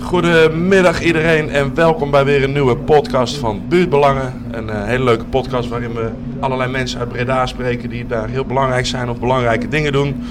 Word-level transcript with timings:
Goedemiddag 0.00 1.02
iedereen 1.02 1.50
en 1.50 1.74
welkom 1.74 2.10
bij 2.10 2.24
weer 2.24 2.42
een 2.42 2.52
nieuwe 2.52 2.76
podcast 2.76 3.36
van 3.36 3.62
Buurtbelangen. 3.68 4.32
Een 4.50 4.66
uh, 4.66 4.84
hele 4.84 5.04
leuke 5.04 5.24
podcast 5.24 5.68
waarin 5.68 5.92
we 5.92 6.08
allerlei 6.40 6.70
mensen 6.70 6.98
uit 7.00 7.08
Breda 7.08 7.46
spreken 7.46 7.88
die 7.88 8.06
daar 8.06 8.28
heel 8.28 8.44
belangrijk 8.44 8.86
zijn 8.86 9.10
of 9.10 9.18
belangrijke 9.18 9.68
dingen 9.68 9.92
doen. 9.92 10.26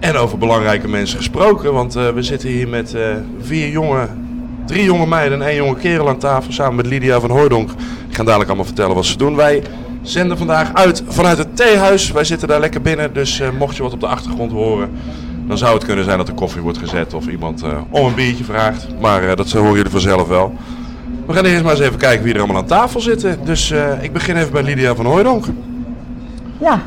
En 0.00 0.16
over 0.16 0.38
belangrijke 0.38 0.88
mensen 0.88 1.16
gesproken, 1.18 1.72
want 1.72 1.96
uh, 1.96 2.08
we 2.08 2.22
zitten 2.22 2.48
hier 2.48 2.68
met 2.68 2.94
uh, 2.94 3.02
vier 3.40 3.68
jonge, 3.68 4.08
drie 4.66 4.84
jonge 4.84 5.06
meiden 5.06 5.40
en 5.42 5.48
één 5.48 5.56
jonge 5.56 5.76
kerel 5.76 6.08
aan 6.08 6.18
tafel 6.18 6.52
samen 6.52 6.74
met 6.74 6.86
Lydia 6.86 7.20
van 7.20 7.30
Hooydonk. 7.30 7.70
Ik 8.08 8.16
ga 8.16 8.24
dadelijk 8.24 8.48
allemaal 8.48 8.66
vertellen 8.66 8.94
wat 8.94 9.06
ze 9.06 9.16
doen. 9.16 9.36
Wij 9.36 9.62
zenden 10.02 10.38
vandaag 10.38 10.74
uit 10.74 11.02
vanuit 11.08 11.38
het 11.38 11.56
theehuis. 11.56 12.10
Wij 12.10 12.24
zitten 12.24 12.48
daar 12.48 12.60
lekker 12.60 12.82
binnen, 12.82 13.12
dus 13.12 13.42
mocht 13.58 13.76
je 13.76 13.82
wat 13.82 13.92
op 13.92 14.00
de 14.00 14.06
achtergrond 14.06 14.52
horen 14.52 14.90
dan 15.50 15.58
zou 15.58 15.74
het 15.74 15.84
kunnen 15.84 16.04
zijn 16.04 16.18
dat 16.18 16.28
er 16.28 16.34
koffie 16.34 16.60
wordt 16.60 16.78
gezet 16.78 17.14
of 17.14 17.26
iemand 17.26 17.64
uh, 17.64 17.68
om 17.90 18.06
een 18.06 18.14
biertje 18.14 18.44
vraagt. 18.44 18.86
Maar 19.00 19.22
uh, 19.22 19.34
dat 19.34 19.52
horen 19.52 19.74
jullie 19.74 19.90
vanzelf 19.90 20.28
wel. 20.28 20.52
We 21.26 21.32
gaan 21.32 21.44
eerst 21.44 21.62
maar 21.62 21.72
eens 21.72 21.80
even 21.80 21.98
kijken 21.98 22.24
wie 22.24 22.34
er 22.34 22.38
allemaal 22.38 22.56
aan 22.56 22.66
tafel 22.66 23.00
zitten. 23.00 23.38
Dus 23.44 23.70
uh, 23.70 24.02
ik 24.02 24.12
begin 24.12 24.36
even 24.36 24.52
bij 24.52 24.62
Lydia 24.62 24.94
van 24.94 25.06
Hooydonk. 25.06 25.44
Ja, 26.58 26.80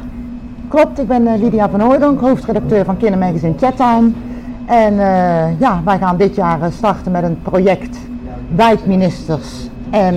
klopt. 0.67 0.99
Ik 0.99 1.07
ben 1.07 1.41
Lydia 1.41 1.69
van 1.69 1.79
Hooydonk, 1.79 2.21
hoofdredacteur 2.21 2.85
van 2.85 2.97
Kindermagazine 2.97 3.53
Chattime. 3.59 4.11
En 4.65 4.95
ja, 5.59 5.81
wij 5.85 5.97
gaan 5.97 6.17
dit 6.17 6.35
jaar 6.35 6.59
starten 6.71 7.11
met 7.11 7.23
een 7.23 7.41
project 7.41 7.97
Wijkministers. 8.55 9.47
En 9.89 10.15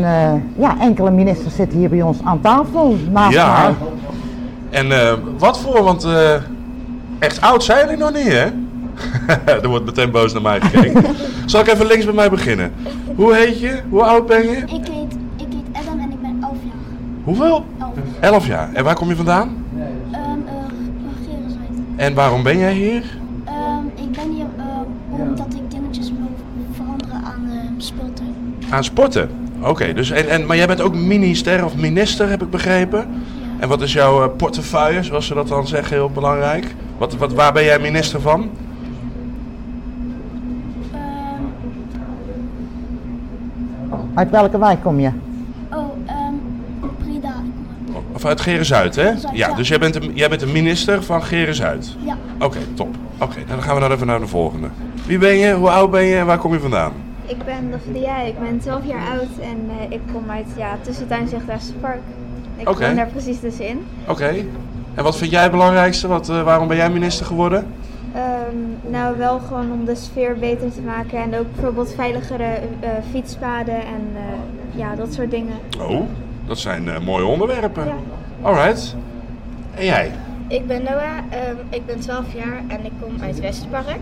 ja, 0.59 0.77
enkele 0.81 1.11
ministers 1.11 1.55
zitten 1.55 1.79
hier 1.79 1.89
bij 1.89 2.03
ons 2.03 2.19
aan 2.25 2.41
tafel. 2.41 2.97
Naast 3.11 3.33
ja. 3.33 3.63
Mij. 3.63 3.75
En 4.71 5.19
wat 5.39 5.59
voor, 5.59 5.83
want 5.83 6.07
Echt 7.19 7.41
oud 7.41 7.65
zijn 7.65 7.85
jullie 7.85 7.97
nog 7.97 8.13
niet, 8.13 8.33
hè? 8.33 8.47
er 9.63 9.69
wordt 9.69 9.85
meteen 9.85 10.11
boos 10.11 10.33
naar 10.33 10.43
mij 10.43 10.61
gekeken. 10.61 11.05
Zal 11.47 11.61
ik 11.61 11.67
even 11.67 11.87
links 11.87 12.05
bij 12.05 12.15
mij 12.15 12.31
beginnen? 12.31 12.73
Hoe 13.17 13.35
heet 13.35 13.61
je? 13.61 13.81
Hoe 13.89 14.03
oud 14.03 14.27
ben 14.27 14.43
je? 14.43 14.57
Ik 14.57 14.69
heet, 14.69 15.17
ik 15.37 15.47
heet 15.51 15.83
Adam 15.87 16.01
en 16.01 16.11
ik 16.11 16.21
ben 16.21 16.39
11 16.43 16.53
jaar. 16.65 16.75
Hoeveel? 17.25 17.65
11. 17.79 17.93
11 18.21 18.47
jaar. 18.47 18.73
En 18.73 18.85
waar 18.85 18.95
kom 18.95 19.09
je 19.09 19.17
vandaan? 19.17 19.65
Um, 19.77 19.83
uh, 20.19 22.05
En 22.05 22.15
waarom 22.15 22.43
ben 22.43 22.59
jij 22.59 22.73
hier? 22.73 23.03
Um, 23.49 24.05
ik 24.05 24.13
ben 24.13 24.31
hier 24.31 24.47
uh, 24.59 25.21
omdat 25.21 25.47
ik 25.55 25.71
dingetjes 25.71 26.09
wil 26.09 26.31
veranderen 26.73 27.25
aan 27.25 27.49
uh, 27.49 27.61
speeltuin. 27.77 28.35
Aan 28.71 28.85
sporten? 28.85 29.31
Oké, 29.59 29.69
okay, 29.69 29.93
dus 29.93 30.11
en, 30.11 30.29
en, 30.29 30.47
maar 30.47 30.57
jij 30.57 30.67
bent 30.67 30.81
ook 30.81 30.95
minister 30.95 31.65
of 31.65 31.77
minister, 31.77 32.29
heb 32.29 32.43
ik 32.43 32.51
begrepen? 32.51 32.99
Ja. 32.99 33.07
En 33.59 33.69
wat 33.69 33.83
is 33.83 33.93
jouw 33.93 34.31
portefeuille, 34.31 35.03
zoals 35.03 35.27
ze 35.27 35.35
dat 35.35 35.49
dan 35.49 35.67
zeggen, 35.67 35.97
heel 35.97 36.11
belangrijk? 36.11 36.75
Wat, 36.99 37.17
wat, 37.17 37.33
waar 37.33 37.53
ben 37.53 37.65
jij 37.65 37.79
minister 37.79 38.21
van? 38.21 38.51
Uh, 40.93 41.01
uit 44.15 44.31
welke 44.31 44.59
wijk 44.59 44.83
kom 44.83 45.01
je? 45.01 45.11
Oh, 45.73 45.79
um, 46.09 46.41
Breda. 46.99 47.35
Of 48.13 48.25
uit 48.25 48.41
Geren-Zuid, 48.41 48.97
hè? 48.97 49.19
Zuid, 49.19 49.37
ja, 49.37 49.55
dus 49.55 49.69
jij 49.69 49.79
bent, 49.79 49.95
de, 49.95 50.11
jij 50.15 50.29
bent 50.29 50.41
de 50.41 50.47
minister 50.47 51.03
van 51.03 51.23
Geren-Zuid? 51.23 51.97
Ja. 52.05 52.17
Oké, 52.35 52.45
okay, 52.45 52.63
top. 52.75 52.89
Oké, 53.15 53.25
okay, 53.25 53.45
dan 53.47 53.63
gaan 53.63 53.75
we 53.75 53.81
dan 53.81 53.93
even 53.93 54.07
naar 54.07 54.21
de 54.21 54.27
volgende. 54.27 54.69
Wie 55.07 55.19
ben 55.19 55.37
je, 55.37 55.55
hoe 55.55 55.71
oud 55.71 55.91
ben 55.91 56.05
je 56.05 56.17
en 56.17 56.27
waar 56.27 56.39
kom 56.39 56.53
je 56.53 56.61
vandaan? 56.61 56.93
Ik 57.27 57.45
ben 57.45 57.71
Davidia, 57.71 58.21
ik 58.21 58.41
ben 58.41 58.59
12 58.59 58.85
jaar 58.85 59.09
oud 59.11 59.39
en 59.41 59.71
uh, 59.71 59.91
ik 59.91 60.01
kom 60.13 60.31
uit 60.31 60.47
ja, 60.57 60.79
Tussentuin 60.83 61.29
Park. 61.81 62.01
Ik 62.57 62.69
okay. 62.69 62.87
woon 62.87 62.97
daar 62.97 63.09
precies 63.09 63.41
tussenin. 63.41 63.87
Oké. 64.09 64.45
En 64.97 65.03
wat 65.03 65.17
vind 65.17 65.31
jij 65.31 65.43
het 65.43 65.51
belangrijkste? 65.51 66.09
Wat, 66.09 66.29
uh, 66.29 66.43
waarom 66.43 66.69
ben 66.69 66.77
jij 66.77 66.91
minister 66.91 67.27
geworden? 67.27 67.67
Um, 68.17 68.91
nou, 68.91 69.19
wel 69.19 69.39
gewoon 69.39 69.73
om 69.73 69.85
de 69.85 69.95
sfeer 69.95 70.37
beter 70.39 70.73
te 70.73 70.81
maken 70.81 71.19
en 71.19 71.39
ook 71.39 71.55
bijvoorbeeld 71.55 71.95
veiligere 71.95 72.59
uh, 72.83 72.89
fietspaden 73.11 73.75
en 73.75 74.09
uh, 74.15 74.79
ja, 74.79 74.95
dat 74.95 75.15
soort 75.15 75.31
dingen. 75.31 75.57
Oh, 75.81 76.03
dat 76.47 76.59
zijn 76.59 77.03
mooie 77.05 77.25
onderwerpen. 77.25 77.85
Ja. 77.85 77.97
Alright. 78.43 78.97
En 79.75 79.85
jij? 79.85 80.13
Ik 80.49 80.67
ben 80.67 80.83
Noah, 80.83 81.19
um, 81.49 81.59
ik 81.71 81.87
ben 81.87 82.01
12 82.01 82.35
jaar 82.35 82.63
en 82.69 82.85
ik 82.85 82.93
kom 83.01 83.23
uit 83.23 83.41
Westerpark. 83.41 84.01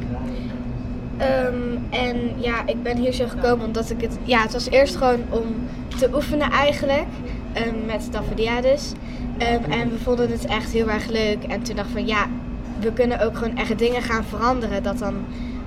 Um, 1.21 1.87
en 1.91 2.33
ja, 2.37 2.63
ik 2.67 2.83
ben 2.83 2.97
hier 2.97 3.13
zo 3.13 3.27
gekomen 3.29 3.67
omdat 3.67 3.91
ik 3.91 4.01
het... 4.01 4.19
Ja, 4.23 4.43
het 4.43 4.53
was 4.53 4.71
eerst 4.71 4.97
gewoon 4.97 5.21
om 5.31 5.43
te 5.99 6.09
oefenen 6.15 6.51
eigenlijk. 6.51 7.07
Um, 7.67 7.85
met 7.87 8.13
Tafadiades. 8.13 8.93
Um, 9.39 9.73
en 9.73 9.91
we 9.91 9.99
vonden 10.03 10.31
het 10.31 10.45
echt 10.45 10.73
heel 10.73 10.89
erg 10.89 11.07
leuk. 11.07 11.43
En 11.43 11.63
toen 11.63 11.77
dachten 11.77 11.95
we 11.95 12.01
van 12.01 12.07
ja, 12.07 12.27
we 12.81 12.93
kunnen 12.93 13.21
ook 13.21 13.37
gewoon 13.37 13.57
echt 13.57 13.79
dingen 13.79 14.03
gaan 14.03 14.25
veranderen. 14.25 14.83
Dat 14.83 14.99
dan 14.99 15.15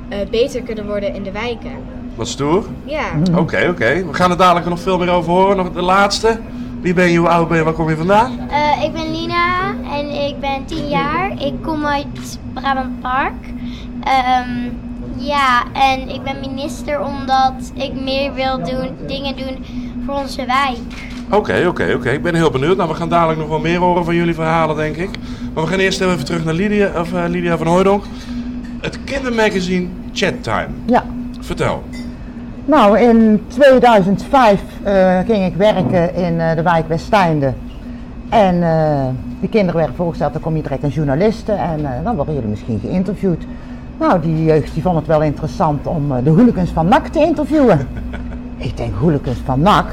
uh, 0.09 0.17
beter 0.31 0.61
kunnen 0.61 0.85
worden 0.85 1.13
in 1.13 1.23
de 1.23 1.31
wijken. 1.31 1.71
Wat 2.15 2.27
stoer. 2.27 2.65
Ja. 2.83 3.05
Oké, 3.31 3.39
oké. 3.39 3.67
Okay. 3.69 4.05
We 4.05 4.13
gaan 4.13 4.31
er 4.31 4.37
dadelijk 4.37 4.65
nog 4.65 4.79
veel 4.79 4.97
meer 4.97 5.09
over 5.09 5.31
horen. 5.31 5.57
Nog 5.57 5.71
de 5.71 5.81
laatste. 5.81 6.39
Wie 6.81 6.93
ben 6.93 7.11
je, 7.11 7.17
hoe 7.17 7.27
oud 7.27 7.47
ben 7.47 7.57
je, 7.57 7.63
waar 7.63 7.73
kom 7.73 7.89
je 7.89 7.97
vandaan? 7.97 8.39
Uh, 8.49 8.83
ik 8.83 8.93
ben 8.93 9.11
Lina 9.11 9.75
en 9.91 10.09
ik 10.09 10.39
ben 10.39 10.65
10 10.65 10.87
jaar. 10.87 11.31
Ik 11.41 11.53
kom 11.61 11.85
uit 11.85 12.39
Brabant 12.53 12.99
Park. 13.01 13.45
Um, 14.45 14.79
ja, 15.17 15.63
en 15.73 16.09
ik 16.09 16.23
ben 16.23 16.39
minister 16.39 17.01
omdat 17.01 17.71
ik 17.73 18.01
meer 18.01 18.33
wil 18.33 18.63
doen, 18.63 18.89
dingen 19.07 19.35
doen 19.35 19.65
voor 20.05 20.15
onze 20.15 20.45
wijk. 20.45 21.15
Oké, 21.31 21.65
oké, 21.67 21.93
oké. 21.95 22.09
Ik 22.09 22.23
ben 22.23 22.35
heel 22.35 22.51
benieuwd. 22.51 22.77
Nou, 22.77 22.89
we 22.89 22.95
gaan 22.95 23.09
dadelijk 23.09 23.39
nog 23.39 23.47
wel 23.47 23.59
meer 23.59 23.79
horen 23.79 24.05
van 24.05 24.15
jullie 24.15 24.33
verhalen, 24.33 24.75
denk 24.75 24.95
ik. 24.95 25.09
Maar 25.53 25.63
we 25.63 25.69
gaan 25.69 25.79
eerst 25.79 26.01
even 26.01 26.25
terug 26.25 26.45
naar 26.45 26.53
Lydia, 26.53 26.91
of, 26.99 27.13
uh, 27.13 27.23
Lydia 27.27 27.57
van 27.57 27.67
Hooydonk. 27.67 28.03
Het 28.81 29.03
kindermagazine 29.03 29.87
Chat 30.13 30.43
Time. 30.43 30.67
Ja. 30.85 31.03
Vertel. 31.39 31.83
Nou, 32.65 32.99
in 32.99 33.43
2005 33.47 34.61
uh, 34.85 35.19
ging 35.25 35.45
ik 35.45 35.55
werken 35.55 36.15
in 36.15 36.33
uh, 36.33 36.55
de 36.55 36.61
wijk 36.61 36.87
Westeinde. 36.87 37.53
En 38.29 38.59
de 39.41 39.47
kinderen 39.49 39.75
werden 39.75 39.95
voorgesteld, 39.95 40.33
dan 40.33 40.41
kom 40.41 40.55
je 40.55 40.61
direct 40.61 40.83
een 40.83 40.89
journaliste 40.89 41.51
en 41.51 42.03
dan 42.03 42.15
worden 42.15 42.33
jullie 42.33 42.49
misschien 42.49 42.79
geïnterviewd. 42.79 43.43
Nou, 43.99 44.21
die 44.21 44.43
jeugd 44.43 44.73
die 44.73 44.81
vond 44.81 44.95
het 44.95 45.07
wel 45.07 45.21
interessant 45.21 45.87
om 45.87 46.23
de 46.23 46.29
hooligans 46.29 46.69
van 46.69 46.87
NAC 46.87 47.07
te 47.07 47.19
interviewen. 47.19 47.87
ik 48.57 48.77
denk, 48.77 48.93
hooligans 48.95 49.37
van 49.45 49.61
NAC? 49.61 49.85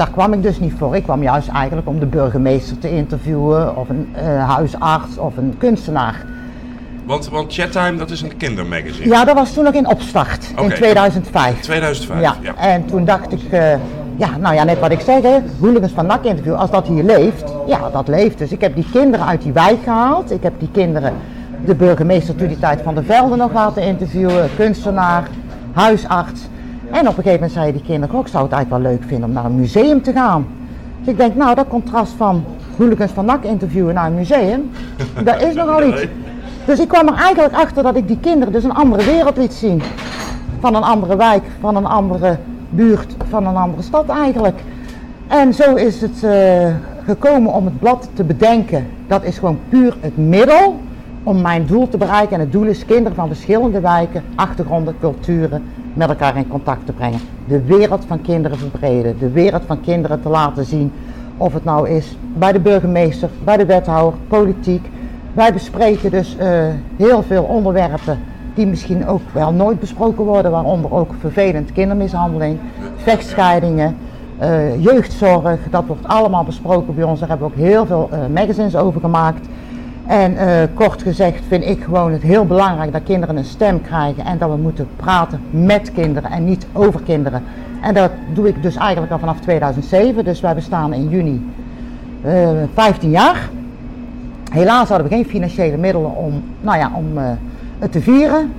Daar 0.00 0.10
kwam 0.10 0.32
ik 0.32 0.42
dus 0.42 0.60
niet 0.60 0.72
voor. 0.78 0.96
Ik 0.96 1.02
kwam 1.02 1.22
juist 1.22 1.48
eigenlijk 1.48 1.88
om 1.88 1.98
de 1.98 2.06
burgemeester 2.06 2.78
te 2.78 2.90
interviewen, 2.90 3.76
of 3.76 3.88
een 3.88 4.14
uh, 4.16 4.48
huisarts 4.54 5.16
of 5.18 5.36
een 5.36 5.54
kunstenaar. 5.58 6.24
Want, 7.04 7.28
want 7.28 7.54
Chattime, 7.54 7.98
dat 7.98 8.10
is 8.10 8.22
een 8.22 8.36
kindermagazine? 8.36 9.08
Ja, 9.08 9.24
dat 9.24 9.34
was 9.34 9.52
toen 9.52 9.64
nog 9.64 9.74
in 9.74 9.88
opstart, 9.88 10.48
okay. 10.52 10.64
in 10.64 10.70
2005. 10.70 11.60
2005, 11.60 12.20
ja. 12.20 12.36
ja. 12.42 12.56
En 12.56 12.84
toen 12.86 13.04
dacht 13.04 13.32
ik, 13.32 13.42
uh, 13.52 13.72
ja, 14.16 14.36
nou 14.38 14.54
ja, 14.54 14.64
net 14.64 14.78
wat 14.78 14.90
ik 14.90 15.00
zeg, 15.00 15.22
hè, 15.22 15.38
hooligans 15.60 15.92
van 15.92 16.06
NAC 16.06 16.24
interview, 16.24 16.54
als 16.54 16.70
dat 16.70 16.86
hier 16.86 17.04
leeft, 17.04 17.52
ja, 17.66 17.90
dat 17.90 18.08
leeft. 18.08 18.38
Dus 18.38 18.52
ik 18.52 18.60
heb 18.60 18.74
die 18.74 18.86
kinderen 18.92 19.26
uit 19.26 19.42
die 19.42 19.52
wijk 19.52 19.82
gehaald. 19.84 20.30
Ik 20.30 20.42
heb 20.42 20.52
die 20.58 20.70
kinderen, 20.72 21.14
de 21.64 21.74
burgemeester 21.74 22.36
toen 22.36 22.48
die 22.48 22.58
tijd 22.58 22.80
van 22.82 22.94
de 22.94 23.02
Velden 23.02 23.38
nog 23.38 23.52
laten 23.52 23.82
interviewen, 23.82 24.50
kunstenaar, 24.56 25.28
huisarts. 25.72 26.40
En 26.90 27.00
op 27.00 27.06
een 27.06 27.22
gegeven 27.22 27.32
moment 27.32 27.52
zeiden 27.52 27.74
die 27.74 27.90
kinderen 27.90 28.16
ook, 28.16 28.28
zou 28.28 28.44
het 28.44 28.52
eigenlijk 28.52 28.82
wel 28.82 28.92
leuk 28.92 29.02
vinden 29.08 29.28
om 29.28 29.34
naar 29.34 29.44
een 29.44 29.60
museum 29.60 30.02
te 30.02 30.12
gaan. 30.12 30.46
Dus 30.98 31.08
ik 31.12 31.16
denk, 31.16 31.34
nou 31.34 31.54
dat 31.54 31.68
contrast 31.68 32.12
van 32.12 32.44
hooligans 32.76 33.12
van 33.12 33.24
NAC 33.24 33.44
interviewen 33.44 33.94
naar 33.94 34.06
een 34.06 34.14
museum, 34.14 34.70
dat 35.24 35.42
is 35.42 35.54
nogal 35.54 35.82
iets. 35.82 36.06
Dus 36.64 36.80
ik 36.80 36.88
kwam 36.88 37.08
er 37.08 37.14
eigenlijk 37.14 37.54
achter 37.54 37.82
dat 37.82 37.96
ik 37.96 38.08
die 38.08 38.18
kinderen 38.20 38.52
dus 38.52 38.64
een 38.64 38.74
andere 38.74 39.04
wereld 39.04 39.36
liet 39.36 39.52
zien. 39.52 39.82
Van 40.60 40.74
een 40.74 40.82
andere 40.82 41.16
wijk, 41.16 41.42
van 41.60 41.76
een 41.76 41.86
andere 41.86 42.36
buurt, 42.70 43.14
van 43.28 43.46
een 43.46 43.56
andere 43.56 43.82
stad 43.82 44.08
eigenlijk. 44.08 44.60
En 45.26 45.54
zo 45.54 45.74
is 45.74 46.00
het 46.00 46.22
uh, 46.24 46.74
gekomen 47.04 47.52
om 47.52 47.64
het 47.64 47.78
blad 47.78 48.08
te 48.14 48.24
bedenken. 48.24 48.86
Dat 49.06 49.24
is 49.24 49.38
gewoon 49.38 49.58
puur 49.68 49.96
het 50.00 50.16
middel 50.16 50.80
om 51.22 51.40
mijn 51.40 51.66
doel 51.66 51.88
te 51.88 51.96
bereiken. 51.96 52.34
En 52.34 52.40
het 52.40 52.52
doel 52.52 52.64
is 52.64 52.84
kinderen 52.84 53.14
van 53.14 53.26
verschillende 53.26 53.80
wijken, 53.80 54.22
achtergronden, 54.34 54.94
culturen 55.00 55.62
met 55.94 56.08
elkaar 56.08 56.36
in 56.36 56.48
contact 56.48 56.86
te 56.86 56.92
brengen. 56.92 57.20
De 57.46 57.62
wereld 57.62 58.04
van 58.06 58.22
kinderen 58.22 58.58
verbreden, 58.58 59.18
de 59.18 59.30
wereld 59.30 59.62
van 59.66 59.80
kinderen 59.80 60.22
te 60.22 60.28
laten 60.28 60.64
zien. 60.64 60.92
Of 61.36 61.52
het 61.52 61.64
nou 61.64 61.88
is 61.88 62.16
bij 62.34 62.52
de 62.52 62.60
burgemeester, 62.60 63.28
bij 63.44 63.56
de 63.56 63.66
wethouder, 63.66 64.18
politiek. 64.28 64.88
Wij 65.32 65.52
bespreken 65.52 66.10
dus 66.10 66.36
uh, 66.40 66.46
heel 66.96 67.22
veel 67.22 67.42
onderwerpen 67.42 68.18
die 68.54 68.66
misschien 68.66 69.06
ook 69.06 69.20
wel 69.32 69.52
nooit 69.52 69.80
besproken 69.80 70.24
worden, 70.24 70.50
waaronder 70.50 70.92
ook 70.92 71.14
vervelend 71.18 71.72
kindermishandeling, 71.72 72.58
vechtscheidingen, 72.96 73.96
uh, 74.42 74.84
jeugdzorg. 74.84 75.58
Dat 75.70 75.86
wordt 75.86 76.06
allemaal 76.08 76.44
besproken 76.44 76.94
bij 76.94 77.04
ons. 77.04 77.20
Daar 77.20 77.28
hebben 77.28 77.48
we 77.48 77.54
ook 77.54 77.60
heel 77.60 77.86
veel 77.86 78.10
uh, 78.12 78.18
magazines 78.34 78.76
over 78.76 79.00
gemaakt. 79.00 79.46
En 80.06 80.32
uh, 80.32 80.62
kort 80.74 81.02
gezegd 81.02 81.42
vind 81.48 81.64
ik 81.64 81.82
gewoon 81.82 82.12
het 82.12 82.22
heel 82.22 82.46
belangrijk 82.46 82.92
dat 82.92 83.02
kinderen 83.02 83.36
een 83.36 83.44
stem 83.44 83.82
krijgen 83.82 84.24
en 84.24 84.38
dat 84.38 84.50
we 84.50 84.56
moeten 84.56 84.88
praten 84.96 85.40
met 85.50 85.92
kinderen 85.92 86.30
en 86.30 86.44
niet 86.44 86.66
over 86.72 87.00
kinderen. 87.00 87.42
En 87.82 87.94
dat 87.94 88.10
doe 88.32 88.48
ik 88.48 88.62
dus 88.62 88.76
eigenlijk 88.76 89.12
al 89.12 89.18
vanaf 89.18 89.40
2007, 89.40 90.24
dus 90.24 90.40
wij 90.40 90.54
bestaan 90.54 90.92
in 90.92 91.08
juni 91.08 91.50
uh, 92.26 92.48
15 92.74 93.10
jaar. 93.10 93.48
Helaas 94.50 94.88
hadden 94.88 95.08
we 95.08 95.14
geen 95.14 95.26
financiële 95.26 95.76
middelen 95.76 96.16
om, 96.16 96.42
nou 96.60 96.78
ja, 96.78 96.90
om 96.94 97.18
uh, 97.18 97.24
het 97.78 97.92
te 97.92 98.00
vieren. 98.00 98.52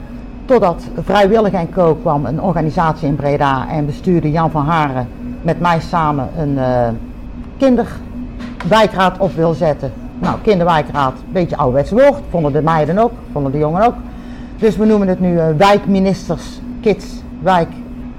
Totdat 0.46 0.84
Vrijwillig 1.04 1.54
en 1.54 1.70
Co 1.70 1.96
kwam, 1.96 2.26
een 2.26 2.42
organisatie 2.42 3.08
in 3.08 3.16
Breda. 3.16 3.68
En 3.70 3.86
bestuurde 3.86 4.32
Jan 4.32 4.52
van 4.52 4.66
Haren 4.66 5.08
met 5.42 5.60
mij 5.60 5.80
samen 5.80 6.30
een 6.38 6.58
eh, 6.58 6.88
kinderwijkraad 7.58 9.18
op 9.18 9.34
wil 9.36 9.54
zetten. 9.54 9.92
Nou, 10.22 10.40
kinderwijkraad, 10.42 11.14
een 11.14 11.32
beetje 11.32 11.58
ouderwets 11.58 11.92
woord. 11.92 12.22
Vonden 12.30 12.52
de 12.52 12.62
meiden 12.62 12.98
ook, 12.98 13.12
vonden 13.32 13.52
de 13.52 13.58
jongen 13.58 13.86
ook. 13.86 13.96
Dus 14.58 14.78
we 14.78 14.86
noemen 14.86 15.08
het 15.08 15.20
nu 15.20 15.38
eh, 15.38 15.46
wijkministers, 15.58 16.44
kids, 16.82 17.06
wijk 17.40 17.70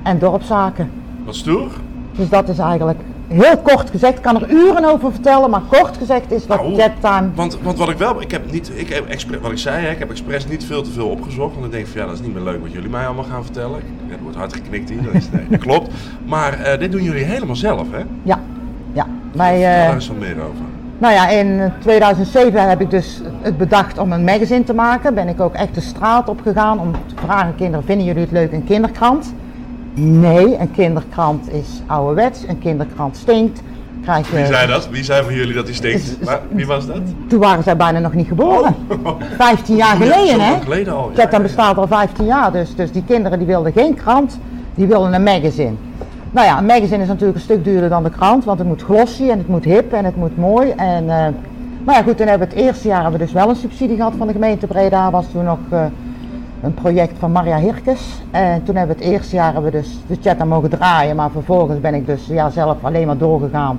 en 0.02 0.18
dorpszaken. 0.18 0.90
Wat 1.24 1.34
stoer. 1.34 1.70
Dus 2.16 2.28
dat 2.28 2.48
is 2.48 2.58
eigenlijk 2.58 2.98
heel 3.28 3.58
kort 3.58 3.90
gezegd. 3.90 4.16
Ik 4.16 4.22
kan 4.22 4.42
er 4.42 4.50
uren 4.50 4.84
over 4.84 5.12
vertellen, 5.12 5.50
maar 5.50 5.60
kort 5.68 5.96
gezegd 5.96 6.32
is 6.32 6.46
wat 6.46 6.60
Nou, 6.62 6.74
chattime. 6.74 7.30
Want, 7.34 7.58
want 7.62 7.78
wat 7.78 7.88
ik 7.88 7.98
wel, 7.98 8.20
ik 8.20 8.30
heb 8.30 8.52
niet, 8.52 8.70
ik 8.74 8.88
heb 8.88 9.08
expres, 9.08 9.40
wat 9.40 9.50
ik 9.50 9.58
zei, 9.58 9.86
ik 9.86 9.98
heb 9.98 10.10
expres 10.10 10.46
niet 10.46 10.64
veel 10.64 10.82
te 10.82 10.90
veel 10.90 11.08
opgezocht. 11.08 11.54
Want 11.54 11.66
ik 11.66 11.72
denk 11.72 11.86
van 11.86 12.00
ja, 12.00 12.06
dat 12.06 12.14
is 12.14 12.22
niet 12.22 12.34
meer 12.34 12.42
leuk 12.42 12.60
wat 12.60 12.72
jullie 12.72 12.90
mij 12.90 13.06
allemaal 13.06 13.24
gaan 13.24 13.44
vertellen. 13.44 13.80
Er 14.10 14.18
wordt 14.22 14.36
hard 14.36 14.52
geknikt 14.52 14.90
hier, 14.90 15.02
dat, 15.02 15.14
is, 15.14 15.30
nee, 15.30 15.46
dat 15.50 15.60
klopt. 15.60 15.90
Maar 16.26 16.60
eh, 16.60 16.78
dit 16.78 16.92
doen 16.92 17.02
jullie 17.02 17.24
helemaal 17.24 17.56
zelf, 17.56 17.86
hè? 17.90 18.02
Ja, 18.22 18.40
ja. 18.92 19.06
Wij, 19.32 19.54
eh, 19.54 19.84
daar 19.86 19.94
eens 19.94 20.08
wat 20.08 20.18
meer 20.18 20.36
over. 20.36 20.64
Nou 21.02 21.14
ja, 21.14 21.28
in 21.28 21.72
2007 21.78 22.68
heb 22.68 22.80
ik 22.80 22.90
dus 22.90 23.20
het 23.40 23.56
bedacht 23.56 23.98
om 23.98 24.12
een 24.12 24.24
magazine 24.24 24.64
te 24.64 24.74
maken. 24.74 25.14
Ben 25.14 25.28
ik 25.28 25.40
ook 25.40 25.54
echt 25.54 25.74
de 25.74 25.80
straat 25.80 26.28
op 26.28 26.40
gegaan 26.40 26.80
om 26.80 26.92
te 26.92 27.14
vragen, 27.24 27.54
kinderen, 27.54 27.86
vinden 27.86 28.06
jullie 28.06 28.22
het 28.22 28.30
leuk, 28.30 28.52
een 28.52 28.64
kinderkrant? 28.64 29.34
Nee, 29.94 30.58
een 30.58 30.70
kinderkrant 30.70 31.52
is 31.52 31.66
ouderwets, 31.86 32.44
een 32.48 32.58
kinderkrant 32.58 33.16
stinkt. 33.16 33.60
Krijg 34.02 34.30
je... 34.30 34.36
Wie 34.36 34.46
zei 34.46 34.66
dat? 34.66 34.88
Wie 34.88 35.04
zei 35.04 35.24
van 35.24 35.34
jullie 35.34 35.54
dat 35.54 35.68
Is- 35.68 35.76
stinkt? 35.76 36.16
Maar, 36.24 36.40
wie 36.48 36.66
was 36.66 36.86
dat? 36.86 37.00
Toen 37.28 37.40
waren 37.40 37.62
zij 37.62 37.76
bijna 37.76 37.98
nog 37.98 38.14
niet 38.14 38.28
geboren. 38.28 38.74
15 39.36 39.76
jaar 39.76 39.96
geleden, 39.96 40.40
hè? 40.40 40.60
geleden 40.62 40.94
al. 40.94 41.10
Dat 41.14 41.30
dan 41.30 41.42
bestaat 41.42 41.76
al 41.76 41.86
15 41.86 42.24
jaar, 42.24 42.52
dus, 42.52 42.74
dus 42.74 42.92
die 42.92 43.04
kinderen 43.06 43.38
die 43.38 43.46
wilden 43.46 43.72
geen 43.72 43.94
krant, 43.94 44.38
die 44.74 44.86
wilden 44.86 45.14
een 45.14 45.22
magazine. 45.22 45.74
Nou 46.32 46.46
ja, 46.46 46.58
een 46.58 46.66
magazine 46.66 47.02
is 47.02 47.08
natuurlijk 47.08 47.34
een 47.34 47.44
stuk 47.44 47.64
duurder 47.64 47.88
dan 47.88 48.02
de 48.02 48.10
krant, 48.10 48.44
want 48.44 48.58
het 48.58 48.68
moet 48.68 48.82
glossy 48.82 49.28
en 49.28 49.38
het 49.38 49.48
moet 49.48 49.64
hip 49.64 49.92
en 49.92 50.04
het 50.04 50.16
moet 50.16 50.36
mooi. 50.36 50.70
En, 50.70 51.10
eh, 51.10 51.26
maar 51.84 51.94
ja 51.94 52.02
goed, 52.02 52.16
toen 52.16 52.26
hebben 52.26 52.48
we 52.48 52.54
het 52.54 52.64
eerste 52.64 52.88
jaar 52.88 53.02
hebben 53.02 53.20
we 53.20 53.24
dus 53.24 53.34
wel 53.34 53.48
een 53.48 53.56
subsidie 53.56 53.96
gehad 53.96 54.12
van 54.18 54.26
de 54.26 54.32
gemeente 54.32 54.66
Breda, 54.66 55.10
was 55.10 55.26
toen 55.32 55.44
nog 55.44 55.58
eh, 55.68 55.84
een 56.62 56.74
project 56.74 57.18
van 57.18 57.32
Maria 57.32 57.58
Hirkes. 57.58 58.22
En 58.30 58.62
toen 58.62 58.76
hebben 58.76 58.96
we 58.96 59.02
het 59.02 59.12
eerste 59.12 59.36
jaar 59.36 59.52
hebben 59.52 59.72
we 59.72 59.78
dus 59.78 59.98
de 60.06 60.16
chat 60.20 60.44
mogen 60.44 60.70
draaien, 60.70 61.16
maar 61.16 61.30
vervolgens 61.30 61.80
ben 61.80 61.94
ik 61.94 62.06
dus 62.06 62.26
ja, 62.26 62.50
zelf 62.50 62.84
alleen 62.84 63.06
maar 63.06 63.18
doorgegaan 63.18 63.78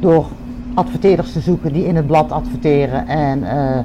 door 0.00 0.26
adverteerders 0.74 1.32
te 1.32 1.40
zoeken 1.40 1.72
die 1.72 1.86
in 1.86 1.96
het 1.96 2.06
blad 2.06 2.32
adverteren. 2.32 3.06
En 3.06 3.44
eh, 3.44 3.78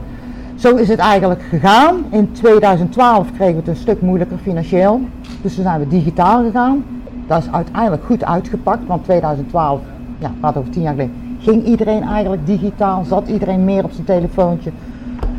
zo 0.55 0.75
is 0.75 0.87
het 0.87 0.99
eigenlijk 0.99 1.41
gegaan. 1.41 2.05
In 2.09 2.31
2012 2.31 3.31
kregen 3.31 3.53
we 3.53 3.59
het 3.59 3.67
een 3.67 3.75
stuk 3.75 4.01
moeilijker 4.01 4.37
financieel. 4.37 5.01
Dus 5.41 5.55
toen 5.55 5.63
zijn 5.63 5.79
we 5.79 5.87
digitaal 5.87 6.43
gegaan. 6.43 6.83
Dat 7.27 7.41
is 7.41 7.51
uiteindelijk 7.51 8.03
goed 8.03 8.23
uitgepakt, 8.23 8.87
want 8.87 9.03
2012, 9.03 9.79
ja, 10.19 10.31
praat 10.39 10.57
over 10.57 10.71
tien 10.71 10.81
jaar 10.81 10.93
geleden, 10.93 11.15
ging 11.39 11.65
iedereen 11.65 12.03
eigenlijk 12.03 12.45
digitaal, 12.45 13.03
zat 13.03 13.27
iedereen 13.27 13.63
meer 13.63 13.83
op 13.83 13.91
zijn 13.91 14.05
telefoontje. 14.05 14.71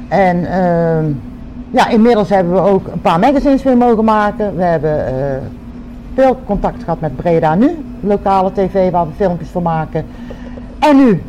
En 0.09 0.53
ehm, 0.53 1.05
ja, 1.71 1.89
inmiddels 1.89 2.29
hebben 2.29 2.53
we 2.53 2.61
ook 2.61 2.87
een 2.87 3.01
paar 3.01 3.19
magazines 3.19 3.63
weer 3.63 3.77
mogen 3.77 4.05
maken. 4.05 4.57
We 4.57 4.63
hebben 4.63 5.07
eh, 5.07 5.37
veel 6.15 6.39
contact 6.47 6.83
gehad 6.83 7.01
met 7.01 7.17
Breda 7.17 7.55
Nu, 7.55 7.85
lokale 8.01 8.53
tv 8.53 8.91
waar 8.91 9.07
we 9.07 9.13
filmpjes 9.17 9.49
voor 9.49 9.63
maken. 9.63 10.05
En 10.79 10.97
nu 10.97 11.23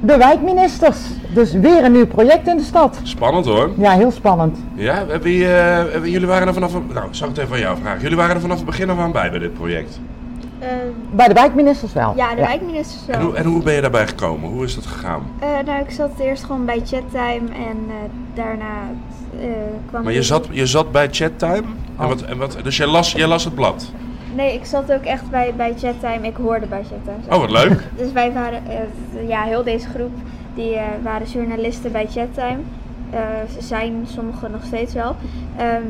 de 0.00 0.16
wijkministers. 0.16 0.98
Dus 1.34 1.52
weer 1.52 1.84
een 1.84 1.92
nieuw 1.92 2.06
project 2.06 2.46
in 2.48 2.56
de 2.56 2.62
stad. 2.62 3.00
Spannend 3.02 3.46
hoor. 3.46 3.70
Ja, 3.78 3.90
heel 3.92 4.10
spannend. 4.10 4.58
Ja, 4.74 5.04
wie, 5.22 5.54
eh, 5.54 6.04
jullie 6.04 6.26
waren 6.26 6.46
er 6.48 6.54
vanaf... 6.54 6.72
Nou, 6.72 7.06
ik 7.06 7.14
zal 7.14 7.28
het 7.28 7.36
even 7.36 7.48
van 7.50 7.58
jou 7.58 7.76
vragen. 7.82 8.00
Jullie 8.00 8.16
waren 8.16 8.34
er 8.34 8.40
vanaf 8.40 8.56
het 8.56 8.66
begin 8.66 8.90
af 8.90 8.98
aan 8.98 9.12
bij 9.12 9.30
bij 9.30 9.38
dit 9.38 9.54
project. 9.54 10.00
Eh, 10.58 10.68
Bij 11.10 11.28
de 11.28 11.34
wijkministers 11.34 11.92
wel. 11.92 12.12
ja, 12.16 12.34
de 12.34 12.40
wijkministers 12.40 13.06
En 13.06 13.18
wel. 13.18 13.26
hoe, 13.26 13.36
en 13.36 13.44
hoe 13.44 13.62
ben 13.62 13.74
je 13.74 13.80
daarbij 13.80 14.06
gekomen? 14.06 14.50
Hoe 14.50 14.64
is 14.64 14.74
dat 14.74 14.86
gegaan? 14.86 15.22
Eh, 15.38 15.48
nou, 15.66 15.80
ik 15.80 15.90
zat 15.90 16.10
eerst 16.18 16.44
gewoon 16.44 16.64
bij 16.64 16.82
chattime 16.84 17.48
en 17.54 17.76
eh, 17.88 17.94
daarna 18.34 18.64
eh, 19.40 19.46
kwam 19.88 20.02
Maar 20.02 20.12
je 20.12 20.18
ik- 20.18 20.24
zat, 20.24 20.46
je 20.50 20.66
zat 20.66 20.92
bij 20.92 21.08
chattime? 21.10 21.62
En 21.98 22.08
wat, 22.08 22.22
en 22.22 22.38
wat, 22.38 22.56
dus 22.62 22.76
jij 22.76 22.86
las, 22.86 23.12
jij 23.12 23.26
las 23.26 23.44
het 23.44 23.54
blad? 23.54 23.92
Nee, 24.34 24.54
ik 24.54 24.64
zat 24.64 24.92
ook 24.92 25.02
echt 25.02 25.30
bij, 25.30 25.54
bij 25.56 25.74
chattime. 25.78 26.26
Ik 26.26 26.36
hoorde 26.36 26.66
bij 26.66 26.82
chattime. 26.82 27.34
Oh, 27.34 27.40
wat 27.40 27.50
leuk. 27.50 27.82
Dus 28.02 28.12
wij 28.12 28.32
waren, 28.32 28.62
eh, 28.66 29.28
ja, 29.28 29.42
heel 29.42 29.62
deze 29.62 29.88
groep, 29.88 30.12
die 30.54 30.74
eh, 30.74 30.84
waren 31.02 31.26
journalisten 31.26 31.92
bij 31.92 32.06
chattime. 32.06 32.58
Eh, 33.10 33.20
ze 33.58 33.62
zijn 33.62 34.06
sommigen 34.06 34.50
nog 34.50 34.64
steeds 34.64 34.94
wel. 34.94 35.16
Ehm, 35.56 35.84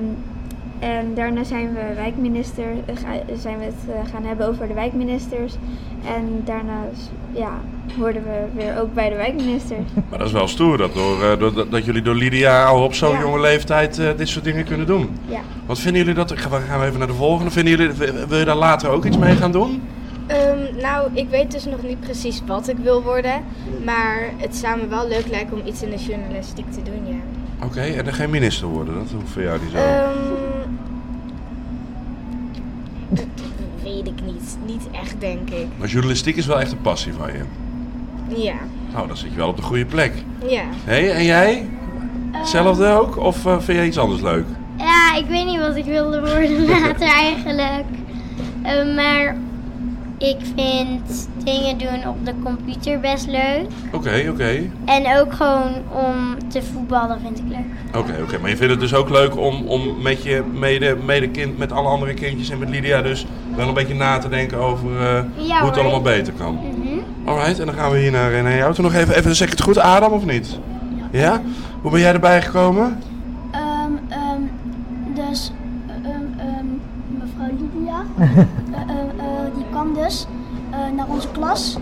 en 0.80 1.14
daarna 1.14 1.44
zijn 1.44 1.72
we 1.74 1.94
wijkminister, 1.94 2.64
eh, 2.86 2.94
zijn 3.38 3.58
we 3.58 3.64
het 3.64 3.74
eh, 3.88 4.10
gaan 4.12 4.24
hebben 4.24 4.48
over 4.48 4.68
de 4.68 4.74
wijkministers. 4.74 5.54
En 6.06 6.42
daarna, 6.44 6.80
ja, 7.32 7.50
hoorden 7.98 8.22
we 8.22 8.44
weer 8.62 8.80
ook 8.80 8.94
bij 8.94 9.08
de 9.08 9.16
wijkministers. 9.16 9.84
Maar 10.10 10.18
dat 10.18 10.26
is 10.26 10.32
wel 10.32 10.48
stoer 10.48 10.78
dat, 10.78 10.94
door, 10.94 11.22
eh, 11.24 11.38
door- 11.38 11.54
dat, 11.54 11.70
dat 11.70 11.84
jullie 11.84 12.02
door 12.02 12.14
Lydia 12.14 12.64
al 12.64 12.82
op 12.84 12.94
zo'n 12.94 13.12
Ja. 13.12 13.20
jonge 13.20 13.40
leeftijd 13.40 14.00
dit 14.16 14.28
soort 14.28 14.44
dingen 14.44 14.64
kunnen 14.64 14.86
doen. 14.86 15.08
Ja. 15.28 15.40
Wat 15.66 15.78
vinden 15.78 16.00
jullie 16.00 16.14
dat? 16.16 16.30
Ik 16.30 16.38
ga- 16.38 16.50
We 16.50 16.56
gaan 16.60 16.82
even 16.82 16.98
naar 16.98 17.06
de 17.08 17.14
volgende. 17.14 17.50
Vinden 17.50 17.76
jullie, 17.76 17.94
wil 18.28 18.38
je 18.38 18.44
daar 18.44 18.56
later 18.56 18.90
ook 18.90 19.04
iets 19.04 19.18
mee 19.18 19.36
gaan 19.36 19.52
doen? 19.52 19.82
Ehm, 20.26 20.80
nou, 20.80 21.08
ik 21.12 21.28
weet 21.28 21.50
dus 21.52 21.64
nog 21.64 21.82
niet 21.82 22.00
precies 22.00 22.42
wat 22.46 22.68
ik 22.68 22.76
wil 22.82 23.02
worden. 23.02 23.42
Maar 23.84 24.30
het 24.36 24.56
zou 24.56 24.80
me 24.80 24.86
wel 24.88 25.08
leuk 25.08 25.26
lijken 25.30 25.60
om 25.60 25.66
iets 25.66 25.82
in 25.82 25.90
de 25.90 25.96
journalistiek 25.96 26.70
te 26.72 26.82
doen, 26.82 27.06
ja. 27.14 27.64
Oké, 27.66 27.80
en 27.80 28.04
dan 28.04 28.14
geen 28.14 28.30
minister 28.30 28.66
worden. 28.66 28.94
Dat 28.94 29.10
hoeft 29.14 29.32
voor 29.32 29.42
jou 29.42 29.58
niet 29.62 29.70
zo. 29.70 29.76
Ehm, 29.76 30.10
weet 33.84 34.06
ik 34.06 34.22
niet. 34.24 34.58
Niet 34.66 34.88
echt, 34.92 35.20
denk 35.20 35.50
ik. 35.50 35.66
Maar 35.76 35.88
journalistiek 35.88 36.36
is 36.36 36.46
wel 36.46 36.60
echt 36.60 36.72
een 36.72 36.80
passie 36.80 37.12
van 37.12 37.32
je. 37.32 37.42
Ja. 38.42 38.54
Nou, 38.92 39.06
dan 39.06 39.16
zit 39.16 39.30
je 39.30 39.36
wel 39.36 39.48
op 39.48 39.56
de 39.56 39.62
goede 39.62 39.84
plek. 39.86 40.12
Ja. 40.48 40.62
Hé, 40.84 41.08
en 41.08 41.24
jij? 41.24 41.68
Hetzelfde 42.32 42.86
ook? 42.86 43.16
Of 43.16 43.46
eh, 43.46 43.52
vind 43.58 43.78
jij 43.78 43.86
iets 43.86 43.98
anders 43.98 44.20
leuk? 44.20 44.44
Ja, 44.78 45.16
ik 45.16 45.26
weet 45.26 45.46
niet 45.46 45.58
wat 45.58 45.76
ik 45.76 45.84
wilde 45.84 46.20
worden 46.20 46.66
later 46.80 47.08
eigenlijk. 47.08 47.84
Eh, 48.62 48.94
maar 48.94 49.36
ik 50.20 50.36
vind 50.56 51.28
dingen 51.44 51.78
doen 51.78 52.08
op 52.08 52.24
de 52.26 52.32
computer 52.44 53.00
best 53.00 53.26
leuk. 53.26 53.66
Oké, 53.92 54.26
oké. 54.30 54.70
En 54.84 55.18
ook 55.20 55.32
gewoon 55.32 55.72
om 55.92 56.48
te 56.48 56.62
voetballen 56.62 57.18
vind 57.22 57.38
ik 57.38 57.44
leuk. 57.48 58.00
Oké, 58.02 58.22
oké. 58.22 58.38
Maar 58.38 58.50
je 58.50 58.56
vindt 58.56 58.72
het 58.72 58.80
dus 58.80 58.94
ook 58.94 59.10
leuk 59.10 59.36
om, 59.36 59.66
om 59.66 60.02
met 60.02 60.22
je 60.22 60.42
mede, 60.54 60.96
medekind, 61.04 61.58
met 61.58 61.72
alle 61.72 61.88
andere 61.88 62.14
kindjes 62.14 62.50
en 62.50 62.58
met 62.58 62.68
Lydia 62.68 63.02
dus 63.02 63.26
wel 63.56 63.68
een 63.68 63.74
beetje 63.74 63.94
na 63.94 64.18
te 64.18 64.28
denken 64.28 64.58
over 64.58 64.90
eh, 65.00 65.22
Ja, 65.36 65.58
hoe 65.58 65.66
het 65.68 65.74
hoor. 65.74 65.78
allemaal 65.84 66.02
beter 66.02 66.32
kan. 66.32 66.54
Mhm. 66.54 67.28
Alright, 67.28 67.58
en 67.58 67.66
dan 67.66 67.74
gaan 67.74 67.90
we 67.90 67.98
hier 67.98 68.10
naar, 68.10 68.42
naar 68.42 68.56
jou 68.56 68.74
toe 68.74 68.84
nog 68.84 68.94
even. 68.94 69.16
Even 69.16 69.36
zeg 69.36 69.46
ik 69.46 69.52
het 69.52 69.62
goed, 69.62 69.78
Adam, 69.78 70.12
of 70.12 70.24
niet? 70.24 70.58
Ja? 71.10 71.40
Hoe 71.82 71.90
ben 71.90 72.00
jij 72.00 72.12
erbij 72.12 72.42
gekomen? 72.42 72.98
Ehm, 73.50 73.62
ehm, 74.08 74.40
dus 75.14 75.52
ehm, 75.88 76.08
ehm, 76.38 76.66
mevrouw 77.18 77.56
Lydia, 77.58 78.02
eh, 78.18 78.30
eh, 78.30 78.38
eh, 78.38 78.69
eh, 80.70 80.78
naar 80.96 81.06
onze 81.08 81.28
klas 81.30 81.76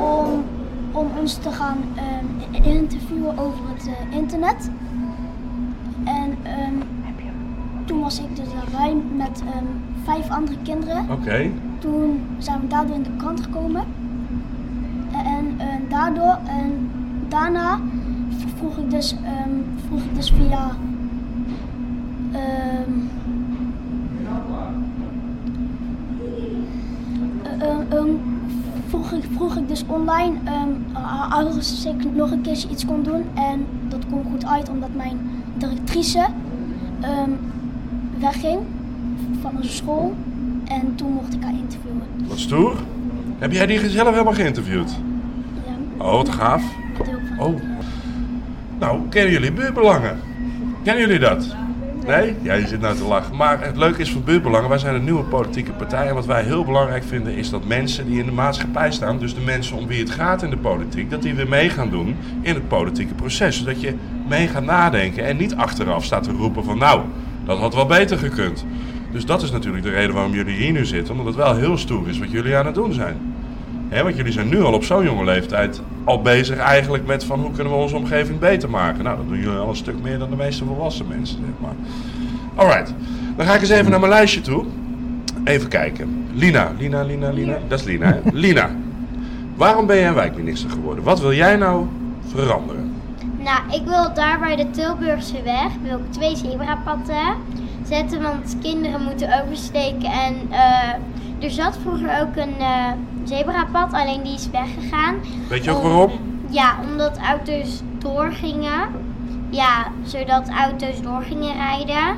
om, 0.00 0.44
om 0.92 1.06
ons 1.20 1.34
te 1.34 1.50
gaan 1.50 1.78
ehm, 1.94 2.64
interviewen 2.64 3.38
over 3.38 3.60
het 3.74 3.86
eh, 3.86 4.16
internet. 4.16 4.70
En 6.04 6.36
ehm, 6.42 6.74
toen 7.84 8.00
was 8.00 8.18
ik 8.18 8.36
dus 8.36 8.46
daarbij 8.54 8.96
met 9.16 9.42
ehm, 9.54 9.64
vijf 10.04 10.30
andere 10.30 10.58
kinderen. 10.62 11.06
Oké. 11.10 11.50
Toen 11.78 12.20
zijn 12.38 12.60
we 12.60 12.66
daardoor 12.66 12.96
in 12.96 13.02
de 13.02 13.16
krant 13.16 13.40
gekomen. 13.40 13.84
En, 15.12 15.54
en 15.58 15.82
daardoor, 15.88 16.38
en 16.46 16.90
daarna 17.28 17.80
vroeg 18.56 18.76
ik 18.78 18.90
dus, 18.90 19.16
vroeg 19.86 20.00
ik 20.00 20.14
dus 20.14 20.30
via. 20.32 20.70
ehm, 22.32 22.90
eh, 27.64 27.70
eh, 27.70 27.98
ehm, 27.98 28.08
vroeg, 28.88 29.12
ik, 29.12 29.24
vroeg 29.36 29.56
ik 29.56 29.68
dus 29.68 29.84
online 29.86 30.34
ehm, 30.44 30.68
als 31.30 31.84
ik 31.84 32.14
nog 32.14 32.30
een 32.30 32.40
keertje 32.40 32.68
iets 32.68 32.86
kon 32.86 33.02
doen. 33.02 33.22
En 33.34 33.66
dat 33.88 34.06
kwam 34.06 34.22
goed 34.30 34.46
uit 34.46 34.68
omdat 34.68 34.88
mijn 34.96 35.18
directrice 35.56 36.26
ehm, 37.00 37.30
wegging 38.18 38.58
van 39.40 39.50
onze 39.56 39.72
school. 39.72 40.14
En 40.64 40.94
toen 40.94 41.12
mocht 41.12 41.34
ik 41.34 41.42
haar 41.42 41.52
interviewen. 41.52 42.02
Wat 42.28 42.38
stoer. 42.38 42.76
Heb 43.38 43.52
jij 43.52 43.66
die 43.66 43.90
zelf 43.90 44.10
helemaal 44.10 44.32
geïnterviewd? 44.32 44.90
Ja, 45.66 46.04
Oh, 46.04 46.12
wat 46.12 46.28
gaaf. 46.28 46.62
deel 47.04 47.18
van 47.36 47.46
Oh. 47.46 47.60
Nou, 48.78 49.00
kennen 49.08 49.32
jullie 49.32 49.52
buurtbelangen? 49.52 50.18
Kennen 50.82 51.02
jullie 51.06 51.20
dat? 51.20 51.56
Nee? 52.06 52.34
Ja, 52.42 52.54
je 52.54 52.66
zit 52.66 52.80
nou 52.80 52.96
te 52.96 53.04
lachen. 53.04 53.36
Maar 53.36 53.64
het 53.64 53.76
leuke 53.76 54.00
is 54.00 54.12
van 54.12 54.24
buurtbelangen, 54.24 54.68
wij 54.68 54.78
zijn 54.78 54.94
een 54.94 55.04
nieuwe 55.04 55.22
politieke 55.22 55.72
partij. 55.72 56.08
En 56.08 56.14
wat 56.14 56.26
wij 56.26 56.42
heel 56.42 56.64
belangrijk 56.64 57.04
vinden 57.04 57.34
is 57.34 57.50
dat 57.50 57.64
mensen 57.64 58.06
die 58.06 58.18
in 58.18 58.26
de 58.26 58.32
maatschappij 58.32 58.92
staan, 58.92 59.18
dus 59.18 59.34
de 59.34 59.40
mensen 59.40 59.76
om 59.76 59.86
wie 59.86 60.00
het 60.00 60.10
gaat 60.10 60.42
in 60.42 60.50
de 60.50 60.56
politiek, 60.56 61.10
dat 61.10 61.22
die 61.22 61.34
weer 61.34 61.48
mee 61.48 61.68
gaan 61.68 61.90
doen 61.90 62.16
in 62.40 62.54
het 62.54 62.68
politieke 62.68 63.14
proces. 63.14 63.58
Zodat 63.58 63.80
je 63.80 63.94
mee 64.28 64.48
gaat 64.48 64.64
nadenken 64.64 65.24
en 65.24 65.36
niet 65.36 65.54
achteraf 65.54 66.04
staat 66.04 66.22
te 66.22 66.32
roepen 66.32 66.64
van 66.64 66.78
nou, 66.78 67.00
Dat 67.44 67.58
had 67.58 67.74
wel 67.74 67.86
beter 67.86 68.18
gekund. 68.18 68.64
Dus 69.12 69.26
dat 69.26 69.42
is 69.42 69.50
natuurlijk 69.50 69.84
de 69.84 69.90
reden 69.90 70.14
waarom 70.14 70.32
jullie 70.32 70.56
hier 70.56 70.72
nu 70.72 70.84
zitten. 70.84 71.14
Omdat 71.14 71.26
het 71.26 71.44
wel 71.44 71.56
heel 71.56 71.78
stoer 71.78 72.08
is 72.08 72.18
wat 72.18 72.30
jullie 72.30 72.56
aan 72.56 72.66
het 72.66 72.74
doen 72.74 72.92
zijn. 72.92 73.33
Hè, 73.94 74.02
want 74.02 74.16
jullie 74.16 74.32
zijn 74.32 74.48
nu 74.48 74.62
al 74.62 74.72
op 74.72 74.84
zo'n 74.84 75.04
jonge 75.04 75.24
leeftijd 75.24 75.80
al 76.04 76.22
bezig 76.22 76.58
eigenlijk 76.58 77.06
met 77.06 77.24
van 77.24 77.40
hoe 77.40 77.50
kunnen 77.52 77.72
we 77.72 77.78
onze 77.78 77.96
omgeving 77.96 78.38
beter 78.38 78.70
maken. 78.70 79.04
Nou, 79.04 79.16
dat 79.16 79.28
doen 79.28 79.38
jullie 79.38 79.58
al 79.58 79.68
een 79.68 79.76
stuk 79.76 80.02
meer 80.02 80.18
dan 80.18 80.30
de 80.30 80.36
meeste 80.36 80.64
volwassen 80.64 81.06
mensen, 81.08 81.38
zeg 81.38 81.54
maar. 81.60 81.74
Alright, 82.54 82.94
dan 83.36 83.46
ga 83.46 83.54
ik 83.54 83.60
eens 83.60 83.70
even 83.70 83.90
naar 83.90 84.00
mijn 84.00 84.12
lijstje 84.12 84.40
toe. 84.40 84.64
Even 85.44 85.68
kijken. 85.68 86.26
Lina, 86.32 86.72
Lina, 86.78 87.02
Lina, 87.02 87.30
Lina. 87.30 87.58
Dat 87.68 87.78
is 87.78 87.84
Lina, 87.84 88.06
hè? 88.06 88.20
Lina, 88.46 88.70
waarom 89.54 89.86
ben 89.86 89.96
jij 89.96 90.14
wijkminister 90.14 90.70
geworden? 90.70 91.04
Wat 91.04 91.20
wil 91.20 91.32
jij 91.32 91.56
nou 91.56 91.86
veranderen? 92.26 92.92
Nou, 93.38 93.60
ik 93.70 93.82
wil 93.84 94.14
daar 94.14 94.38
bij 94.38 94.56
de 94.56 94.70
Tilburgse 94.70 95.42
weg 95.42 95.68
wil 95.82 95.98
ik 95.98 96.12
twee 96.12 96.36
zebrapadden 96.36 97.34
zetten, 97.86 98.22
want 98.22 98.56
kinderen 98.62 99.02
moeten 99.02 99.42
oversteken. 99.42 100.10
En 100.10 100.34
eh, 100.50 101.44
er 101.44 101.50
zat 101.50 101.78
vroeger 101.82 102.20
ook 102.20 102.36
een 102.36 102.58
eh, 102.58 102.92
zebrapad, 103.24 103.92
alleen 103.92 104.22
die 104.22 104.34
is 104.34 104.48
weggegaan. 104.50 105.14
Weet 105.48 105.64
je 105.64 105.70
ook 105.70 105.76
Om- 105.76 105.82
waarom? 105.88 106.10
Ja, 106.50 106.76
omdat 106.90 107.18
auto's 107.18 107.82
doorgingen. 107.98 108.88
Ja, 109.50 109.86
zodat 110.02 110.48
auto's 110.48 111.02
door 111.02 111.22
gingen 111.22 111.54
rijden. 111.54 112.16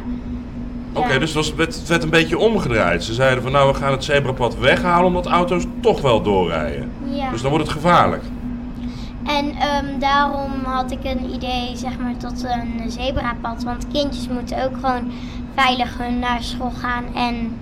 Oké, 0.93 1.13
Ja. 1.13 1.19
dus 1.19 1.29
het, 1.29 1.37
was, 1.37 1.47
het 1.47 1.57
werd- 1.57 1.75
het 1.75 1.89
werd 1.89 2.03
een 2.03 2.11
beetje 2.11 2.39
omgedraaid. 2.39 3.05
Ze 3.05 3.15
zeiden 3.15 3.43
van 3.43 3.53
nou, 3.53 3.73
we 3.73 3.79
gaan 3.79 3.93
het 3.93 4.05
zebrapad 4.05 4.59
weghalen 4.59 5.07
omdat 5.07 5.27
auto's 5.27 5.65
toch 5.81 6.01
wel 6.01 6.23
doorrijden. 6.23 6.91
Ja. 7.05 7.31
Dus 7.31 7.41
dan 7.43 7.51
wordt 7.51 7.65
het 7.67 7.75
gevaarlijk. 7.77 8.23
En 9.25 9.55
ehm, 9.57 9.99
daarom 9.99 10.51
had 10.65 10.91
ik 10.91 11.05
een 11.05 11.35
idee, 11.35 11.77
zeg 11.77 11.99
maar, 11.99 12.17
tot 12.17 12.45
een 12.45 12.91
zebrapad. 12.91 13.63
Want 13.65 13.87
kindjes 13.93 14.29
moeten 14.29 14.65
ook 14.65 14.75
gewoon 14.75 15.11
veilig 15.55 15.99
naar 16.21 16.43
school 16.43 16.73
gaan 16.81 17.05
en 17.15 17.57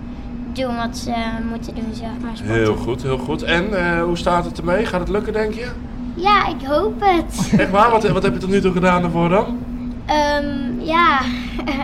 doen 0.55 0.77
wat 0.77 0.97
ze 0.97 1.15
moeten 1.51 1.75
doen, 1.75 1.95
zeg 1.95 2.09
maar. 2.23 2.31
sporten. 2.37 2.55
Heel 2.57 2.77
goed, 2.77 3.03
heel 3.03 3.19
goed. 3.19 3.43
En 3.43 3.75
eh, 3.97 4.03
hoe 4.03 4.17
staat 4.17 4.45
het 4.45 4.59
ermee? 4.59 4.87
Gaat 4.87 5.01
het 5.01 5.09
lukken, 5.09 5.33
denk 5.33 5.55
je? 5.55 5.71
Ja, 6.15 6.47
ik 6.47 6.67
hoop 6.67 6.95
het. 7.01 7.49
Echt 7.61 7.71
waar? 7.71 7.91
Wat, 7.91 8.09
wat 8.09 8.23
heb 8.23 8.33
je 8.33 8.39
tot 8.41 8.51
nu 8.51 8.61
toe 8.61 8.73
gedaan 8.73 9.03
daarvoor 9.03 9.29
dan? 9.29 9.59
Ehm, 10.07 10.81
ja, 10.81 11.21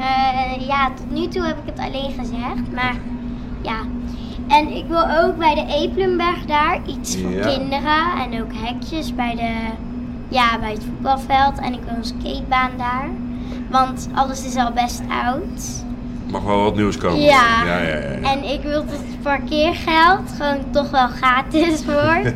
ja, 0.72 0.90
tot 0.96 1.10
nu 1.10 1.28
toe 1.28 1.42
heb 1.46 1.56
ik 1.56 1.74
het 1.74 1.78
alleen 1.78 2.10
gezegd, 2.18 2.72
maar 2.74 2.94
ja. 3.62 3.76
En 4.48 4.68
ik 4.76 4.84
wil 4.88 5.04
ook 5.22 5.36
bij 5.38 5.54
de 5.54 5.64
Epelenberg 5.74 6.44
daar 6.44 6.80
iets 6.86 7.16
voor 7.16 7.30
Ja. 7.30 7.46
kinderen 7.46 8.04
en 8.32 8.42
ook 8.42 8.50
hekjes 8.54 9.14
bij, 9.14 9.34
de, 9.34 9.50
ja, 10.28 10.58
bij 10.58 10.70
het 10.72 10.84
voetbalveld. 10.84 11.58
En 11.58 11.72
ik 11.72 11.80
wil 11.84 11.94
een 11.96 12.04
skatebaan 12.04 12.70
daar, 12.76 13.08
want 13.70 14.08
alles 14.14 14.44
is 14.44 14.56
al 14.56 14.72
best 14.72 15.02
oud. 15.24 15.84
Mag 16.30 16.42
wel 16.42 16.62
wat 16.62 16.76
nieuws 16.76 16.96
komen. 16.96 17.20
Ja. 17.20 17.64
ja, 17.66 17.78
ja. 17.78 17.96
En 18.22 18.44
ik 18.44 18.62
wil 18.62 18.84
dat 18.84 18.94
het 18.94 19.22
parkeergeld 19.22 20.30
gewoon 20.38 20.70
toch 20.70 20.90
wel 20.90 21.08
gratis 21.08 21.84
wordt. 21.84 22.34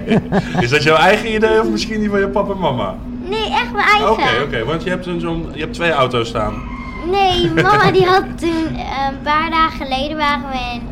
Is 0.64 0.70
dat 0.70 0.82
jouw 0.82 0.96
eigen 0.96 1.34
idee 1.34 1.60
of 1.60 1.68
misschien 1.68 2.00
die 2.00 2.10
van 2.10 2.20
je 2.20 2.28
papa 2.28 2.52
en 2.52 2.58
mama? 2.58 2.94
Nee, 3.28 3.50
echt 3.50 3.72
mijn 3.72 4.02
Oké, 4.10 4.22
eigen. 4.22 4.42
oké. 4.44 4.64
Want 4.64 4.82
je 4.82 4.90
hebt, 4.90 5.06
een 5.06 5.20
zo'n, 5.20 5.46
je 5.54 5.60
hebt 5.60 5.74
twee 5.74 5.90
auto's 5.92 6.28
staan. 6.28 6.62
Nee, 7.10 7.50
mama 7.62 7.90
die 7.90 8.04
had 8.06 8.38
toen 8.38 8.66
eh, 8.76 9.08
een 9.10 9.20
paar 9.22 9.50
dagen 9.50 9.86
geleden 9.86 10.16
waren 10.16 10.48
we 10.50 10.58
in 10.74 10.82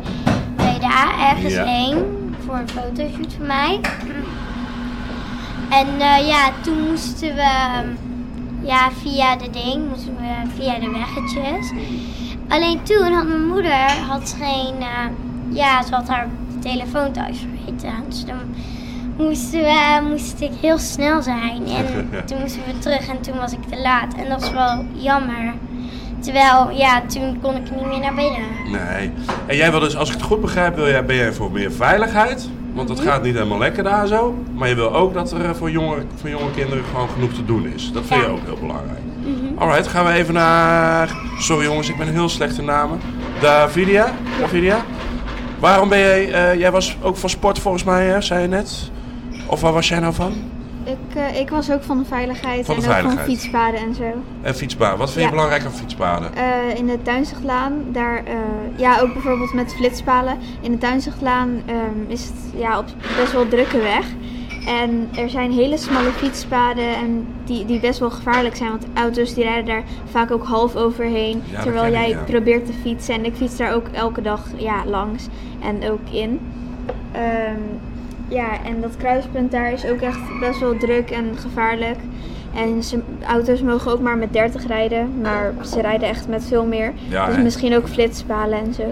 Breda 0.55 1.29
ergens 1.29 1.53
Ja. 1.53 1.65
heen 1.65 1.95
voor 2.45 2.55
een 2.55 2.69
fotoshoot 2.69 3.33
van 3.37 3.47
mij. 3.47 3.79
En 5.69 5.87
eh, 5.99 6.27
ja, 6.27 6.49
toen 6.63 6.79
moesten 6.89 7.35
we 7.35 7.41
ehm, 7.41 7.87
ja, 8.61 8.89
via 9.01 9.35
de 9.35 9.49
ding, 9.49 9.87
moesten 9.89 10.15
we 10.15 10.49
via 10.61 10.79
de 10.79 10.89
weggetjes. 10.89 11.71
Alleen 12.47 12.83
toen 12.83 13.11
had 13.11 13.27
mijn 13.27 13.47
moeder 13.47 13.91
had 14.07 14.35
geen, 14.39 14.75
eh, 14.79 15.07
ja, 15.49 15.83
ze 15.83 15.95
had 15.95 16.07
haar 16.07 16.27
telefoon 16.59 17.11
thuis 17.11 17.37
vergeten. 17.37 18.03
Dus 18.09 18.25
dan 18.25 18.55
moesten 19.17 19.59
we, 19.59 19.99
moest 20.09 20.41
ik 20.41 20.51
heel 20.61 20.77
snel 20.77 21.21
zijn. 21.21 21.65
En 21.67 22.09
toen 22.27 22.39
moesten 22.39 22.61
we 22.65 22.79
terug 22.79 23.07
en 23.07 23.21
toen 23.21 23.37
was 23.37 23.51
ik 23.51 23.63
te 23.69 23.81
laat. 23.81 24.13
En 24.13 24.29
dat 24.29 24.41
was 24.41 24.51
wel 24.51 24.85
jammer. 24.93 25.53
Terwijl, 26.19 26.69
ja, 26.69 27.01
toen 27.01 27.39
kon 27.41 27.55
ik 27.55 27.71
niet 27.71 27.85
meer 27.85 27.99
naar 27.99 28.15
binnen. 28.15 28.41
Nee. 28.71 29.11
En 29.45 29.55
jij 29.55 29.71
wil 29.71 29.79
dus, 29.79 29.95
als 29.95 30.07
ik 30.07 30.15
het 30.15 30.23
goed 30.23 30.41
begrijp, 30.41 30.75
wil 30.75 30.87
jij, 30.87 31.05
ben 31.05 31.15
jij 31.15 31.33
voor 31.33 31.51
meer 31.51 31.71
veiligheid. 31.71 32.49
Want 32.73 32.89
het 32.89 32.99
gaat 32.99 33.23
niet 33.23 33.33
helemaal 33.33 33.57
lekker 33.57 33.83
daar 33.83 34.07
zo. 34.07 34.43
Maar 34.53 34.69
je 34.69 34.75
wil 34.75 34.95
ook 34.95 35.13
dat 35.13 35.31
er 35.31 35.45
eh, 35.45 35.53
voor 35.53 35.71
jonge, 35.71 36.03
voor 36.15 36.29
jonge 36.29 36.51
kinderen 36.51 36.83
gewoon 36.83 37.09
genoeg 37.09 37.33
te 37.33 37.45
doen 37.45 37.67
is. 37.67 37.91
Dat 37.91 38.03
vind 38.05 38.21
je 38.21 38.27
ook 38.27 38.45
heel 38.45 38.57
belangrijk. 38.59 38.99
Alright, 39.57 39.87
gaan 39.87 40.05
we 40.05 40.11
even 40.11 40.33
naar... 40.33 41.15
Sorry 41.39 41.65
jongens, 41.65 41.89
ik 41.89 41.97
ben 41.97 42.07
heel 42.07 42.29
slecht 42.29 42.57
in 42.57 42.65
namen. 42.65 42.99
Davidia? 43.41 44.13
Davidia? 44.39 44.85
Waarom 45.59 45.89
ben 45.89 45.99
jij... 45.99 46.31
eh, 46.31 46.59
jij 46.59 46.71
was 46.71 46.97
ook 47.01 47.17
van 47.17 47.29
sport 47.29 47.59
volgens 47.59 47.83
mij, 47.83 48.05
hè, 48.05 48.21
zei 48.21 48.41
je 48.41 48.47
net. 48.47 48.91
Of 49.47 49.61
waar 49.61 49.73
was 49.73 49.87
jij 49.87 49.99
nou 49.99 50.13
van? 50.13 50.33
Ik, 50.83 51.15
eh, 51.15 51.39
ik 51.39 51.49
was 51.49 51.71
ook 51.71 51.83
van 51.83 51.97
de 51.97 52.05
veiligheid 52.05 52.65
Van 52.65 52.79
de 52.79 52.85
en 52.85 53.05
ook 53.05 53.11
van 53.11 53.23
fietspaden 53.23 53.79
en 53.79 53.95
zo. 53.95 54.03
En 54.41 54.55
fietsbaan. 54.55 54.97
Wat 54.97 55.11
vind 55.11 55.25
je 55.25 55.31
belangrijk 55.31 55.65
aan 55.65 55.71
fietspaden? 55.71 56.35
Eh, 56.35 56.77
in 56.77 56.85
de 56.85 57.01
Tuinzichtlaan, 57.01 57.73
daar, 57.91 58.23
ja, 58.75 58.99
ook 58.99 59.13
bijvoorbeeld 59.13 59.53
met 59.53 59.73
flitspalen. 59.75 60.37
In 60.61 60.71
de 60.71 60.77
Tuinzichtlaan 60.77 61.61
ehm, 61.65 62.11
is 62.11 62.21
het 62.21 62.61
ja, 62.61 62.77
op 62.77 62.85
best 63.17 63.31
wel 63.31 63.47
drukke 63.47 63.77
weg. 63.77 64.05
En 64.65 65.09
er 65.15 65.29
zijn 65.29 65.51
hele 65.51 65.77
smalle 65.77 66.11
fietspaden 66.11 66.95
en 66.95 67.27
die, 67.43 67.65
die 67.65 67.79
best 67.79 67.99
wel 67.99 68.11
gevaarlijk 68.11 68.55
zijn. 68.55 68.69
Want 68.69 68.85
auto's 68.93 69.33
die 69.33 69.43
rijden 69.43 69.65
daar 69.65 69.83
vaak 70.09 70.31
ook 70.31 70.43
half 70.43 70.75
overheen. 70.75 71.41
Ja, 71.45 71.53
dat 71.53 71.61
terwijl 71.61 71.85
ik, 71.85 71.91
jij 71.91 72.09
ja. 72.09 72.23
probeert 72.23 72.65
te 72.65 72.73
fietsen. 72.73 73.15
En 73.15 73.25
ik 73.25 73.35
fiets 73.35 73.57
daar 73.57 73.73
ook 73.73 73.87
elke 73.91 74.21
dag 74.21 74.47
ja, 74.57 74.85
langs 74.85 75.27
en 75.61 75.91
ook 75.91 76.09
in. 76.11 76.39
Ehm, 77.11 77.61
ja, 78.27 78.63
en 78.63 78.81
dat 78.81 78.97
kruispunt 78.97 79.51
daar 79.51 79.71
is 79.71 79.85
ook 79.85 80.01
echt 80.01 80.39
best 80.39 80.59
wel 80.59 80.77
druk 80.77 81.09
en 81.09 81.25
gevaarlijk. 81.37 81.97
En 82.55 82.83
ze, 82.83 82.99
auto's 83.27 83.61
mogen 83.61 83.91
ook 83.91 83.99
maar 83.99 84.17
met 84.17 84.33
30 84.33 84.67
rijden, 84.67 85.21
maar 85.21 85.53
ze 85.65 85.81
rijden 85.81 86.09
echt 86.09 86.27
met 86.27 86.43
veel 86.43 86.65
meer. 86.65 86.93
Ja, 87.09 87.25
dus 87.25 87.37
misschien 87.37 87.75
ook 87.75 87.87
flitspalen 87.87 88.59
en 88.59 88.73
zo. 88.73 88.83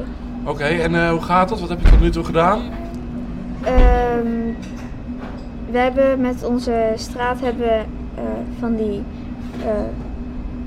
Oké, 0.43 0.63
en 0.63 0.95
eh, 0.95 1.09
hoe 1.09 1.21
gaat 1.21 1.49
het? 1.49 1.59
Wat 1.59 1.69
heb 1.69 1.81
je 1.81 1.89
tot 1.89 2.01
nu 2.01 2.09
toe 2.09 2.23
gedaan? 2.23 2.61
Ehm, 3.61 4.42
we 5.73 5.79
hebben 5.79 6.21
met 6.21 6.43
onze 6.43 6.91
straat 6.95 7.39
hebben, 7.41 7.71
eh, 8.15 8.23
van 8.59 8.75
die 8.75 9.01
eh, 9.65 9.71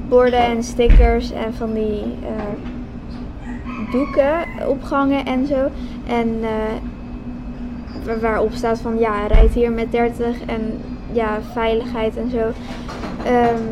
borden 0.08 0.44
en 0.44 0.62
stickers 0.62 1.32
en 1.32 1.54
van 1.54 1.72
die 1.72 2.02
eh, 2.02 3.90
doeken 3.92 4.34
opgehangen 4.68 5.24
en 5.26 5.46
zo. 5.46 5.68
En 6.06 6.38
eh, 6.42 6.48
wa- 8.04 8.18
waarop 8.18 8.52
staat 8.52 8.80
van 8.80 8.98
ja, 8.98 9.26
rijd 9.26 9.52
hier 9.52 9.72
met 9.72 9.92
30 9.92 10.26
en 10.46 10.80
ja, 11.12 11.38
veiligheid 11.52 12.16
en 12.16 12.30
zo. 12.30 12.52
Ehm, 13.24 13.62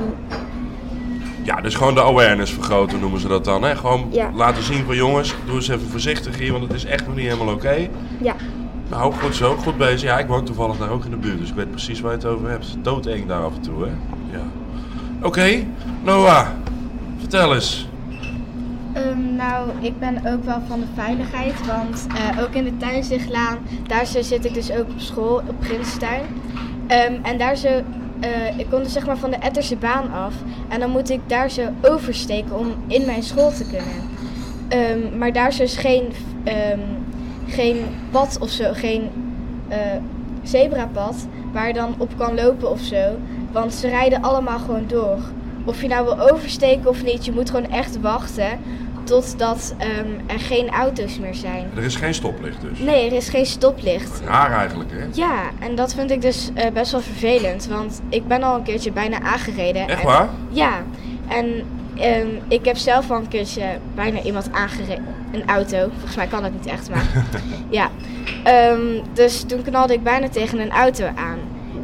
Ja, 1.42 1.60
dus 1.60 1.74
gewoon 1.74 1.94
de 1.94 2.02
awareness 2.02 2.52
vergroten 2.52 3.00
noemen 3.00 3.20
ze 3.20 3.28
dat 3.28 3.44
dan. 3.44 3.62
Hè? 3.62 3.76
Gewoon 3.76 4.06
Ja. 4.10 4.30
laten 4.34 4.62
zien 4.62 4.84
van 4.84 4.96
jongens, 4.96 5.34
doe 5.46 5.54
eens 5.54 5.68
even 5.68 5.88
voorzichtig 5.88 6.38
hier, 6.38 6.52
want 6.52 6.64
het 6.64 6.72
is 6.72 6.84
echt 6.84 7.06
nog 7.06 7.16
niet 7.16 7.24
helemaal 7.28 7.54
oké. 7.54 7.88
ja, 8.20 8.34
Nou, 8.90 9.12
goed 9.12 9.36
zo, 9.36 9.56
goed 9.56 9.76
bezig. 9.76 10.02
Ja, 10.02 10.18
ik 10.18 10.26
woon 10.26 10.44
toevallig 10.44 10.76
daar 10.76 10.90
ook 10.90 11.04
in 11.04 11.10
de 11.10 11.16
buurt, 11.16 11.38
dus 11.38 11.48
ik 11.48 11.54
weet 11.54 11.70
precies 11.70 12.00
waar 12.00 12.10
je 12.10 12.16
het 12.16 12.26
over 12.26 12.50
hebt. 12.50 12.76
Doodeng 12.82 13.26
daar 13.26 13.44
af 13.44 13.54
en 13.54 13.60
toe, 13.60 13.84
hè. 13.84 13.90
Ja. 14.36 14.42
Oké, 15.22 15.64
Noah, 16.02 16.46
vertel 17.18 17.54
eens. 17.54 17.88
Ehm, 18.92 19.36
nou, 19.36 19.70
ik 19.80 19.98
ben 19.98 20.16
ook 20.16 20.44
wel 20.44 20.60
van 20.68 20.80
de 20.80 20.86
veiligheid, 20.94 21.66
want 21.66 22.06
eh, 22.14 22.42
ook 22.42 22.54
in 22.54 22.64
de 22.64 22.76
tuinzichtlaan, 22.76 23.58
daar 23.86 24.06
zo 24.06 24.22
zit 24.22 24.44
ik 24.44 24.54
dus 24.54 24.72
ook 24.72 24.88
op 24.88 25.00
school, 25.00 25.36
op 25.36 25.54
Prinstuin. 25.60 26.22
Ehm, 26.86 27.14
en 27.22 27.38
daar 27.38 27.56
zo, 27.56 27.68
eh, 28.20 28.58
ik 28.58 28.66
kom 28.70 28.82
dus 28.82 28.92
zeg 28.92 29.06
maar 29.06 29.18
van 29.18 29.30
de 29.30 29.36
Etterse 29.36 29.76
baan 29.76 30.12
af 30.12 30.34
en 30.68 30.80
dan 30.80 30.90
moet 30.90 31.10
ik 31.10 31.20
daar 31.26 31.50
zo 31.50 31.62
oversteken 31.82 32.58
om 32.58 32.74
in 32.86 33.06
mijn 33.06 33.22
school 33.22 33.52
te 33.52 33.64
kunnen. 33.64 34.02
Ehm, 34.68 35.18
maar 35.18 35.32
daar 35.32 35.48
is 35.48 35.56
dus 35.56 35.76
geen, 35.76 36.12
geen 37.46 37.84
pad 38.10 38.38
of 38.40 38.50
zo, 38.50 38.72
geen 38.72 39.10
eh, 39.68 39.78
zebrapad 40.42 41.26
waar 41.52 41.66
je 41.66 41.72
dan 41.72 41.94
op 41.98 42.10
kan 42.16 42.34
lopen 42.34 42.70
of 42.70 42.80
zo. 42.80 43.16
Want 43.52 43.74
ze 43.74 43.88
rijden 43.88 44.22
allemaal 44.22 44.58
gewoon 44.58 44.84
door. 44.86 45.18
Of 45.64 45.82
je 45.82 45.88
nou 45.88 46.04
wil 46.04 46.30
oversteken 46.30 46.88
of 46.88 47.02
niet, 47.04 47.24
je 47.24 47.32
moet 47.32 47.50
gewoon 47.50 47.70
echt 47.70 48.00
wachten 48.00 48.58
totdat 49.04 49.74
ehm, 49.78 50.08
er 50.26 50.38
geen 50.38 50.68
auto's 50.70 51.18
meer 51.18 51.34
zijn. 51.34 51.70
Er 51.76 51.82
is 51.82 51.96
geen 51.96 52.14
stoplicht 52.14 52.60
dus. 52.60 52.78
Nee, 52.78 53.06
er 53.10 53.16
is 53.16 53.28
geen 53.28 53.46
stoplicht. 53.46 54.20
Raar 54.24 54.52
eigenlijk, 54.52 54.90
hè? 54.90 55.04
Ja, 55.12 55.42
en 55.58 55.74
dat 55.74 55.94
vind 55.94 56.10
ik 56.10 56.22
dus 56.22 56.50
eh, 56.54 56.70
best 56.72 56.92
wel 56.92 57.00
vervelend, 57.00 57.66
want 57.66 58.00
ik 58.08 58.26
ben 58.28 58.42
al 58.42 58.54
een 58.54 58.62
keertje 58.62 58.92
bijna 58.92 59.20
aangereden. 59.20 59.88
Echt 59.88 60.00
en- 60.00 60.06
waar? 60.06 60.28
Ja, 60.50 60.72
en 61.28 61.62
ehm, 61.96 62.28
ik 62.48 62.64
heb 62.64 62.76
zelf 62.76 63.10
al 63.10 63.16
een 63.16 63.28
keertje 63.28 63.78
bijna 63.94 64.22
iemand 64.22 64.52
aangereden. 64.52 65.04
Een 65.32 65.48
auto, 65.48 65.88
volgens 65.90 66.16
mij 66.16 66.26
kan 66.26 66.42
dat 66.42 66.52
niet 66.52 66.66
echt, 66.66 66.90
maar 66.90 67.24
ja. 67.70 67.90
Ehm, 68.44 68.80
dus 69.12 69.42
toen 69.42 69.62
knalde 69.62 69.92
ik 69.92 70.02
bijna 70.02 70.28
tegen 70.28 70.58
een 70.58 70.70
auto 70.70 71.04
aan. 71.04 71.38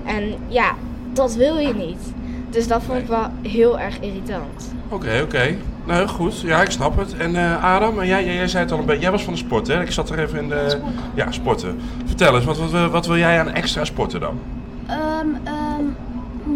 En 0.05 0.35
ja, 0.49 0.75
dat 1.13 1.35
wil 1.35 1.59
je 1.59 1.75
niet. 1.75 2.13
Dus 2.51 2.69
dat 2.69 2.83
vond 2.83 2.99
ik 2.99 3.07
wel 3.07 3.27
heel 3.43 3.79
erg 3.79 4.01
irritant. 4.01 4.75
Oké, 4.89 5.21
oké. 5.23 5.57
Nou, 5.85 6.09
goed. 6.09 6.41
Ja, 6.41 6.63
ik 6.63 6.71
snap 6.71 6.99
het. 6.99 7.17
En 7.17 7.37
eh, 7.37 7.65
Adam, 7.65 8.01
en 8.01 8.07
jij, 8.07 8.25
jij, 8.25 8.35
jij 8.35 8.49
zei 8.49 8.63
het 8.63 8.73
al 8.73 8.79
een 8.79 8.85
beetje. 8.85 9.03
Jij 9.03 9.11
was 9.11 9.23
van 9.23 9.33
de 9.33 9.39
sport, 9.39 9.67
hè? 9.67 9.83
Ik 9.83 9.93
zat 9.93 10.11
er 10.11 10.19
even 10.19 10.39
in 10.39 10.49
de... 10.49 10.79
Ja, 11.15 11.31
sporten. 11.31 11.81
Vertel 12.05 12.35
eens, 12.35 12.45
wat, 12.45 12.71
wat, 12.71 12.91
wat 12.91 13.07
wil 13.07 13.17
jij 13.17 13.41
aan 13.41 13.51
extra 13.51 13.85
sporten 13.85 14.21
dan? 14.21 14.39
Ehm, 14.87 15.29
ehm, 15.45 15.85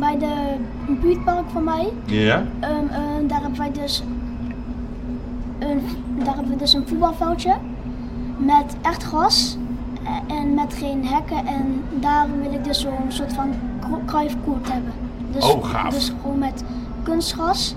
bij 0.04 0.18
de 0.18 0.54
buurtpark 1.00 1.44
van 1.52 1.64
mij, 1.64 1.92
Ja? 2.06 2.42
ehm, 2.60 2.72
ehm, 2.90 3.26
daar 3.26 3.40
hebben 3.40 3.58
wij 3.58 3.72
dus 3.72 4.02
een, 5.58 5.80
daar 6.24 6.34
hebben 6.34 6.52
we 6.52 6.58
dus 6.58 6.72
een 6.74 6.88
voetbalveldje 6.88 7.54
met 8.38 8.76
echt 8.82 9.02
gras 9.02 9.56
eh, 10.02 10.36
en 10.36 10.54
met 10.54 10.74
geen 10.74 11.06
hekken 11.06 11.46
en 11.46 11.82
daar 12.00 12.26
wil 12.42 12.52
ik 12.52 12.64
dus 12.64 12.80
zo'n 12.80 12.92
soort 13.08 13.32
van 13.32 13.48
kruifkoert 14.06 14.72
hebben. 14.72 14.92
Dus, 15.32 15.52
Oh, 15.52 15.64
gaaf. 15.64 15.94
Dus 15.94 16.12
gewoon 16.22 16.38
met 16.38 16.64
kunstgras, 17.02 17.74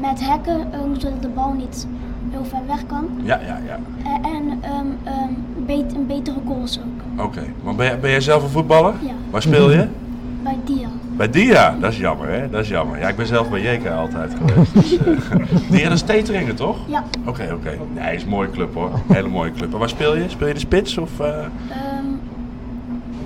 met 0.00 0.28
hekken, 0.28 0.60
eh, 0.72 0.78
zodat 0.98 1.22
de 1.22 1.28
bal 1.28 1.52
niet 1.52 1.86
heel 2.30 2.44
ver 2.44 2.66
weg 2.66 2.86
kan. 2.86 3.08
Ja, 3.22 3.38
ja, 3.46 3.58
ja. 3.66 3.78
Eh, 4.04 4.30
en 4.30 4.58
ehm, 4.60 4.86
ehm, 5.04 5.28
bet- 5.66 5.94
een 5.94 6.06
betere 6.06 6.36
goals 6.46 6.78
ook. 6.80 7.24
Oké. 7.26 7.42
Maar 7.64 7.74
ben 7.74 7.86
jij, 7.86 8.00
ben 8.00 8.10
jij 8.10 8.20
zelf 8.20 8.42
een 8.42 8.48
voetballer? 8.48 8.94
Ja. 9.00 9.12
Waar 9.30 9.42
speel 9.42 9.70
je? 9.70 9.88
Bij 10.42 10.58
Dia. 10.64 10.88
Bij 11.16 11.30
Dia. 11.30 11.76
Dat 11.80 11.92
is 11.92 11.98
jammer, 11.98 12.28
hè? 12.28 12.50
Dat 12.50 12.62
is 12.62 12.68
jammer. 12.68 12.98
Ja, 12.98 13.08
ik 13.08 13.16
ben 13.16 13.26
zelf 13.26 13.50
bij 13.50 13.60
JK 13.74 13.86
altijd 13.88 14.32
geweest. 14.38 14.74
Dus, 14.74 14.98
Dia, 15.70 15.82
dat 15.88 15.92
is 15.92 16.02
Teteringen, 16.02 16.54
toch? 16.54 16.76
Ja. 16.86 17.04
Oké, 17.26 17.50
oké. 17.54 17.78
Nee, 17.94 18.14
is 18.16 18.22
een 18.22 18.28
mooie 18.28 18.50
club, 18.50 18.74
hoor. 18.74 18.90
Hele 19.12 19.28
mooie 19.28 19.52
club. 19.52 19.72
En 19.72 19.78
waar 19.78 19.88
speel 19.88 20.16
je? 20.16 20.24
Speel 20.28 20.48
je 20.48 20.54
de 20.54 20.60
spits 20.60 20.98
of... 20.98 21.20
eh, 21.20 21.26
Ehm, 21.28 21.44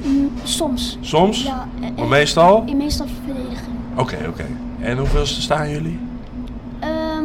mm, 0.03 0.31
soms. 0.43 0.99
soms? 1.01 1.43
Ja, 1.43 1.69
eh, 1.81 1.81
Maar 1.97 2.05
eh, 2.05 2.11
meestal? 2.11 2.63
In 2.67 2.77
meestal 2.77 3.07
verdedigen. 3.25 3.73
Oké, 3.97 4.17
oké. 4.29 4.45
En 4.81 4.99
hoeveelste 4.99 5.41
staan 5.41 5.71
jullie? 5.71 5.99
Ehm, 6.81 7.25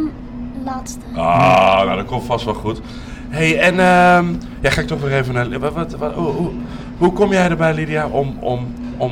laatste. 0.65 0.99
Ah, 1.15 1.85
nou 1.85 1.95
dat 1.95 2.05
komt 2.05 2.23
vast 2.23 2.45
wel 2.45 2.53
goed. 2.53 2.81
hey, 3.29 3.59
en 3.59 3.79
ehm 3.79 4.25
ja, 4.61 4.69
ga 4.69 4.81
ik 4.81 4.87
toch 4.87 5.01
weer 5.01 5.13
even 5.17 5.33
naar... 5.33 5.59
Wat, 5.59 5.73
wat, 5.73 5.91
wat- 5.97 6.13
hoe, 6.13 6.27
hoe, 6.31 6.49
hoe 6.97 7.13
kom 7.13 7.31
jij 7.31 7.49
erbij, 7.49 7.73
Lydia, 7.73 8.07
om... 8.07 8.37
om, 8.39 8.73
om 8.97 9.11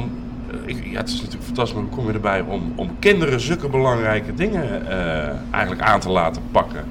ik, 0.66 0.86
ja, 0.86 0.98
het 0.98 1.10
is 1.10 1.16
natuurlijk 1.22 1.39
kom 1.96 2.08
je 2.08 2.14
erbij 2.14 2.44
om, 2.48 2.62
om 2.76 2.90
kinderen 3.00 3.40
zulke 3.40 3.70
belangrijke 3.70 4.34
dingen 4.34 4.88
eh, 4.90 5.30
eigenlijk 5.52 5.82
aan 5.82 6.00
te 6.00 6.10
laten 6.10 6.42
pakken? 6.52 6.84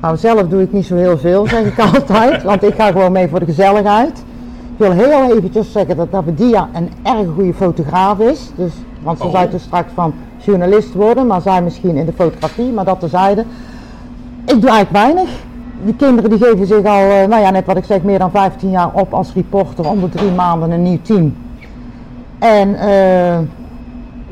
Nou, 0.00 0.16
zelf 0.16 0.48
doe 0.48 0.62
ik 0.62 0.72
niet 0.72 0.86
zo 0.86 0.94
heel 0.96 1.18
veel, 1.18 1.46
zeg 1.46 1.64
ik 1.64 1.78
altijd, 1.94 2.42
want 2.42 2.62
ik 2.62 2.74
ga 2.74 2.90
gewoon 2.90 3.12
mee 3.12 3.28
voor 3.28 3.38
de 3.38 3.44
gezelligheid. 3.44 4.18
Ik 4.72 4.84
wil 4.86 4.92
heel 4.92 5.36
eventjes 5.36 5.72
zeggen 5.72 5.96
dat 5.96 6.12
Davidia 6.12 6.68
een 6.74 6.90
erg 7.02 7.26
goede 7.34 7.54
fotograaf 7.54 8.18
is. 8.18 8.50
Dus, 8.56 8.72
want 9.02 9.18
ze 9.18 9.24
Oh. 9.24 9.30
zou 9.32 9.50
dus 9.50 9.62
straks 9.62 9.92
van 9.94 10.14
journalist 10.36 10.94
worden, 10.94 11.26
maar 11.26 11.40
zij 11.40 11.62
misschien 11.62 11.96
in 11.96 12.06
de 12.06 12.12
fotografie, 12.12 12.72
maar 12.72 12.84
dat 12.84 13.00
terzijde. 13.00 13.44
Ik 14.44 14.60
doe 14.60 14.70
eigenlijk 14.70 14.90
weinig. 14.90 15.28
Die 15.84 15.94
kinderen 15.94 16.30
die 16.30 16.38
geven 16.38 16.66
zich 16.66 16.84
al, 16.84 17.10
eh, 17.10 17.28
nou 17.28 17.42
ja, 17.42 17.50
net 17.50 17.66
wat 17.66 17.76
ik 17.76 17.84
zeg, 17.84 18.02
meer 18.02 18.18
dan 18.18 18.30
15 18.30 18.70
jaar 18.70 18.90
op 18.92 19.14
als 19.14 19.32
reporter 19.34 19.88
om 19.90 20.00
de 20.00 20.08
drie 20.08 20.30
maanden 20.30 20.70
een 20.70 20.82
nieuw 20.82 20.98
team. 21.02 21.34
En 22.38 22.74
eh, 22.74 23.38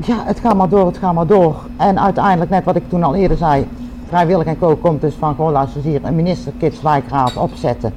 ja, 0.05 0.23
het 0.25 0.39
gaat 0.39 0.55
maar 0.55 0.69
door, 0.69 0.85
het 0.85 0.97
gaat 0.97 1.13
maar 1.13 1.27
door. 1.27 1.55
En 1.77 1.99
uiteindelijk, 1.99 2.49
net 2.49 2.63
wat 2.63 2.75
ik 2.75 2.89
toen 2.89 3.03
al 3.03 3.15
eerder 3.15 3.37
zei, 3.37 3.67
vrijwillig 4.07 4.45
en 4.45 4.59
co 4.59 4.75
komt 4.75 5.01
dus 5.01 5.13
van 5.19 5.35
gewoon 5.35 5.51
luister 5.51 5.77
eens 5.77 5.85
hier 5.87 5.99
een 6.03 6.15
minister 6.15 6.51
Kids 6.57 6.81
Wijkraad 6.81 7.37
opzetten. 7.37 7.93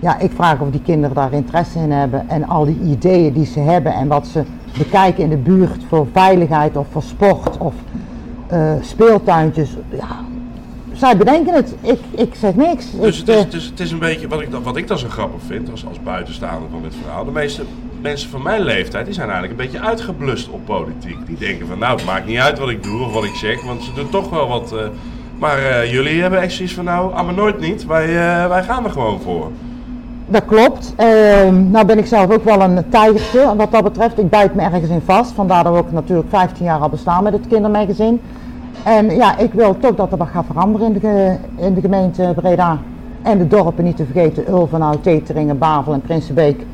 Ja, 0.00 0.18
ik 0.18 0.30
vraag 0.34 0.60
of 0.60 0.70
die 0.70 0.82
kinderen 0.82 1.14
daar 1.14 1.32
interesse 1.32 1.78
in 1.78 1.90
hebben 1.92 2.28
en 2.28 2.48
al 2.48 2.64
die 2.64 2.80
ideeën 2.84 3.32
die 3.32 3.46
ze 3.46 3.60
hebben 3.60 3.94
en 3.94 4.08
wat 4.08 4.26
ze 4.26 4.42
bekijken 4.78 5.22
in 5.22 5.28
de 5.30 5.36
buurt 5.36 5.84
voor 5.88 6.06
veiligheid 6.12 6.76
of 6.76 6.86
voor 6.90 7.02
sport 7.02 7.58
of 7.58 7.74
eh, 8.46 8.72
speeltuintjes. 8.80 9.76
Ja, 9.90 10.08
zij 10.92 11.16
bedenken 11.16 11.54
het. 11.54 11.74
Ik, 11.80 12.00
ik 12.10 12.34
zeg 12.34 12.54
niks. 12.54 12.86
Dus 13.00 13.20
Ik, 13.20 13.26
het 13.26 13.28
is, 13.28 13.34
eh, 13.34 13.40
het, 13.44 13.54
is, 13.54 13.66
het 13.66 13.80
is 13.80 13.90
een 13.92 13.98
beetje, 13.98 14.28
wat 14.28 14.40
ik, 14.40 14.50
dan- 14.50 14.62
wat 14.62 14.76
ik 14.76 14.88
dan 14.88 14.98
zo 14.98 15.08
grappig 15.08 15.40
vind, 15.46 15.70
als, 15.70 15.86
als 15.86 16.00
buitenstaander 16.02 16.70
van 16.70 16.82
dit 16.82 16.94
verhaal. 17.02 17.24
De 17.24 17.30
meeste 17.30 17.62
mensen 18.02 18.30
van 18.30 18.42
mijn 18.42 18.62
leeftijd, 18.62 19.04
die 19.04 19.14
zijn 19.14 19.30
eigenlijk 19.30 19.60
een 19.60 19.66
beetje 19.66 19.86
uitgeblust 19.86 20.48
op 20.48 20.64
politiek. 20.64 21.26
Die 21.26 21.36
denken 21.36 21.66
van, 21.66 21.78
nou, 21.78 21.96
het 21.96 22.06
maakt 22.06 22.26
niet 22.26 22.38
uit 22.38 22.58
wat 22.58 22.68
ik 22.68 22.82
doe 22.82 23.04
of 23.04 23.12
wat 23.12 23.24
ik 23.24 23.34
zeg, 23.34 23.64
want 23.64 23.82
ze 23.82 23.92
doen 23.92 24.10
toch 24.10 24.30
wel 24.30 24.48
wat... 24.48 24.72
eh, 24.72 24.78
maar 25.38 25.58
eh, 25.58 25.92
jullie 25.92 26.20
hebben 26.20 26.40
echt 26.40 26.52
zoiets 26.52 26.74
van, 26.74 26.84
nou, 26.84 27.24
maar 27.24 27.34
nooit 27.34 27.60
niet. 27.60 27.86
Wij, 27.86 28.04
eh, 28.04 28.48
wij 28.48 28.62
gaan 28.62 28.84
er 28.84 28.90
gewoon 28.90 29.20
voor. 29.20 29.50
Dat 30.26 30.44
klopt. 30.44 30.94
Ehm, 30.96 31.70
nou 31.70 31.86
ben 31.86 31.98
ik 31.98 32.06
zelf 32.06 32.30
ook 32.30 32.44
wel 32.44 32.60
een 32.60 32.88
tijgertje 32.88 33.56
wat 33.56 33.72
dat 33.72 33.82
betreft. 33.82 34.18
Ik 34.18 34.30
bijt 34.30 34.54
me 34.54 34.62
ergens 34.62 34.90
in 34.90 35.00
vast. 35.04 35.32
Vandaar 35.32 35.64
dat 35.64 35.72
we 35.72 35.78
ook 35.78 35.92
natuurlijk 35.92 36.28
15 36.28 36.64
jaar 36.64 36.78
al 36.78 36.88
bestaan 36.88 37.22
met 37.22 37.32
het 37.32 37.46
kindermagazine. 37.48 38.16
En 38.84 39.14
ja, 39.14 39.38
ik 39.38 39.52
wil 39.52 39.76
toch 39.78 39.94
dat 39.94 40.12
er 40.12 40.18
wat 40.18 40.28
gaat 40.28 40.46
veranderen 40.46 40.86
in 40.86 41.00
de, 41.00 41.36
in 41.56 41.74
de 41.74 41.80
gemeente 41.80 42.32
Breda. 42.36 42.78
En 43.22 43.38
de 43.38 43.46
dorpen 43.46 43.84
niet 43.84 43.96
te 43.96 44.04
vergeten, 44.04 44.50
Ulvenhout, 44.50 45.02
Teteringen, 45.02 45.58
Bavel 45.58 45.92
en 45.92 46.00
Prinsenbeek. 46.00 46.64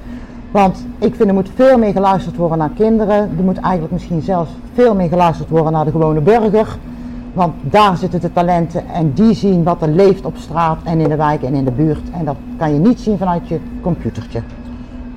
Want 0.56 0.86
ik 0.98 1.14
vind 1.14 1.28
er 1.28 1.34
moet 1.34 1.50
veel 1.54 1.78
meer 1.78 1.92
geluisterd 1.92 2.36
worden 2.36 2.58
naar 2.58 2.70
kinderen. 2.76 3.16
Er 3.16 3.44
moet 3.44 3.58
eigenlijk 3.58 3.92
misschien 3.92 4.22
zelfs 4.22 4.50
veel 4.74 4.94
meer 4.94 5.08
geluisterd 5.08 5.48
worden 5.48 5.72
naar 5.72 5.84
de 5.84 5.90
gewone 5.90 6.20
burger. 6.20 6.76
Want 7.32 7.54
daar 7.60 7.96
zitten 7.96 8.20
de 8.20 8.32
talenten 8.32 8.88
en 8.88 9.12
die 9.12 9.34
zien 9.34 9.62
wat 9.62 9.82
er 9.82 9.88
leeft 9.88 10.24
op 10.24 10.36
straat 10.36 10.78
en 10.84 11.00
in 11.00 11.08
de 11.08 11.16
wijk 11.16 11.42
en 11.42 11.54
in 11.54 11.64
de 11.64 11.70
buurt. 11.70 12.10
En 12.12 12.24
dat 12.24 12.36
kan 12.58 12.72
je 12.72 12.78
niet 12.78 13.00
zien 13.00 13.18
vanuit 13.18 13.48
je 13.48 13.60
computertje. 13.80 14.42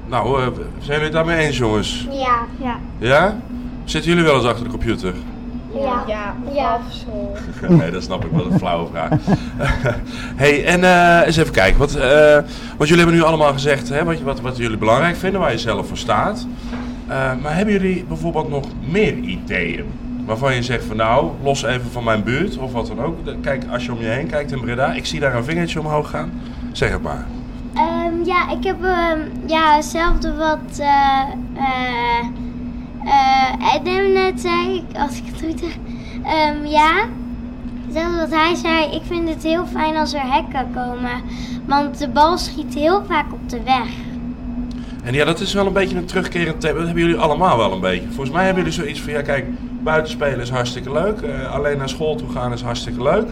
Nou, 0.07 0.41
eh, 0.41 0.47
zijn 0.55 0.67
jullie 0.79 1.03
het 1.03 1.11
daarmee 1.11 1.37
eens, 1.37 1.57
jongens? 1.57 2.07
Ja. 2.11 2.37
Ja. 2.61 2.77
Ja? 2.97 3.35
Zitten 3.83 4.11
jullie 4.11 4.25
wel 4.25 4.35
eens 4.35 4.45
achter 4.45 4.63
de 4.63 4.69
computer? 4.69 5.13
Ja. 5.73 6.03
Ja, 6.07 6.35
Ja. 6.53 6.79
Nee, 7.67 7.91
dat 7.91 8.03
snap 8.03 8.25
ik 8.25 8.31
wel, 8.31 8.45
een 8.51 8.57
flauwe 8.57 8.89
vraag. 8.89 9.09
hey, 10.43 10.65
en 10.65 10.83
eh, 10.83 11.25
eens 11.25 11.37
even 11.37 11.53
kijken. 11.53 11.79
Wat, 11.79 11.95
eh, 11.95 12.33
want 12.77 12.89
jullie 12.89 12.97
hebben 12.97 13.15
nu 13.15 13.23
allemaal 13.23 13.53
gezegd 13.53 13.89
hè, 13.89 14.03
wat, 14.03 14.21
wat, 14.21 14.41
wat 14.41 14.57
jullie 14.57 14.77
belangrijk 14.77 15.15
vinden, 15.15 15.39
waar 15.39 15.51
je 15.51 15.57
zelf 15.57 15.87
voor 15.87 15.97
staat. 15.97 16.47
Eh, 17.07 17.31
maar 17.41 17.55
hebben 17.55 17.73
jullie 17.73 18.05
bijvoorbeeld 18.07 18.49
nog 18.49 18.65
meer 18.91 19.17
ideeën? 19.17 19.85
Waarvan 20.25 20.55
je 20.55 20.63
zegt 20.63 20.85
van 20.85 20.95
nou, 20.95 21.31
los 21.43 21.63
even 21.63 21.91
van 21.91 22.03
mijn 22.03 22.23
buurt 22.23 22.57
of 22.57 22.71
wat 22.71 22.87
dan 22.87 23.01
ook. 23.01 23.17
Kijk, 23.41 23.63
als 23.71 23.85
je 23.85 23.91
om 23.91 23.99
je 23.99 24.07
heen 24.07 24.27
kijkt 24.27 24.51
in 24.51 24.61
Breda, 24.61 24.93
ik 24.93 25.05
zie 25.05 25.19
daar 25.19 25.35
een 25.35 25.43
vingertje 25.43 25.79
omhoog 25.79 26.09
gaan. 26.09 26.31
Zeg 26.71 26.91
het 26.91 27.01
maar. 27.01 27.25
Ehm, 27.73 28.23
ja, 28.25 28.51
ik 28.51 28.63
heb 28.63 28.83
ehm, 28.83 29.19
ja, 29.45 29.75
hetzelfde 29.75 30.35
wat 30.35 30.79
eh 30.79 32.25
eh 33.05 33.09
eh, 33.09 33.75
Adam 33.75 34.11
net 34.13 34.41
zei, 34.41 34.83
als 34.97 35.17
ik 35.17 35.23
het 35.25 35.41
goed 35.41 35.61
heb. 35.61 35.79
Ehm, 36.23 36.65
ja, 36.65 37.05
hetzelfde 37.85 38.17
wat 38.19 38.29
hij 38.29 38.55
zei. 38.55 38.85
Ik 38.95 39.01
vind 39.03 39.29
het 39.29 39.43
heel 39.43 39.65
fijn 39.65 39.95
als 39.95 40.13
er 40.13 40.33
hekken 40.33 40.67
komen. 40.73 41.21
Want 41.65 41.97
de 41.97 42.09
bal 42.09 42.37
schiet 42.37 42.73
heel 42.73 43.03
vaak 43.07 43.33
op 43.33 43.49
de 43.49 43.63
weg. 43.63 43.87
En 45.03 45.13
ja, 45.13 45.25
dat 45.25 45.39
is 45.39 45.53
wel 45.53 45.65
een 45.65 45.73
beetje 45.73 45.97
een 45.97 46.05
terugkerend 46.05 46.61
thema. 46.61 46.77
Dat 46.77 46.85
hebben 46.85 47.03
jullie 47.03 47.19
allemaal 47.19 47.57
wel 47.57 47.71
een 47.71 47.79
beetje. 47.79 48.07
Volgens 48.07 48.29
mij 48.31 48.45
hebben 48.45 48.63
jullie 48.63 48.79
zoiets 48.79 49.01
van, 49.01 49.13
ja 49.13 49.21
kijk, 49.21 49.45
buitenspelen 49.83 50.39
is 50.39 50.49
hartstikke 50.49 50.91
leuk. 50.91 51.19
eh, 51.21 51.53
alleen 51.53 51.77
naar 51.77 51.89
school 51.89 52.15
toe 52.15 52.29
gaan 52.29 52.53
is 52.53 52.61
hartstikke 52.61 53.03
leuk. 53.03 53.27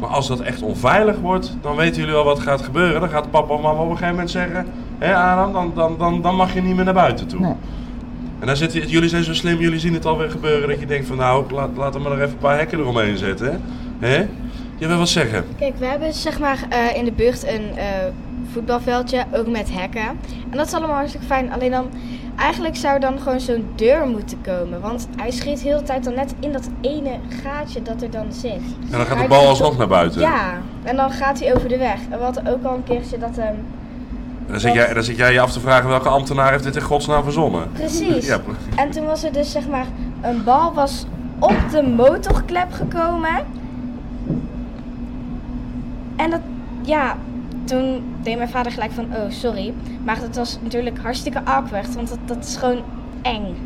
Maar 0.00 0.08
als 0.08 0.28
dat 0.28 0.40
echt 0.40 0.62
onveilig 0.62 1.16
wordt, 1.20 1.56
dan 1.60 1.76
weten 1.76 2.00
jullie 2.00 2.16
al 2.16 2.24
wat 2.24 2.40
gaat 2.40 2.62
gebeuren. 2.62 3.00
Dan 3.00 3.10
gaat 3.10 3.30
papa 3.30 3.54
of 3.54 3.60
mama 3.62 3.80
op 3.80 3.84
een 3.84 3.90
gegeven 3.90 4.10
moment 4.10 4.30
zeggen, 4.30 4.66
hé 4.98 5.16
Adam, 5.16 5.52
dan, 5.52 5.72
dan, 5.74 5.98
dan, 5.98 6.22
dan 6.22 6.36
mag 6.36 6.54
je 6.54 6.62
niet 6.62 6.76
meer 6.76 6.84
naar 6.84 6.94
buiten 6.94 7.26
toe. 7.26 7.40
Nee. 7.40 7.54
En 8.40 8.46
dan 8.46 8.56
zitten, 8.56 8.88
jullie 8.88 9.08
zijn 9.08 9.24
zo 9.24 9.34
slim, 9.34 9.60
jullie 9.60 9.78
zien 9.78 9.94
het 9.94 10.06
alweer 10.06 10.30
gebeuren 10.30 10.68
dat 10.68 10.80
je 10.80 10.86
denkt 10.86 11.06
van 11.06 11.16
nou, 11.16 11.52
laat, 11.52 11.70
laten 11.76 12.00
we 12.02 12.08
maar 12.08 12.16
nog 12.16 12.20
even 12.20 12.32
een 12.32 12.40
paar 12.40 12.58
hekken 12.58 12.78
eromheen 12.78 13.16
zetten. 13.16 13.62
Hè? 13.98 14.26
Je 14.76 14.86
wil 14.86 14.98
wat 14.98 15.08
zeggen? 15.08 15.44
Kijk, 15.58 15.78
we 15.78 15.86
hebben 15.86 16.12
zeg 16.12 16.38
maar 16.38 16.64
eh, 16.68 16.96
in 16.96 17.04
de 17.04 17.12
buurt 17.12 17.46
een 17.46 17.76
eh, 17.76 17.86
voetbalveldje, 18.52 19.24
ook 19.32 19.46
met 19.46 19.72
hekken. 19.72 20.06
En 20.50 20.56
dat 20.56 20.66
is 20.66 20.72
allemaal 20.72 20.96
hartstikke 20.96 21.26
fijn. 21.26 21.52
Alleen 21.52 21.70
dan, 21.70 21.90
eigenlijk 22.36 22.76
zou 22.76 23.00
dan 23.00 23.18
gewoon 23.18 23.40
zo'n 23.40 23.66
deur 23.76 24.06
moeten 24.06 24.40
komen. 24.40 24.80
Want 24.80 25.08
hij 25.16 25.30
schiet 25.30 25.60
heel 25.60 25.78
de 25.78 25.84
tijd 25.84 26.04
dan 26.04 26.14
net 26.14 26.34
in 26.40 26.52
dat 26.52 26.68
ene 26.80 27.18
gaatje 27.42 27.82
dat 27.82 28.02
er 28.02 28.10
dan 28.10 28.32
zit. 28.32 28.52
En 28.90 28.98
dan 28.98 29.06
gaat 29.06 29.18
de 29.18 29.28
bal 29.28 29.46
alsnog 29.46 29.78
naar 29.78 29.88
buiten. 29.88 30.20
Ja, 30.20 30.62
en 30.82 30.96
dan 30.96 31.10
gaat 31.10 31.40
hij 31.40 31.54
over 31.54 31.68
de 31.68 31.78
weg. 31.78 31.98
En 32.10 32.18
we 32.18 32.24
hadden 32.24 32.46
ook 32.46 32.64
al 32.64 32.74
een 32.74 32.84
keertje 32.84 33.18
dat... 33.18 33.38
ehm, 33.38 33.54
En 34.46 34.50
dan 34.52 34.60
zit, 34.60 34.72
jij, 34.74 34.94
dan 34.94 35.02
zit 35.02 35.16
jij 35.16 35.32
je 35.32 35.40
af 35.40 35.52
te 35.52 35.60
vragen 35.60 35.88
welke 35.88 36.08
ambtenaar 36.08 36.50
heeft 36.50 36.64
dit 36.64 36.76
in 36.76 36.82
godsnaam 36.82 37.22
verzonnen. 37.22 37.72
Precies. 37.72 38.26
Ja, 38.26 38.38
En 38.76 38.90
toen 38.90 39.04
was 39.06 39.24
er 39.24 39.32
dus 39.32 39.50
zeg 39.52 39.68
maar 39.68 39.86
een 40.22 40.44
bal 40.44 40.74
was 40.74 41.06
op 41.38 41.56
de 41.70 41.82
motorklep 41.82 42.72
gekomen. 42.72 43.44
En 46.16 46.30
dat, 46.30 46.40
ja, 46.82 47.16
toen 47.64 48.02
deed 48.22 48.36
mijn 48.36 48.48
vader 48.48 48.72
gelijk 48.72 48.92
van, 48.92 49.04
oh 49.04 49.30
sorry. 49.30 49.74
Maar 50.04 50.20
dat 50.20 50.36
was 50.36 50.58
natuurlijk 50.62 50.98
hartstikke 51.02 51.40
awkward, 51.44 51.94
want 51.94 52.08
dat, 52.08 52.18
dat 52.24 52.44
is 52.44 52.56
gewoon 52.56 52.82
eng. 53.22 53.56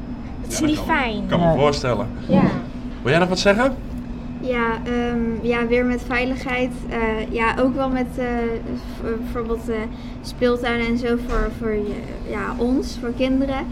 Dat 0.42 0.52
is 0.52 0.58
Ja, 0.58 0.60
dat 0.60 0.68
niet 0.68 0.76
kan- 0.86 0.96
fijn. 0.96 1.26
kan 1.28 1.40
me 1.40 1.54
voorstellen. 1.56 2.06
Ja. 2.28 2.42
Wil 3.02 3.10
jij 3.10 3.18
nog 3.18 3.28
wat 3.28 3.38
zeggen? 3.38 3.74
Ja, 4.40 4.78
ehm, 4.84 5.46
ja, 5.46 5.66
weer 5.66 5.84
met 5.84 6.02
veiligheid. 6.06 6.72
Eh, 6.88 6.98
ja, 7.30 7.54
ook 7.60 7.74
wel 7.74 7.88
met 7.88 8.06
eh, 8.16 8.26
bijvoorbeeld 9.02 9.68
eh 9.68 9.76
speeltuinen 10.22 10.86
en 10.86 10.98
zo 10.98 11.16
voor, 11.26 11.50
voor 11.58 11.76
ja, 12.30 12.54
ons, 12.56 12.98
voor 13.00 13.12
kinderen. 13.16 13.66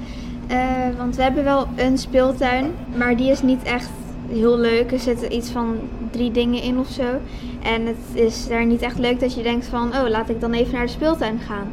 Want 0.97 1.17
we 1.17 1.23
hebben 1.23 1.45
wel 1.45 1.69
een 1.77 1.99
speeltuin, 1.99 2.71
maar 2.97 3.17
die 3.17 3.31
is 3.31 3.43
niet 3.43 3.63
echt 3.63 3.91
heel 4.29 4.59
leuk. 4.59 4.93
Er 4.93 4.99
zitten 4.99 5.35
iets 5.35 5.51
van 5.51 5.79
drie 6.11 6.31
dingen 6.31 6.63
in 6.63 6.79
of 6.79 6.89
zo. 6.89 7.21
En 7.63 7.87
het 7.87 7.97
is 8.25 8.49
daar 8.49 8.67
niet 8.67 8.83
echt 8.83 8.99
leuk 8.99 9.21
dat 9.21 9.35
je 9.35 9.43
denkt 9.43 9.67
van, 9.67 9.89
oh, 9.89 10.09
laat 10.09 10.29
ik 10.29 10.41
dan 10.41 10.53
even 10.53 10.75
naar 10.75 10.87
de 10.87 10.93
speeltuin 10.93 11.39
gaan. 11.47 11.73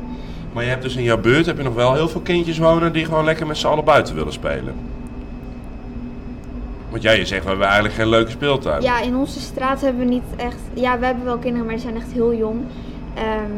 Maar 0.53 0.63
je 0.63 0.69
hebt 0.69 0.81
dus 0.81 0.95
in 0.95 1.03
jouw 1.03 1.21
buurt 1.21 1.45
heb 1.45 1.57
je 1.57 1.63
nog 1.63 1.73
wel 1.73 1.93
heel 1.93 2.07
veel 2.07 2.21
kindjes 2.21 2.57
wonen 2.57 2.93
die 2.93 3.05
gewoon 3.05 3.25
lekker 3.25 3.47
met 3.47 3.57
z'n 3.57 3.67
allen 3.67 3.83
buiten 3.83 4.15
willen 4.15 4.33
spelen. 4.33 4.73
Want 6.93 7.05
jij 7.05 7.17
je 7.17 7.25
zegt, 7.25 7.43
we 7.43 7.49
hebben 7.49 7.65
eigenlijk 7.65 7.95
geen 7.95 8.07
leuke 8.09 8.31
speeltuin. 8.31 8.81
Ja, 8.81 9.01
in 9.01 9.15
onze 9.15 9.39
straat 9.39 9.81
hebben 9.81 10.01
we 10.05 10.09
niet 10.13 10.23
echt. 10.35 10.57
Ja, 10.73 10.99
we 10.99 11.05
hebben 11.05 11.25
wel 11.25 11.37
kinderen, 11.37 11.65
maar 11.65 11.75
die 11.75 11.83
zijn 11.83 11.95
echt 11.95 12.11
heel 12.11 12.33
jong. 12.33 12.61
Ehm, 13.13 13.51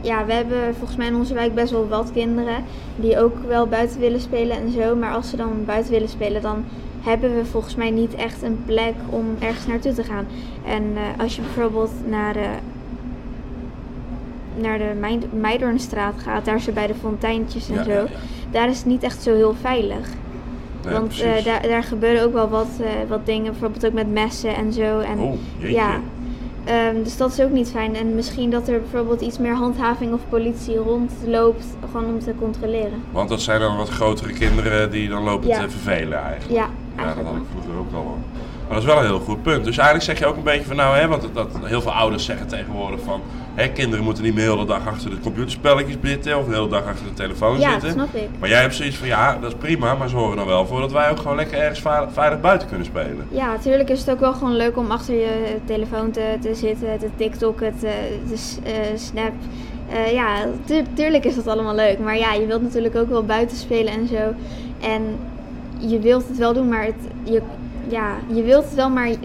ja, 0.00 0.24
we 0.24 0.32
hebben 0.32 0.74
volgens 0.78 0.96
mij 0.98 1.06
in 1.06 1.14
onze 1.14 1.34
wijk 1.34 1.54
best 1.54 1.70
wel 1.72 1.88
wat 1.88 2.10
kinderen 2.12 2.64
die 2.96 3.18
ook 3.20 3.36
wel 3.48 3.66
buiten 3.66 4.00
willen 4.00 4.20
spelen 4.20 4.56
en 4.56 4.70
zo. 4.70 4.96
Maar 4.96 5.12
als 5.12 5.30
ze 5.30 5.36
dan 5.36 5.64
buiten 5.66 5.92
willen 5.92 6.08
spelen, 6.08 6.42
dan 6.42 6.64
hebben 7.00 7.36
we 7.36 7.44
volgens 7.44 7.74
mij 7.76 7.90
niet 7.90 8.14
echt 8.14 8.42
een 8.42 8.62
plek 8.66 8.94
om 9.08 9.24
ergens 9.40 9.66
naartoe 9.66 9.92
te 9.92 10.04
gaan. 10.04 10.26
En 10.66 10.82
eh, 10.96 11.22
als 11.22 11.36
je 11.36 11.42
bijvoorbeeld 11.42 11.90
naar 12.08 12.32
de, 12.32 12.48
naar 14.56 14.78
de 14.78 14.92
Meid- 15.00 15.32
Meidoornstraat 15.40 16.14
gaat, 16.22 16.44
daar 16.44 16.60
zo 16.60 16.72
bij 16.72 16.86
de 16.86 16.94
fonteintjes 17.00 17.68
en 17.68 17.74
Ja, 17.74 17.82
zo, 17.84 17.90
ja, 17.90 17.96
ja. 18.00 18.06
daar 18.50 18.68
is 18.68 18.76
het 18.76 18.86
niet 18.86 19.02
echt 19.02 19.22
zo 19.22 19.34
heel 19.34 19.54
veilig. 19.60 20.08
Want 20.88 21.20
eh, 21.20 21.44
daar, 21.44 21.62
daar 21.62 21.82
gebeuren 21.82 22.22
ook 22.24 22.32
wel 22.32 22.48
wat, 22.48 22.68
eh, 22.80 22.86
wat 23.08 23.26
dingen, 23.26 23.50
bijvoorbeeld 23.50 23.86
ook 23.86 23.92
met 23.92 24.12
messen 24.12 24.54
en 24.56 24.72
zo. 24.72 24.98
En, 24.98 25.18
Oh, 25.18 25.34
ja, 25.58 26.00
Ehm, 26.64 27.02
dus 27.02 27.16
dat 27.16 27.32
is 27.32 27.40
ook 27.40 27.50
niet 27.50 27.70
fijn. 27.70 27.96
En 27.96 28.14
misschien 28.14 28.50
dat 28.50 28.68
er 28.68 28.80
bijvoorbeeld 28.80 29.20
iets 29.20 29.38
meer 29.38 29.54
handhaving 29.54 30.12
of 30.12 30.20
politie 30.28 30.76
rondloopt, 30.76 31.64
gewoon 31.92 32.06
om 32.06 32.18
te 32.18 32.34
controleren. 32.38 33.02
Want 33.10 33.28
dat 33.28 33.40
zijn 33.40 33.60
dan 33.60 33.76
wat 33.76 33.88
grotere 33.88 34.32
kinderen 34.32 34.90
die 34.90 35.08
dan 35.08 35.22
lopen 35.22 35.48
Ja. 35.48 35.60
te 35.60 35.70
vervelen 35.70 36.18
eigenlijk. 36.22 36.50
Ja, 36.50 36.56
Ja, 36.56 36.68
dat 36.96 37.04
eigenlijk 37.04 37.28
had 37.28 37.36
ik 37.38 37.48
vroeger 37.50 37.80
ook 37.80 37.92
al. 37.94 38.18
Maar 38.70 38.78
dat 38.80 38.88
is 38.88 38.94
wel 38.94 39.02
een 39.04 39.08
heel 39.10 39.20
goed 39.24 39.42
punt. 39.42 39.64
Dus 39.64 39.76
eigenlijk 39.76 40.06
zeg 40.06 40.18
je 40.18 40.26
ook 40.26 40.36
een 40.36 40.42
beetje 40.42 40.64
van 40.66 40.76
nou, 40.76 40.96
hè, 40.96 41.08
want 41.08 41.22
dat, 41.22 41.34
dat 41.34 41.48
heel 41.64 41.80
veel 41.80 41.92
ouders 41.92 42.24
zeggen 42.24 42.46
tegenwoordig 42.46 43.00
van 43.04 43.20
hè, 43.54 43.68
kinderen 43.68 44.04
moeten 44.04 44.22
niet 44.24 44.34
meer 44.34 44.44
de 44.44 44.50
hele 44.50 44.64
dag 44.66 44.86
achter 44.86 45.10
de 45.10 45.18
computerspelletjes 45.20 45.96
zitten 46.02 46.38
of 46.38 46.46
de 46.46 46.54
hele 46.54 46.68
dag 46.68 46.84
achter 46.86 47.06
de 47.06 47.12
telefoon 47.12 47.58
Ja, 47.60 47.70
zitten. 47.70 47.96
dat 47.96 48.08
snap 48.08 48.22
ik. 48.22 48.28
Maar 48.38 48.48
jij 48.48 48.60
hebt 48.60 48.74
zoiets 48.74 48.96
van 48.96 49.06
ja, 49.08 49.38
dat 49.40 49.50
is 49.52 49.56
prima, 49.58 49.94
maar 49.94 50.08
zorg 50.08 50.30
er 50.30 50.36
dan 50.36 50.46
wel 50.46 50.66
voor 50.66 50.80
dat 50.80 50.92
wij 50.92 51.10
ook 51.10 51.18
gewoon 51.18 51.36
lekker 51.36 51.58
ergens 51.58 51.80
veilig, 51.80 52.12
veilig 52.12 52.40
buiten 52.40 52.68
kunnen 52.68 52.86
spelen. 52.86 53.26
Ja, 53.30 53.46
natuurlijk 53.46 53.88
is 53.90 53.98
het 54.00 54.10
ook 54.10 54.20
wel 54.20 54.32
gewoon 54.32 54.56
leuk 54.56 54.76
om 54.76 54.90
achter 54.90 55.14
je 55.14 55.56
telefoon 55.64 56.10
te, 56.10 56.34
te 56.40 56.54
zitten, 56.54 56.98
te 56.98 57.08
TikTokken, 57.16 57.74
te, 57.78 57.92
te 58.28 58.34
eh, 58.64 58.72
Snap. 58.96 59.32
Eh, 59.92 60.12
ja, 60.12 60.26
tu- 60.64 60.84
tuurlijk 60.94 61.24
is 61.24 61.34
dat 61.34 61.46
allemaal 61.46 61.74
leuk. 61.74 61.98
Maar 61.98 62.16
ja, 62.18 62.32
je 62.32 62.46
wilt 62.46 62.62
natuurlijk 62.62 62.96
ook 62.96 63.08
wel 63.08 63.24
buiten 63.24 63.56
spelen 63.56 63.92
en 63.92 64.06
zo. 64.08 64.34
En 64.80 65.02
je 65.78 65.98
wilt 65.98 66.28
het 66.28 66.38
wel 66.38 66.52
doen, 66.52 66.68
maar 66.68 66.84
het, 66.84 66.94
je, 67.22 67.42
ja, 67.90 68.14
je 68.34 68.42
wilt 68.42 68.64
het 68.64 68.74
wel, 68.74 68.90
maar 68.90 69.08
je, 69.08 69.18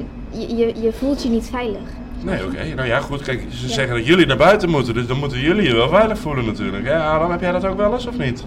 je, 0.55 0.73
je 0.81 0.91
voelt 0.93 1.23
je 1.23 1.29
niet 1.29 1.49
veilig. 1.49 1.81
Nee, 2.21 2.45
oké. 2.45 2.63
Nou 2.75 2.87
ja, 2.87 2.99
goed. 2.99 3.21
Kijk, 3.21 3.45
ze 3.49 3.69
zeggen 3.69 3.95
dat 3.95 4.05
jullie 4.05 4.25
naar 4.25 4.37
buiten 4.37 4.69
moeten, 4.69 4.93
dus 4.93 5.07
dan 5.07 5.17
moeten 5.19 5.39
jullie 5.39 5.67
je 5.67 5.75
wel 5.75 5.89
veilig 5.89 6.17
voelen 6.19 6.45
natuurlijk. 6.45 6.85
Hè? 6.85 6.97
Adam, 6.97 7.31
heb 7.31 7.41
jij 7.41 7.51
dat 7.51 7.65
ook 7.65 7.77
wel 7.77 7.93
eens 7.93 8.07
of 8.07 8.17
niet? 8.17 8.43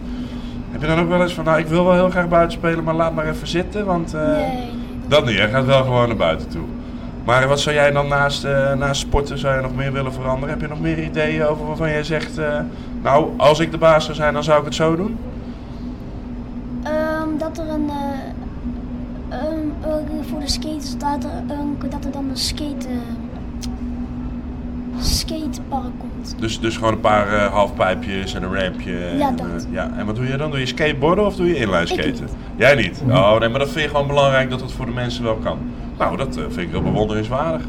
Heb 0.70 0.80
je 0.80 0.86
dan 0.86 0.98
ook 1.00 1.08
wel 1.08 1.22
eens 1.22 1.34
van, 1.34 1.44
nou, 1.44 1.58
ik 1.58 1.66
wil 1.66 1.84
wel 1.84 1.94
heel 1.94 2.10
graag 2.10 2.28
buiten 2.28 2.58
spelen, 2.58 2.84
maar 2.84 2.94
laat 2.94 3.14
maar 3.14 3.28
even 3.28 3.46
zitten, 3.46 3.84
want... 3.86 4.14
eh, 4.14 4.36
Nee. 4.36 4.68
Dat 5.08 5.24
niet, 5.26 5.34
jij 5.36 5.48
gaat 5.48 5.64
wel 5.64 5.82
gewoon 5.82 6.06
naar 6.08 6.16
buiten 6.16 6.48
toe. 6.48 6.62
Maar 7.24 7.48
wat 7.48 7.60
zou 7.60 7.74
jij 7.74 7.90
dan 7.90 8.08
naast, 8.08 8.44
eh, 8.44 8.74
naast 8.74 9.00
sporten 9.00 9.38
zou 9.38 9.56
je 9.56 9.62
nog 9.62 9.74
meer 9.74 9.92
willen 9.92 10.12
veranderen? 10.12 10.48
Heb 10.48 10.60
je 10.60 10.68
nog 10.68 10.80
meer 10.80 11.02
ideeën 11.02 11.44
over 11.46 11.66
waarvan 11.66 11.88
jij 11.90 12.02
zegt, 12.04 12.38
eh, 12.38 12.58
nou, 13.02 13.28
als 13.36 13.58
ik 13.60 13.70
de 13.70 13.78
baas 13.78 14.04
zou 14.04 14.16
zijn, 14.16 14.32
dan 14.34 14.44
zou 14.44 14.58
ik 14.58 14.64
het 14.64 14.74
zo 14.74 14.96
doen? 14.96 15.18
Ehm, 16.82 17.28
dat 17.38 17.58
er 17.58 17.68
een. 17.68 17.90
Eh, 19.28 19.38
een- 19.38 19.72
eh, 19.82 20.26
voor 20.30 20.40
de 20.40 20.48
skaters, 20.48 20.96
dat 20.98 21.24
er, 21.24 21.30
een- 21.56 21.90
dat 21.90 22.04
er 22.04 22.10
dan 22.10 22.28
een 22.30 22.36
skate. 22.36 22.88
skatepark 25.00 25.92
komt. 25.98 26.34
Dus, 26.38 26.60
dus 26.60 26.76
gewoon 26.76 26.92
een 26.92 27.00
paar 27.00 27.32
eh, 27.32 27.52
halfpijpjes 27.52 28.34
en 28.34 28.42
een 28.42 28.54
rampje. 28.60 28.92
Ja, 29.18 29.28
en, 29.28 29.36
dat. 29.36 29.46
eh, 29.46 29.72
ja. 29.72 29.90
en 29.96 30.06
wat 30.06 30.16
doe 30.16 30.26
je 30.26 30.36
dan? 30.36 30.50
Doe 30.50 30.60
je 30.60 30.66
skateboarden 30.66 31.26
of 31.26 31.36
doe 31.36 31.46
je 31.46 31.56
inline 31.56 31.80
Ik 31.80 31.86
skaten? 31.86 32.10
niet. 32.10 32.22
Jij 32.56 32.74
niet? 32.74 33.02
Oh 33.08 33.38
nee, 33.38 33.48
maar 33.48 33.58
dat 33.58 33.68
vind 33.70 33.84
je 33.84 33.90
gewoon 33.90 34.06
belangrijk 34.06 34.50
dat 34.50 34.60
het 34.60 34.72
voor 34.72 34.86
de 34.86 34.92
mensen 34.92 35.24
wel 35.24 35.34
kan. 35.34 35.58
Nou, 35.98 36.16
dat 36.16 36.36
eh, 36.36 36.42
vind 36.42 36.58
ik 36.58 36.70
heel 36.70 36.82
bewonderingswaardig. 36.82 37.62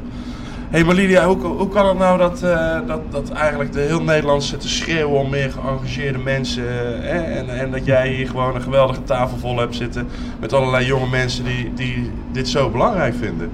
Hey, 0.69 0.83
maar 0.83 0.95
Lydia, 0.95 1.25
hoe, 1.25 1.37
hoe 1.37 1.67
kan 1.67 1.87
het 1.87 1.97
nou 1.97 2.17
dat, 2.17 2.43
eh, 2.43 2.77
dat, 2.87 2.99
dat 3.09 3.29
eigenlijk 3.29 3.73
de 3.73 3.79
heel 3.79 4.01
Nederland 4.01 4.43
zit 4.43 4.59
te 4.59 4.69
schreeuwen 4.69 5.19
om 5.19 5.29
meer 5.29 5.51
geëngageerde 5.51 6.17
mensen? 6.17 6.63
eh? 7.03 7.37
En, 7.37 7.59
en 7.59 7.71
dat 7.71 7.85
jij 7.85 8.07
hier 8.09 8.27
gewoon 8.27 8.55
een 8.55 8.61
geweldige 8.61 9.03
tafel 9.03 9.37
vol 9.37 9.57
hebt 9.57 9.75
zitten 9.75 10.07
met 10.39 10.53
allerlei 10.53 10.85
jonge 10.85 11.07
mensen 11.07 11.43
die, 11.43 11.73
die 11.73 12.11
dit 12.31 12.47
zo 12.47 12.69
belangrijk 12.69 13.13
vinden? 13.13 13.49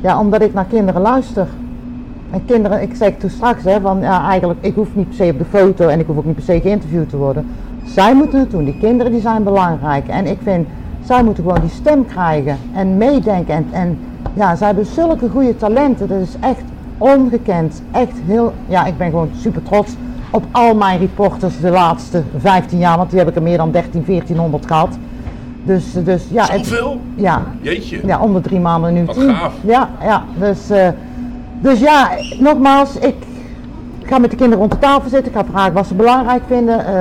Ja, 0.00 0.20
omdat 0.20 0.42
ik 0.42 0.54
naar 0.54 0.64
kinderen 0.64 1.00
luister. 1.00 1.46
En 2.30 2.44
kinderen, 2.46 2.82
ik 2.82 2.94
zei 2.94 3.16
toen 3.16 3.30
straks, 3.30 3.64
hè, 3.64 3.80
van 3.80 4.00
ja, 4.00 4.28
eigenlijk, 4.28 4.58
ik 4.62 4.74
hoef 4.74 4.88
niet 4.92 5.08
per 5.08 5.16
se 5.16 5.30
op 5.32 5.38
de 5.38 5.58
foto 5.58 5.88
en 5.88 6.00
ik 6.00 6.06
hoef 6.06 6.16
ook 6.16 6.24
niet 6.24 6.34
per 6.34 6.44
se 6.44 6.60
geïnterviewd 6.60 7.08
te 7.08 7.16
worden. 7.16 7.46
Zij 7.84 8.14
moeten 8.14 8.38
het 8.40 8.50
doen, 8.50 8.64
die 8.64 8.78
kinderen 8.78 9.12
die 9.12 9.20
zijn 9.20 9.42
belangrijk. 9.42 10.08
En 10.08 10.26
ik 10.26 10.38
vind, 10.42 10.68
zij 11.04 11.22
moeten 11.24 11.44
gewoon 11.44 11.60
die 11.60 11.70
stem 11.70 12.06
krijgen 12.06 12.58
en 12.74 12.96
meedenken. 12.96 13.54
En, 13.54 13.66
en 13.70 13.98
ja, 14.34 14.56
zij 14.56 14.66
hebben 14.66 14.86
zulke 14.86 15.28
goede 15.28 15.56
talenten, 15.56 16.08
dat 16.08 16.20
is 16.20 16.34
echt 16.40 16.62
ongekend. 16.98 17.82
Echt 17.92 18.12
heel, 18.26 18.52
ja, 18.66 18.84
ik 18.86 18.98
ben 18.98 19.10
gewoon 19.10 19.30
super 19.40 19.62
trots 19.62 19.92
op 20.30 20.44
al 20.50 20.74
mijn 20.74 20.98
reporters 20.98 21.60
de 21.60 21.70
laatste 21.70 22.22
15 22.38 22.78
jaar, 22.78 22.96
want 22.96 23.10
die 23.10 23.18
heb 23.18 23.28
ik 23.28 23.36
er 23.36 23.42
meer 23.42 23.56
dan 23.56 23.70
13, 23.70 24.04
1400 24.06 24.66
gehad. 24.66 24.98
Dus, 25.64 25.92
dus 26.04 26.24
ja, 26.30 26.46
het- 26.50 26.66
Zoveel? 26.66 27.00
ja, 27.14 27.42
Jeetje. 27.60 28.00
ja, 28.06 28.20
om 28.20 28.34
de 28.34 28.40
drie 28.40 28.60
maanden 28.60 28.92
nu 28.94 29.04
Wat 29.04 29.14
tien. 29.18 29.34
gaaf. 29.34 29.52
Ja, 29.60 29.88
ja. 30.02 30.22
Dus, 30.38 30.70
eh, 30.70 30.88
dus 31.60 31.80
ja, 31.80 32.08
nogmaals, 32.40 32.96
ik 32.98 33.14
ga 34.02 34.18
met 34.18 34.30
de 34.30 34.36
kinderen 34.36 34.58
rond 34.58 34.70
de 34.72 34.78
tafel 34.78 35.08
zitten. 35.10 35.32
Ik 35.32 35.38
ga 35.38 35.44
vragen 35.50 35.72
wat 35.72 35.86
ze 35.86 35.94
belangrijk 35.94 36.42
vinden. 36.46 36.78
Eh, 36.86 36.94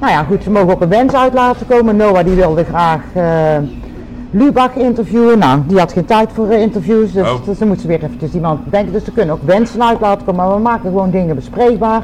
nou 0.00 0.12
ja, 0.12 0.22
goed, 0.22 0.42
ze 0.42 0.50
mogen 0.50 0.70
ook 0.70 0.80
een 0.80 0.88
wens 0.88 1.14
uit 1.14 1.32
laten 1.34 1.66
komen. 1.66 1.96
Noah 1.96 2.24
die 2.24 2.34
wilde 2.34 2.64
graag 2.64 3.00
eh 3.14 3.22
Lubach 4.30 4.74
interviewen. 4.74 5.38
Nou, 5.38 5.60
die 5.66 5.78
had 5.78 5.92
geen 5.92 6.04
tijd 6.04 6.30
voor 6.32 6.48
eh, 6.48 6.60
interviews. 6.60 7.12
Dus, 7.12 7.28
Oh. 7.30 7.44
dus 7.44 7.58
dan 7.58 7.68
moet 7.68 7.80
ze 7.80 7.86
weer 7.86 8.02
eventjes 8.04 8.34
iemand 8.34 8.60
denken. 8.70 8.92
Dus 8.92 9.04
ze 9.04 9.12
kunnen 9.12 9.34
ook 9.34 9.42
wensen 9.44 9.82
uit 9.82 10.00
laten 10.00 10.24
komen. 10.26 10.44
Maar 10.46 10.54
we 10.56 10.62
maken 10.62 10.90
gewoon 10.90 11.10
dingen 11.10 11.34
bespreekbaar. 11.34 12.02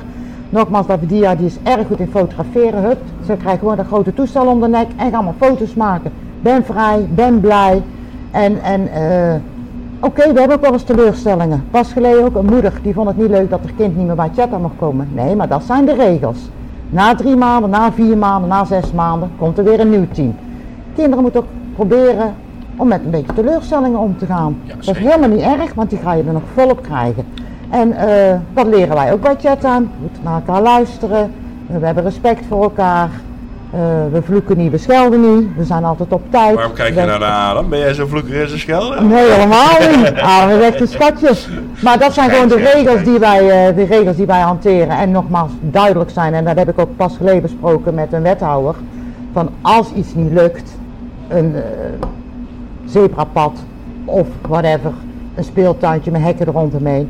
Nogmaals, 0.51 0.87
Davidia 0.87 1.35
die 1.35 1.47
is 1.47 1.59
erg 1.63 1.87
goed 1.87 2.01
in 2.01 2.09
fotograferen. 2.11 2.83
Hup, 2.83 2.99
ze 3.27 3.37
krijgt 3.37 3.59
gewoon 3.59 3.79
een 3.79 3.85
grote 3.85 4.15
toestel 4.15 4.47
om 4.47 4.61
de 4.61 4.69
nek 4.69 4.87
en 4.97 5.05
gaan 5.05 5.15
allemaal 5.15 5.35
foto's 5.39 5.75
maken. 5.75 6.13
Ben 6.43 6.65
vrij, 6.65 7.07
ben 7.15 7.41
blij. 7.41 7.83
En, 8.31 8.63
en 8.63 8.93
eh, 8.93 9.35
oké, 10.01 10.33
we 10.33 10.39
hebben 10.39 10.57
ook 10.57 10.63
wel 10.63 10.73
eens 10.73 10.83
teleurstellingen. 10.83 11.65
Pas 11.71 11.93
geleden 11.93 12.25
ook 12.25 12.35
een 12.35 12.45
moeder 12.45 12.73
die 12.83 12.95
vond 12.95 13.09
het 13.09 13.17
niet 13.17 13.31
leuk 13.31 13.51
dat 13.51 13.61
haar 13.63 13.73
kind 13.77 13.97
niet 13.97 14.07
meer 14.07 14.15
bij 14.15 14.31
Chatta 14.37 14.59
mag 14.59 14.71
komen. 14.79 15.09
Nee, 15.13 15.37
maar 15.37 15.49
dat 15.49 15.63
zijn 15.63 15.85
de 15.85 15.95
regels. 15.95 16.39
Na 16.91 17.15
drie 17.15 17.37
maanden, 17.37 17.71
na 17.71 17.93
vier 17.93 18.17
maanden, 18.17 18.49
na 18.49 18.65
zes 18.65 18.93
maanden 18.93 19.31
komt 19.39 19.59
er 19.59 19.65
weer 19.65 19.81
een 19.81 19.91
nieuw 19.91 20.07
team. 20.13 20.35
Kinderen 20.95 21.23
moeten 21.23 21.41
ook 21.41 21.47
proberen 21.75 22.35
om 22.77 22.89
met 22.89 23.01
een 23.05 23.11
beetje 23.11 23.33
teleurstellingen 23.35 23.99
om 23.99 24.19
te 24.19 24.27
gaan. 24.27 24.57
Ja, 24.63 24.75
dat 24.75 24.97
is 24.97 25.03
helemaal 25.03 25.29
niet 25.29 25.41
erg, 25.41 25.75
want 25.75 25.91
die 25.91 25.99
ga 25.99 26.13
je 26.13 26.23
er 26.27 26.33
nog 26.33 26.43
volop 26.55 26.83
krijgen. 26.83 27.25
En 27.71 27.93
eh, 27.93 28.39
dat 28.55 28.67
leren 28.67 28.95
wij 28.95 29.13
ook 29.13 29.21
bij 29.21 29.37
Chatta. 29.41 29.79
We 29.79 29.87
moeten 30.01 30.23
naar 30.23 30.35
elkaar 30.35 30.63
luisteren. 30.63 31.33
We 31.67 31.87
hebben 31.87 32.05
respect 32.05 32.45
voor 32.49 32.63
elkaar. 32.63 33.09
Eh, 33.71 33.81
we 34.13 34.23
vloeken 34.23 34.57
niet, 34.57 34.71
we 34.71 34.79
schelden 34.79 35.37
niet. 35.37 35.49
We 35.57 35.65
zijn 35.65 35.85
altijd 35.85 36.13
op 36.13 36.23
tijd. 36.31 36.55
Waarom 36.55 36.73
kijk 36.73 36.95
je 36.95 37.05
naar 37.05 37.19
de 37.19 37.25
Adam? 37.25 37.69
Ben 37.69 37.79
jij 37.79 37.95
zo 37.95 38.07
vloeker 38.07 38.41
en 38.43 38.49
zo 38.49 38.59
schelden? 38.59 39.09
Nee, 39.09 39.31
helemaal 39.31 39.97
niet. 39.97 40.21
Ah, 40.21 40.47
we 40.47 40.51
zijn 40.51 40.63
echt 40.63 40.81
een 40.81 40.89
schatje. 40.89 41.31
Maar 41.83 41.99
dat 41.99 42.13
zijn 42.13 42.31
gewoon 42.31 42.49
de 42.49 42.71
regels 42.73 43.03
die 43.03 43.19
wij, 43.19 43.69
eh, 43.69 43.77
de 43.77 43.85
regels 43.85 44.17
die 44.17 44.27
wij 44.27 44.41
hanteren. 44.41 44.89
En 44.89 45.11
nogmaals 45.11 45.51
duidelijk 45.61 46.11
zijn, 46.11 46.35
en 46.35 46.45
dat 46.45 46.59
heb 46.59 46.69
ik 46.69 46.79
ook 46.79 46.97
pas 46.97 47.17
geleden 47.17 47.43
besproken 47.43 47.95
met 47.95 48.13
een 48.13 48.23
wethouder. 48.23 48.75
Van 49.33 49.49
als 49.63 49.93
iets 49.93 50.15
niet 50.15 50.33
lukt, 50.33 50.74
een 51.35 51.55
eh, 51.55 51.62
zebrapad 52.85 53.59
of 54.05 54.27
whatever, 54.49 54.92
een 55.35 55.44
speeltuintje 55.44 56.11
met 56.11 56.23
hekken 56.23 56.47
er 56.47 56.53
rondomheen. 56.53 57.09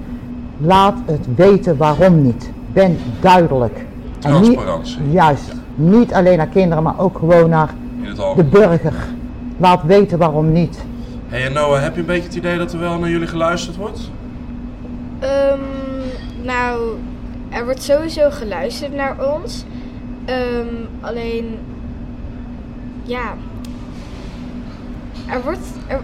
Laat 0.58 0.94
het 1.06 1.26
weten 1.37 1.76
waarom 1.76 2.22
niet. 2.22 2.50
Ben 2.72 2.96
duidelijk. 3.20 3.76
En 4.20 4.32
niet- 4.32 4.42
Transparantie. 4.42 5.10
Juist. 5.10 5.52
Niet 5.74 6.12
alleen 6.14 6.37
naar 6.37 6.46
kinderen, 6.46 6.82
maar 6.82 6.98
ook 6.98 7.18
gewoon 7.18 7.48
naar 7.50 7.74
de 8.37 8.44
burger. 8.44 8.94
Laat 9.56 9.82
weten 9.82 10.18
waarom 10.18 10.52
niet. 10.52 10.84
Hey, 11.28 11.46
en 11.46 11.52
Noah, 11.52 11.82
heb 11.82 11.94
je 11.94 12.00
een 12.00 12.06
beetje 12.06 12.22
het 12.28 12.34
idee 12.34 12.58
dat 12.58 12.72
er 12.72 12.78
wel 12.78 12.98
naar 12.98 13.10
jullie 13.10 13.26
geluisterd 13.26 13.76
wordt? 13.76 14.10
Ehm, 15.18 15.58
nou, 16.42 16.80
er 17.48 17.64
wordt 17.64 17.82
sowieso 17.82 18.30
geluisterd 18.30 18.94
naar 18.94 19.16
ons. 19.34 19.64
Ehm, 20.24 20.66
alleen, 21.00 21.44
ja, 23.02 23.34
er 25.30 25.42
wordt, 25.44 25.58
er, 25.87 26.00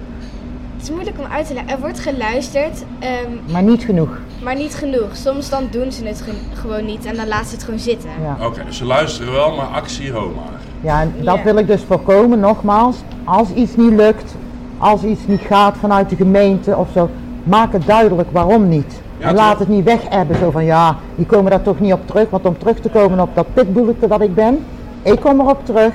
het 0.77 0.83
is 0.83 0.91
moeilijk 0.91 1.19
om 1.19 1.25
uit 1.33 1.47
te 1.47 1.55
leggen. 1.55 1.73
Er 1.73 1.81
wordt 1.81 2.01
geluisterd, 2.01 2.85
ehm, 2.99 3.53
Maar 3.53 3.63
niet 3.63 3.85
genoeg. 3.85 4.19
maar 4.43 4.57
niet 4.57 4.75
genoeg. 4.75 5.09
Soms 5.13 5.49
dan 5.51 5.65
doen 5.71 5.93
ze 5.93 6.05
het 6.07 6.21
ge- 6.23 6.59
gewoon 6.61 6.85
niet 6.85 7.05
en 7.05 7.17
dan 7.17 7.29
laten 7.29 7.47
ze 7.47 7.55
het 7.55 7.65
gewoon 7.65 7.79
zitten. 7.79 8.11
Ja. 8.23 8.47
Oké, 8.47 8.65
dus 8.65 8.77
ze 8.77 8.85
luisteren 8.85 9.33
wel, 9.33 9.55
maar 9.57 9.67
actie 9.67 10.13
ho 10.13 10.33
maar. 10.37 10.61
Ja, 10.81 11.01
en 11.01 11.13
dat 11.25 11.37
Ja. 11.37 11.43
wil 11.43 11.57
ik 11.57 11.67
dus 11.67 11.83
voorkomen, 11.87 12.41
nogmaals. 12.41 12.97
Als 13.25 13.51
iets 13.55 13.77
niet 13.77 13.93
lukt, 13.93 14.35
als 14.79 15.03
iets 15.03 15.27
niet 15.27 15.41
gaat 15.41 15.77
vanuit 15.81 16.09
de 16.11 16.17
gemeente 16.17 16.77
of 16.77 16.89
zo, 16.95 17.11
maak 17.43 17.73
het 17.73 17.87
duidelijk 17.87 18.29
waarom 18.33 18.69
niet. 18.69 19.01
Ja, 19.19 19.27
en 19.29 19.35
laat 19.35 19.59
het 19.59 19.69
niet 19.69 19.85
weg 19.85 20.01
hebben 20.09 20.37
zo 20.39 20.51
van 20.51 20.65
ja, 20.65 20.97
die 21.15 21.27
komen 21.27 21.51
daar 21.51 21.63
toch 21.63 21.81
niet 21.81 21.93
op 21.93 22.07
terug. 22.07 22.31
Want 22.31 22.45
om 22.45 22.59
terug 22.59 22.81
te 22.81 22.89
komen 22.89 23.21
op 23.21 23.35
dat 23.35 23.47
pitboeleke 23.55 24.07
dat 24.09 24.21
ik 24.21 24.35
ben, 24.35 24.65
ik 25.03 25.21
kom 25.21 25.41
erop 25.41 25.65
terug. 25.67 25.93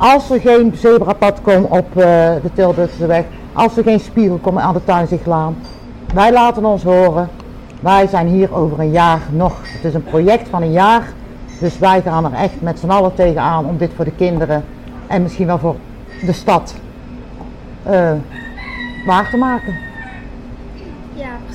Als 0.00 0.30
er 0.30 0.40
geen 0.40 0.72
zebrapad 0.76 1.40
komt 1.42 1.68
op 1.68 1.96
eh, 1.96 2.04
de 2.42 2.50
Tilburgse 2.54 3.06
weg, 3.06 3.24
als 3.52 3.76
er 3.76 3.82
geen 3.82 4.00
spiegel 4.00 4.36
komen 4.36 4.62
aan 4.62 4.74
de 4.74 4.84
Tuinzichtlaan, 4.84 5.56
wij 6.14 6.32
laten 6.32 6.64
ons 6.64 6.82
horen. 6.82 7.28
Wij 7.80 8.06
zijn 8.06 8.26
hier 8.26 8.54
over 8.54 8.80
een 8.80 8.90
jaar 8.90 9.20
nog. 9.32 9.56
Het 9.62 9.84
is 9.84 9.94
een 9.94 10.04
project 10.04 10.48
van 10.48 10.62
een 10.62 10.72
jaar. 10.72 11.12
Dus 11.60 11.78
wij 11.78 12.02
gaan 12.02 12.24
er 12.24 12.32
echt 12.32 12.60
met 12.60 12.78
z'n 12.78 12.90
allen 12.90 13.14
tegenaan 13.14 13.66
om 13.66 13.76
dit 13.76 13.90
voor 13.96 14.04
de 14.04 14.14
kinderen 14.16 14.64
en 15.06 15.22
misschien 15.22 15.46
wel 15.46 15.58
voor 15.58 15.76
de 16.26 16.32
stad 16.32 16.74
eh, 17.82 18.12
waar 19.06 19.30
te 19.30 19.36
maken. 19.36 19.89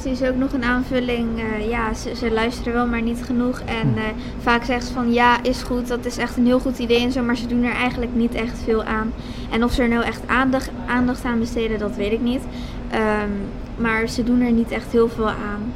Precies. 0.06 0.28
Ook 0.28 0.36
nog 0.36 0.54
een 0.54 0.63
aanvulling. 0.63 1.28
eh, 1.39 1.70
ja, 1.70 1.94
ze, 1.94 2.15
ze 2.15 2.32
luisteren 2.32 2.74
wel, 2.74 2.88
maar 2.88 3.02
niet 3.02 3.24
genoeg. 3.24 3.60
En 3.60 3.94
eh, 3.98 4.04
vaak 4.39 4.63
zeggen 4.63 4.88
ze 4.88 4.94
van 4.94 5.13
ja, 5.13 5.44
is 5.44 5.62
goed, 5.62 5.88
dat 5.88 6.06
is 6.06 6.18
echt 6.18 6.38
een 6.38 6.46
heel 6.46 6.60
goed 6.60 6.78
idee 6.78 7.02
en 7.04 7.12
zo, 7.12 7.22
maar 7.24 7.38
ze 7.38 7.48
doen 7.48 7.63
er 7.63 7.74
eigenlijk 7.74 8.15
niet 8.15 8.34
echt 8.34 8.60
veel 8.63 8.84
aan. 8.84 9.13
En 9.52 9.63
of 9.63 9.72
ze 9.74 9.82
er 9.82 9.89
nou 9.89 10.04
echt 10.04 10.22
aandacht, 10.28 10.72
aandacht 10.88 11.24
aan 11.26 11.39
besteden, 11.39 11.80
dat 11.80 11.96
weet 11.96 12.12
ik 12.12 12.22
niet. 12.22 12.41
Ehm, 12.89 13.30
maar 13.78 14.08
ze 14.08 14.24
doen 14.24 14.41
er 14.41 14.52
niet 14.52 14.72
echt 14.72 14.91
heel 14.91 15.10
veel 15.10 15.30
aan. 15.30 15.72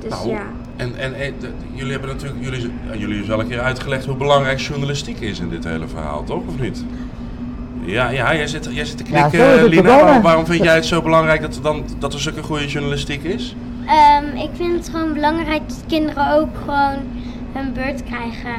Dus 0.00 0.10
Nou, 0.10 0.28
ja. 0.28 0.42
En, 0.76 0.96
en, 0.96 1.14
en 1.14 1.34
de- 1.40 1.50
jullie 1.72 1.92
hebben 1.92 2.10
natuurlijk, 2.10 2.44
jullie, 2.44 2.60
jullie 2.92 3.08
hebben 3.16 3.26
wel 3.28 3.40
een 3.40 3.48
keer 3.48 3.60
uitgelegd 3.60 4.04
hoe 4.04 4.16
belangrijk 4.16 4.58
journalistiek 4.58 5.20
is 5.20 5.40
in 5.40 5.48
dit 5.48 5.64
hele 5.64 5.88
verhaal, 5.88 6.24
toch? 6.24 6.42
Of 6.46 6.58
niet? 6.60 6.84
Ja, 7.86 8.08
ja 8.10 8.34
jij, 8.34 8.46
zit, 8.46 8.68
jij 8.70 8.84
zit 8.84 8.96
te 8.96 9.04
Ja, 9.12 9.28
knikken, 9.28 9.64
Lina. 9.64 9.82
Waarom, 9.82 10.22
waarom 10.22 10.46
vind 10.46 10.62
jij 10.62 10.74
het 10.74 10.86
zo 10.86 11.02
belangrijk 11.02 11.40
dat 11.40 11.56
er, 11.56 11.62
dan, 11.62 11.84
dat 11.98 12.14
er 12.14 12.20
zulke 12.20 12.42
goede 12.42 12.66
journalistiek 12.66 13.22
is? 13.22 13.56
Ehm, 13.86 14.36
ik 14.36 14.50
vind 14.56 14.72
het 14.76 14.88
gewoon 14.88 15.12
belangrijk 15.12 15.68
dat 15.68 15.82
kinderen 15.86 16.32
ook 16.32 16.56
gewoon 16.64 16.98
hun 17.52 17.72
beurt 17.72 18.04
krijgen. 18.04 18.54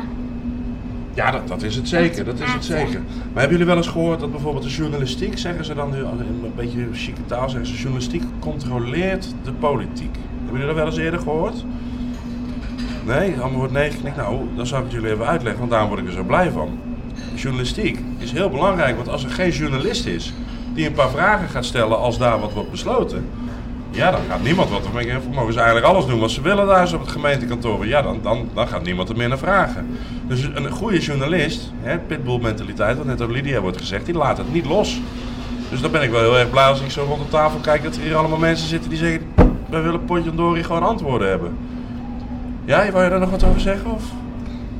Ja, 1.13 1.31
dat, 1.31 1.47
dat 1.47 1.61
is 1.63 1.75
het 1.75 1.87
zeker, 1.87 2.25
dat 2.25 2.39
is 2.39 2.53
het 2.53 2.65
zeker. 2.65 3.01
Maar 3.33 3.41
hebben 3.41 3.51
jullie 3.51 3.65
wel 3.65 3.75
eens 3.77 3.87
gehoord 3.87 4.19
dat 4.19 4.31
bijvoorbeeld 4.31 4.63
de 4.63 4.69
journalistiek, 4.69 5.37
zeggen 5.37 5.65
ze 5.65 5.73
dan 5.73 5.91
nu 5.91 5.97
in 5.97 6.05
een 6.05 6.51
beetje 6.55 6.87
chique 6.93 7.25
taal, 7.25 7.49
zeggen 7.49 7.69
ze 7.69 7.75
journalistiek 7.75 8.23
controleert 8.39 9.33
de 9.43 9.51
politiek. 9.51 10.15
Hebben 10.43 10.51
jullie 10.51 10.65
dat 10.65 10.75
wel 10.75 10.85
eens 10.85 10.97
eerder 10.97 11.19
gehoord? 11.19 11.65
Nee, 13.05 13.33
allemaal 13.39 13.57
wordt 13.57 13.73
nee 13.73 13.91
geknikt. 13.91 14.15
Nou, 14.15 14.39
dan 14.55 14.67
zal 14.67 14.77
ik 14.77 14.83
het 14.83 14.93
jullie 14.93 15.11
even 15.11 15.25
uitleggen, 15.25 15.59
want 15.59 15.71
daarom 15.71 15.89
word 15.89 16.01
ik 16.01 16.07
er 16.07 16.13
zo 16.13 16.23
blij 16.23 16.51
van. 16.51 16.69
Journalistiek 17.35 17.99
is 18.17 18.31
heel 18.31 18.49
belangrijk, 18.49 18.95
want 18.95 19.09
als 19.09 19.23
er 19.23 19.29
geen 19.29 19.51
journalist 19.51 20.05
is 20.05 20.33
die 20.73 20.85
een 20.85 20.93
paar 20.93 21.09
vragen 21.09 21.49
gaat 21.49 21.65
stellen 21.65 21.99
als 21.99 22.17
daar 22.17 22.39
wat 22.39 22.53
wordt 22.53 22.71
besloten, 22.71 23.25
ja, 23.89 24.11
dan 24.11 24.19
gaat 24.29 24.43
niemand 24.43 24.69
wat. 24.69 24.83
Dan 24.83 25.33
mogen 25.33 25.53
ze 25.53 25.59
eigenlijk 25.59 25.87
alles 25.87 26.05
doen 26.05 26.19
wat 26.19 26.31
ze 26.31 26.41
willen 26.41 26.67
daar 26.67 26.93
op 26.93 26.99
het 26.99 27.11
gemeentekantoor. 27.11 27.87
Ja, 27.87 28.01
dan, 28.01 28.19
dan, 28.21 28.49
dan 28.53 28.67
gaat 28.67 28.83
niemand 28.83 29.09
er 29.09 29.17
meer 29.17 29.27
naar 29.27 29.37
vragen. 29.37 29.97
Dus 30.27 30.43
een 30.53 30.69
goede 30.69 30.99
journalist, 30.99 31.71
hè, 31.81 31.97
pitbull 31.97 32.39
mentaliteit, 32.39 32.97
wat 32.97 33.05
net 33.05 33.17
door 33.17 33.31
Lydia 33.31 33.61
wordt 33.61 33.77
gezegd, 33.77 34.05
die 34.05 34.15
laat 34.15 34.37
het 34.37 34.53
niet 34.53 34.65
los. 34.65 35.01
Dus 35.69 35.81
dan 35.81 35.91
ben 35.91 36.01
ik 36.01 36.09
wel 36.09 36.21
heel 36.21 36.37
erg 36.37 36.49
blij 36.49 36.65
als 36.65 36.81
ik 36.81 36.91
zo 36.91 37.03
rond 37.03 37.21
de 37.21 37.27
tafel 37.29 37.59
kijk 37.59 37.83
dat 37.83 37.95
er 37.95 38.01
hier 38.01 38.15
allemaal 38.15 38.37
mensen 38.37 38.67
zitten 38.67 38.89
die 38.89 38.99
zeggen, 38.99 39.21
wij 39.69 39.81
willen 39.81 40.05
Potjandori 40.05 40.63
gewoon 40.63 40.83
antwoorden 40.83 41.29
hebben. 41.29 41.57
Ja, 42.65 42.91
wou 42.91 43.03
je 43.03 43.09
daar 43.09 43.19
nog 43.19 43.29
wat 43.29 43.43
over 43.43 43.61
zeggen? 43.61 43.91
Of? 43.91 44.03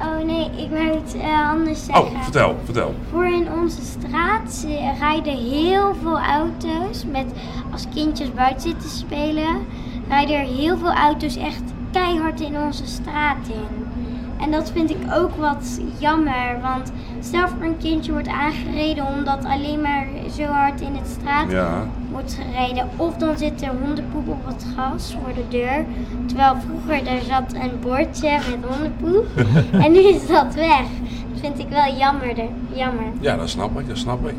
Oh 0.02 0.26
nee, 0.26 0.50
ik 0.56 0.70
wou 0.70 0.98
iets 0.98 1.14
eh, 1.14 1.50
anders 1.50 1.86
zeggen. 1.86 2.06
Oh, 2.06 2.22
vertel, 2.24 2.56
vertel. 2.64 2.96
Voor 3.12 3.26
in 3.28 3.48
onze 3.62 3.82
straat 3.82 4.52
zi- 4.52 4.92
rijden 5.00 5.38
heel 5.38 5.96
veel 6.02 6.20
auto's 6.20 7.06
met 7.12 7.26
als 7.72 7.86
kindjes 7.94 8.34
buiten 8.34 8.62
zitten 8.70 8.90
spelen, 8.90 9.66
rijden 10.08 10.36
er 10.36 10.46
heel 10.46 10.78
veel 10.78 10.94
auto's 10.94 11.36
echt 11.38 11.64
keihard 11.92 12.42
in 12.42 12.58
onze 12.60 12.86
straat 12.88 13.48
in. 13.48 13.86
En 14.40 14.52
dat 14.52 14.72
vind 14.72 14.90
ik 14.90 14.98
ook 15.14 15.36
wat 15.36 15.80
jammer, 15.98 16.60
want 16.62 16.92
stel 17.26 17.48
voor 17.48 17.66
een 17.66 17.78
kindje 17.78 18.12
wordt 18.12 18.28
aangereden 18.28 19.06
omdat 19.18 19.46
alleen 19.46 19.82
maar 19.82 20.08
zo 20.38 20.44
hard 20.44 20.82
in 20.82 20.96
het 20.96 21.08
straat 21.20 21.52
Ja. 21.52 21.86
wordt 22.12 22.38
gereden. 22.42 22.88
Of 22.96 23.16
dan 23.16 23.38
zit 23.38 23.62
er 23.62 23.72
hondenpoep 23.84 24.28
op 24.28 24.46
het 24.46 24.66
gras 24.74 25.18
voor 25.24 25.34
de 25.34 25.58
deur. 25.58 25.86
Terwijl 26.26 26.54
vroeger 26.68 27.04
daar 27.04 27.22
zat 27.30 27.54
een 27.54 27.80
bordje 27.82 28.30
met 28.32 28.70
hondenpoep. 28.72 29.26
en 29.86 29.92
nu 29.92 30.00
is 30.00 30.28
dat 30.28 30.54
weg. 30.56 30.82
Dat 31.32 31.40
vind 31.42 31.60
ik 31.60 31.70
wel 31.70 31.96
jammer. 31.98 32.34
jammer. 32.74 33.04
Ja, 33.20 33.36
dat 33.36 33.50
snap 33.50 33.80
ik, 33.80 33.88
dat 33.88 33.98
snap 33.98 34.28
ik. 34.28 34.36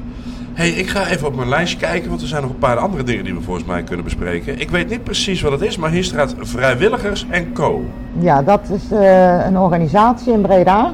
hey, 0.53 0.69
ik 0.71 0.89
ga 0.89 1.07
even 1.07 1.27
op 1.27 1.37
mijn 1.37 1.49
lijstje 1.49 1.79
kijken, 1.79 2.09
want 2.09 2.21
er 2.23 2.29
zijn 2.29 2.43
nog 2.43 2.51
een 2.51 2.59
paar 2.59 2.77
andere 2.77 3.03
dingen 3.03 3.25
die 3.25 3.35
we 3.35 3.41
volgens 3.41 3.67
mij 3.67 3.83
kunnen 3.83 4.05
bespreken. 4.05 4.61
Ik 4.61 4.71
weet 4.71 4.89
niet 4.89 5.05
precies 5.05 5.41
wat 5.41 5.53
het 5.53 5.61
is, 5.63 5.77
maar 5.77 5.91
hier 5.91 6.05
staat 6.05 6.35
Vrijwilligers 6.41 7.27
en 7.31 7.53
Co. 7.53 7.85
Ja, 8.19 8.43
dat 8.43 8.61
is 8.71 8.91
eh, 8.91 9.47
een 9.47 9.59
organisatie 9.59 10.33
in 10.33 10.41
Breda. 10.41 10.93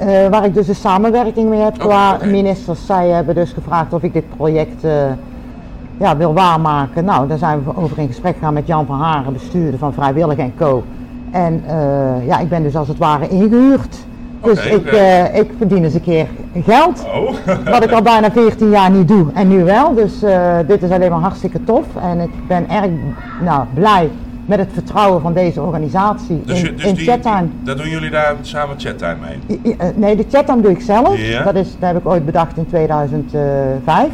Eh, 0.00 0.28
waar 0.28 0.44
ik 0.44 0.54
dus 0.54 0.68
een 0.68 0.74
samenwerking 0.74 1.48
mee 1.48 1.60
heb 1.60 1.74
Oké, 1.74 1.86
qua 1.86 2.18
ministers. 2.24 2.86
Zij 2.86 3.08
hebben 3.08 3.34
dus 3.34 3.52
gevraagd 3.52 3.92
of 3.92 4.02
ik 4.02 4.12
dit 4.12 4.36
project 4.36 4.84
eh, 4.84 4.92
ja, 5.96 6.16
wil 6.16 6.32
waarmaken. 6.32 7.04
Nou, 7.04 7.28
daar 7.28 7.38
zijn 7.38 7.64
we 7.64 7.76
over 7.76 7.98
in 7.98 8.06
gesprek 8.06 8.34
gegaan 8.34 8.54
met 8.54 8.66
Jan 8.66 8.86
van 8.86 9.00
Haren, 9.00 9.32
bestuurder 9.32 9.78
van 9.78 9.92
Vrijwillig 9.92 10.38
en 10.38 10.52
Co. 10.56 10.84
En 11.30 11.62
eh, 11.66 12.26
ja, 12.26 12.38
ik 12.38 12.48
ben 12.48 12.62
dus 12.62 12.76
als 12.76 12.88
het 12.88 12.98
ware 12.98 13.28
ingehuurd. 13.28 13.96
Dus 14.42 14.66
ik, 14.66 14.90
ik 15.32 15.50
verdien 15.58 15.84
eens 15.84 15.94
een 15.94 16.02
keer 16.02 16.26
geld. 16.64 17.04
Oh, 17.04 17.30
Wat 17.72 17.84
ik 17.84 17.92
al 17.92 18.02
bijna 18.02 18.30
14 18.30 18.70
jaar 18.70 18.90
niet 18.90 19.08
doe 19.08 19.26
en 19.34 19.48
nu 19.48 19.64
wel. 19.64 19.94
Dus 19.94 20.12
dit 20.66 20.82
is 20.82 20.90
alleen 20.90 21.10
maar 21.10 21.20
hartstikke 21.20 21.64
tof. 21.64 21.86
En 22.02 22.20
ik 22.20 22.30
ben 22.46 22.68
erg 22.68 22.90
nou, 23.40 23.64
blij 23.74 24.10
met 24.50 24.58
het 24.58 24.68
vertrouwen 24.72 25.20
van 25.20 25.32
deze 25.32 25.60
organisatie 25.62 26.42
dus, 26.44 26.62
in, 26.62 26.76
dus 26.76 26.84
in 26.84 26.94
die, 26.94 27.08
chattime. 27.08 27.46
daar 27.62 27.76
doen 27.76 27.88
jullie 27.88 28.10
daar 28.10 28.34
samen 28.40 28.78
chattime 28.80 29.16
mee? 29.20 29.58
I- 29.58 29.68
i- 29.68 29.74
eh, 29.78 29.86
Nee, 29.94 30.16
de 30.16 30.24
chattime 30.30 30.62
doe 30.62 30.70
ik 30.70 30.80
zelf. 30.80 31.18
Dat, 31.44 31.54
is, 31.54 31.68
dat 31.78 31.92
heb 31.92 31.96
ik 31.98 32.06
ooit 32.06 32.24
bedacht 32.24 32.56
in 32.56 32.66
2005. 32.66 34.08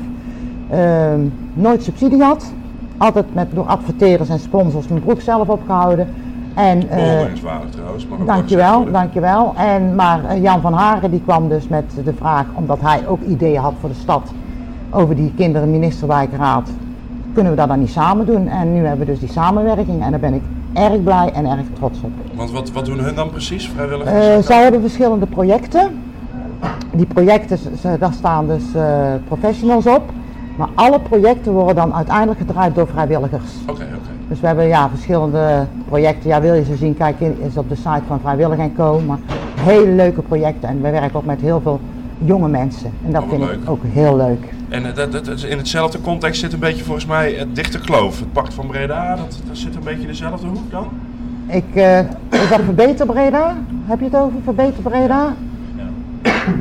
Ehm, 0.70 1.20
nooit 1.52 1.82
subsidie 1.82 2.22
had. 2.22 2.52
Altijd 2.96 3.34
met, 3.34 3.46
door 3.54 3.64
adverteerders 3.64 4.28
en 4.28 4.38
sponsors 4.38 4.88
mijn 4.88 5.02
broek 5.02 5.20
zelf 5.20 5.48
opgehouden. 5.48 6.08
En, 6.54 6.88
eh, 6.90 6.96
Bewonderenswaardig 6.96 7.70
trouwens. 7.70 8.06
mag 8.06 8.18
gezegd 8.18 8.36
Dankjewel, 8.36 8.90
dankjewel. 8.92 9.52
En, 9.56 9.94
maar 9.94 10.24
eh, 10.24 10.42
Jan 10.42 10.60
van 10.60 10.72
Haren 10.72 11.10
die 11.10 11.22
kwam 11.24 11.48
dus 11.48 11.68
met 11.68 11.84
de 12.04 12.12
vraag, 12.14 12.46
omdat 12.54 12.78
hij 12.80 13.06
ook 13.08 13.20
ideeën 13.28 13.60
had 13.60 13.74
voor 13.80 13.88
de 13.88 13.94
stad 13.94 14.32
over 14.90 15.16
die 15.16 15.32
kinderen 15.36 15.70
ministerwijkraad, 15.70 16.70
kunnen 17.36 17.52
we 17.54 17.58
dat 17.58 17.68
dan 17.68 17.78
niet 17.78 17.90
samen 17.90 18.26
doen? 18.26 18.48
En 18.48 18.74
nu 18.74 18.86
hebben 18.86 19.06
we 19.06 19.12
dus 19.12 19.20
die 19.20 19.32
samenwerking 19.32 20.02
en 20.02 20.10
daar 20.10 20.20
ben 20.20 20.34
ik 20.34 20.42
erg 20.72 21.02
blij 21.02 21.30
en 21.34 21.46
erg 21.46 21.66
trots 21.72 21.98
op. 22.02 22.10
Want 22.34 22.50
wat, 22.50 22.70
wat 22.70 22.84
doen 22.84 22.98
hun 22.98 23.14
dan 23.14 23.30
precies, 23.30 23.68
vrijwilligers? 23.68 24.26
Eh, 24.26 24.38
zij 24.38 24.62
hebben 24.62 24.80
verschillende 24.80 25.26
projecten. 25.26 26.02
Die 26.92 27.06
projecten, 27.06 27.58
daar 27.98 28.12
staan 28.12 28.46
dus 28.46 28.62
eh, 28.74 29.14
professionals 29.26 29.86
op. 29.86 30.02
Maar 30.56 30.68
alle 30.74 31.00
projecten 31.00 31.52
worden 31.52 31.74
dan 31.74 31.94
uiteindelijk 31.94 32.38
gedraaid 32.38 32.74
door 32.74 32.86
vrijwilligers. 32.86 33.52
Oké, 33.62 33.72
oké. 33.72 34.10
Dus 34.28 34.40
we 34.40 34.46
hebben 34.46 34.66
ja, 34.66 34.88
verschillende 34.88 35.66
projecten. 35.88 36.28
Ja, 36.28 36.40
wil 36.40 36.54
je 36.54 36.64
ze 36.64 36.76
zien, 36.76 36.96
kijk 36.96 37.20
in, 37.20 37.36
is 37.46 37.56
op 37.56 37.68
de 37.68 37.74
site 37.74 38.02
van 38.06 38.20
Vrijwillig 38.20 38.58
en 38.58 38.74
Co. 38.74 39.00
Maar 39.06 39.18
hele 39.60 39.90
leuke 39.90 40.22
projecten 40.22 40.68
en 40.68 40.82
we 40.82 40.90
werken 40.90 41.14
ook 41.16 41.24
met 41.24 41.40
heel 41.40 41.60
veel 41.60 41.80
jonge 42.18 42.48
mensen. 42.48 42.90
En 43.04 43.12
dat 43.12 43.22
Oh, 43.22 43.28
vind 43.28 43.42
ik 43.42 43.70
ook 43.70 43.80
heel 43.84 44.16
leuk. 44.16 44.54
En 44.68 44.86
eh, 44.86 44.94
dat, 44.94 45.12
dat, 45.12 45.42
in 45.42 45.58
hetzelfde 45.58 46.00
context 46.00 46.40
zit 46.40 46.52
een 46.52 46.58
beetje 46.58 46.84
volgens 46.84 47.06
mij 47.06 47.32
het 47.32 47.54
dichte 47.54 47.78
kloof. 47.80 48.18
Het 48.18 48.32
pact 48.32 48.54
van 48.54 48.66
Breda, 48.66 49.16
dat, 49.16 49.40
dat 49.46 49.56
zit 49.56 49.74
een 49.74 49.84
beetje 49.84 50.00
in 50.00 50.06
dezelfde 50.06 50.46
hoek 50.46 50.70
dan? 50.70 50.88
Ik, 51.46 51.74
eh, 51.74 51.98
is 52.30 52.48
dat 52.48 52.60
Verbeter 52.64 53.06
Breda? 53.06 53.56
Heb 53.84 53.98
je 53.98 54.04
het 54.04 54.16
over 54.16 54.38
Verbeter 54.44 54.82
Breda? 54.82 55.34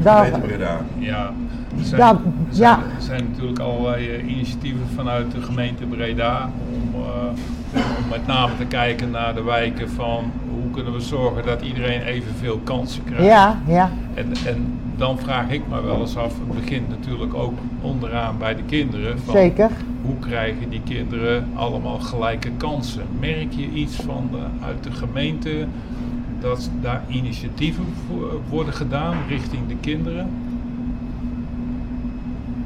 Daar, 0.03 0.23
Beter 0.23 0.39
Breda. 0.39 0.79
Ja, 0.97 1.31
er 1.77 1.83
zijn, 1.85 2.01
Ja, 2.01 2.09
er 2.09 2.17
zijn, 2.49 2.61
ja. 2.61 2.79
er 2.95 3.01
zijn 3.01 3.27
natuurlijk 3.31 3.59
allerlei 3.59 4.09
eh, 4.09 4.29
initiatieven 4.29 4.87
vanuit 4.95 5.31
de 5.31 5.41
gemeente 5.41 5.85
Breda 5.85 6.49
om, 6.73 7.01
eh, 7.01 7.79
om 7.97 8.09
met 8.09 8.27
name 8.27 8.51
te 8.57 8.65
kijken 8.65 9.11
naar 9.11 9.33
de 9.33 9.43
wijken 9.43 9.89
van 9.89 10.31
hoe 10.49 10.71
kunnen 10.71 10.93
we 10.93 10.99
zorgen 10.99 11.45
dat 11.45 11.61
iedereen 11.61 12.01
evenveel 12.01 12.59
kansen 12.63 13.03
krijgt. 13.03 13.25
ja, 13.25 13.57
ja, 13.67 13.89
En, 14.13 14.33
en 14.45 14.79
dan 14.97 15.17
vraag 15.17 15.49
ik 15.51 15.61
me 15.69 15.81
wel 15.81 15.99
eens 15.99 16.17
af, 16.17 16.33
het 16.47 16.61
begint 16.63 16.89
natuurlijk 16.89 17.33
ook 17.33 17.53
onderaan 17.81 18.35
bij 18.39 18.55
de 18.55 18.63
kinderen. 18.63 19.19
Van 19.19 19.33
zeker. 19.35 19.69
Hoe 20.05 20.15
krijgen 20.19 20.69
die 20.69 20.81
kinderen 20.83 21.47
allemaal 21.55 21.99
gelijke 21.99 22.49
kansen? 22.57 23.03
Merk 23.19 23.51
je 23.53 23.69
iets 23.73 23.95
van 23.95 24.27
de, 24.31 24.65
uit 24.65 24.83
de 24.83 24.91
gemeente 24.91 25.65
dat 26.39 26.69
daar 26.81 27.01
initiatieven 27.07 27.85
voor- 28.07 28.39
worden 28.49 28.73
gedaan 28.73 29.15
richting 29.27 29.61
de 29.67 29.75
kinderen? 29.79 30.29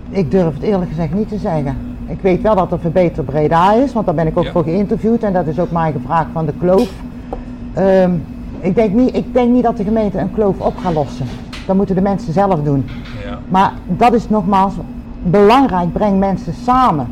Ik 0.10 0.32
durf 0.32 0.54
het 0.54 0.64
eerlijk 0.64 0.90
gezegd 0.90 1.14
niet 1.14 1.30
te 1.30 1.38
zeggen. 1.38 1.78
Ik 2.08 2.22
weet 2.22 2.42
wel 2.42 2.56
dat 2.56 2.72
er 2.72 2.80
Verbeter 2.80 3.24
Breda 3.24 3.74
is, 3.74 3.94
want 3.94 4.06
daar 4.06 4.16
ben 4.16 4.28
ik 4.28 4.38
ook 4.38 4.44
Ja. 4.44 4.52
voor 4.52 4.64
geïnterviewd 4.64 5.24
en 5.24 5.34
dat 5.34 5.48
is 5.48 5.60
ook 5.60 5.72
mij 5.72 5.92
gevraagd 5.92 6.30
van 6.34 6.46
de 6.46 6.54
kloof. 6.60 6.92
Ehm, 7.74 8.12
ik, 8.60 8.76
denk 8.76 8.94
niet, 8.94 9.16
ik 9.16 9.34
denk 9.34 9.52
niet 9.54 9.64
dat 9.64 9.78
de 9.78 9.84
gemeente 9.84 10.18
een 10.20 10.32
kloof 10.34 10.60
op 10.60 10.78
gaat 10.78 10.94
lossen. 10.94 11.26
Dat 11.70 11.78
moeten 11.78 11.96
de 11.96 12.02
mensen 12.02 12.34
zelf 12.34 12.64
doen. 12.64 12.86
Ja. 13.26 13.40
Maar 13.50 13.74
dat 13.88 14.14
is 14.14 14.30
nogmaals 14.30 14.74
belangrijk, 15.24 15.94
breng 15.94 16.20
mensen 16.20 16.54
samen. 16.54 17.08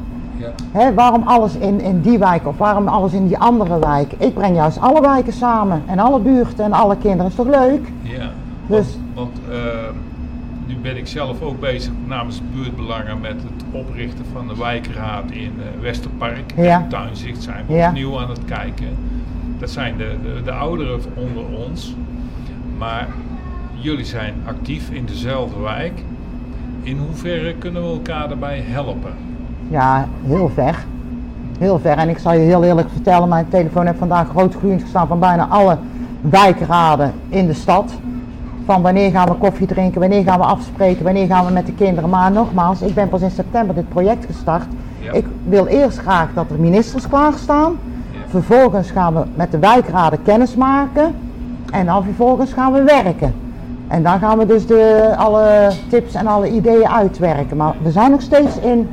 Ja. 0.74 0.94
Waarom 0.94 1.22
alles 1.26 1.56
in, 1.56 1.82
in 1.82 2.02
die 2.02 2.18
wijk 2.18 2.48
of 2.48 2.58
waarom 2.58 2.88
alles 2.88 3.14
in 3.14 3.28
die 3.28 3.38
andere 3.38 3.80
wijk? 3.80 4.14
Ik 4.18 4.34
breng 4.34 4.56
juist 4.56 4.80
alle 4.82 5.02
wijken 5.02 5.34
samen 5.34 5.82
en 5.86 6.00
alle 6.00 6.20
buurten 6.20 6.66
en 6.66 6.74
alle 6.74 6.98
kinderen. 6.98 7.26
Is 7.26 7.36
toch 7.36 7.48
leuk? 7.48 7.92
Ja, 8.02 8.30
Dus- 8.68 8.98
want, 9.14 9.30
want 9.46 9.56
eh, 9.58 9.58
nu 10.68 10.76
ben 10.82 10.98
ik 10.98 11.08
zelf 11.08 11.42
ook 11.42 11.60
bezig 11.60 11.92
namens 12.06 12.42
buurtbelangen 12.54 13.20
met 13.22 13.36
het 13.36 13.64
oprichten 13.72 14.26
van 14.34 14.48
de 14.48 14.56
wijkraad 14.58 15.24
in 15.32 15.54
eh, 15.60 15.82
Westerpark. 15.82 16.54
Ja. 16.56 16.80
In 16.80 16.88
Tuinzicht 16.90 17.44
zijn 17.44 17.64
we 17.68 17.74
Ja. 17.74 17.88
opnieuw 17.88 18.20
aan 18.20 18.30
het 18.30 18.46
kijken. 18.46 18.88
Dat 19.60 19.70
zijn 19.70 19.98
de, 19.98 20.16
de, 20.24 20.42
de 20.44 20.52
ouderen 20.52 21.00
onder 21.16 21.44
ons. 21.68 21.96
Maar 22.78 23.08
jullie 23.80 24.06
zijn 24.06 24.34
actief 24.46 24.90
in 24.90 25.06
dezelfde 25.06 25.60
wijk. 25.60 26.04
In 26.82 26.98
hoeverre 26.98 27.54
kunnen 27.54 27.82
we 27.82 27.90
elkaar 27.90 28.28
daarbij 28.28 28.64
helpen? 28.66 29.14
Ja, 29.70 30.08
heel 30.26 30.50
ver. 30.54 30.86
Heel 31.60 31.80
ver. 31.80 31.98
En 31.98 32.10
ik 32.10 32.18
zal 32.18 32.34
je 32.34 32.40
heel 32.40 32.64
eerlijk 32.64 32.90
vertellen, 32.90 33.30
mijn 33.30 33.50
telefoon 33.50 33.86
heeft 33.86 33.98
vandaag 33.98 34.30
groot 34.30 34.56
groeiend 34.56 34.82
gestaan 34.82 35.08
van 35.08 35.20
bijna 35.20 35.48
alle 35.48 35.78
wijkraden 36.22 37.14
in 37.30 37.48
de 37.48 37.54
stad. 37.54 37.94
Van 38.66 38.82
wanneer 38.82 39.12
gaan 39.12 39.28
we 39.28 39.34
koffie 39.34 39.68
drinken, 39.68 40.00
wanneer 40.00 40.24
gaan 40.24 40.40
we 40.40 40.46
afspreken, 40.46 41.04
wanneer 41.04 41.28
gaan 41.28 41.46
we 41.46 41.52
met 41.52 41.66
de 41.66 41.74
kinderen. 41.74 42.10
Maar 42.10 42.32
nogmaals, 42.32 42.82
ik 42.82 42.94
ben 42.94 43.10
pas 43.10 43.22
in 43.22 43.32
september 43.32 43.76
dit 43.76 43.90
project 43.90 44.26
gestart. 44.26 44.66
Ja. 45.00 45.12
Ik 45.12 45.26
wil 45.44 45.66
eerst 45.66 45.98
graag 45.98 46.34
dat 46.34 46.50
er 46.50 46.60
ministers 46.60 47.08
klaarstaan. 47.08 47.78
Ja. 48.12 48.20
Vervolgens 48.28 48.92
gaan 48.92 49.14
we 49.14 49.24
met 49.36 49.52
de 49.52 49.60
wijkraden 49.60 50.22
kennis 50.24 50.56
maken. 50.56 51.16
En 51.72 51.86
dan 51.86 52.04
vervolgens 52.04 52.54
gaan 52.54 52.74
we 52.74 52.84
werken. 52.84 53.34
En 53.88 54.04
dan 54.04 54.20
gaan 54.20 54.38
we 54.38 54.46
dus 54.46 54.66
de, 54.68 55.14
alle 55.18 55.72
tips 55.90 56.14
en 56.14 56.28
alle 56.28 56.50
ideeën 56.50 56.88
uitwerken. 56.90 57.58
Maar 57.58 57.74
we 57.82 57.92
zijn 57.92 58.12
nog 58.12 58.22
steeds 58.22 58.60
in 58.60 58.88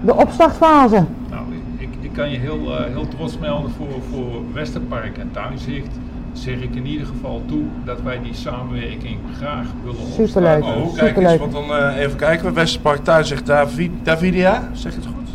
de 0.00 0.14
opstartfase. 0.16 1.04
Nou, 1.30 1.42
ik, 1.78 1.88
ik 2.00 2.12
kan 2.12 2.30
je 2.30 2.38
heel, 2.38 2.76
eh, 2.78 2.84
heel 2.92 3.08
trots 3.08 3.38
melden 3.38 3.70
voor, 3.70 3.86
voor 4.12 4.30
Westerpark 4.52 5.18
en 5.18 5.28
Tuinzicht. 5.32 5.88
Zeg 6.32 6.54
ik 6.54 6.74
in 6.74 6.86
ieder 6.86 7.06
geval 7.06 7.42
toe 7.46 7.62
dat 7.84 8.02
wij 8.02 8.18
die 8.22 8.34
samenwerking 8.34 9.18
graag 9.40 9.66
willen 9.84 10.12
Superleuk. 10.28 10.56
opstarten. 10.56 10.82
Oh, 10.82 10.94
kijk 10.94 11.16
eens, 11.16 11.30
Superleuk. 11.30 11.38
want 11.38 11.52
dan 11.52 11.76
eh, 11.76 11.96
even 12.02 12.16
kijken. 12.16 12.54
Westerpark 12.54 13.04
Thuis 13.04 13.28
zegt 13.28 13.46
Davi 13.46 13.90
Davidia, 14.02 14.62
zeg 14.72 14.94
het 14.94 15.06
goed? 15.06 15.28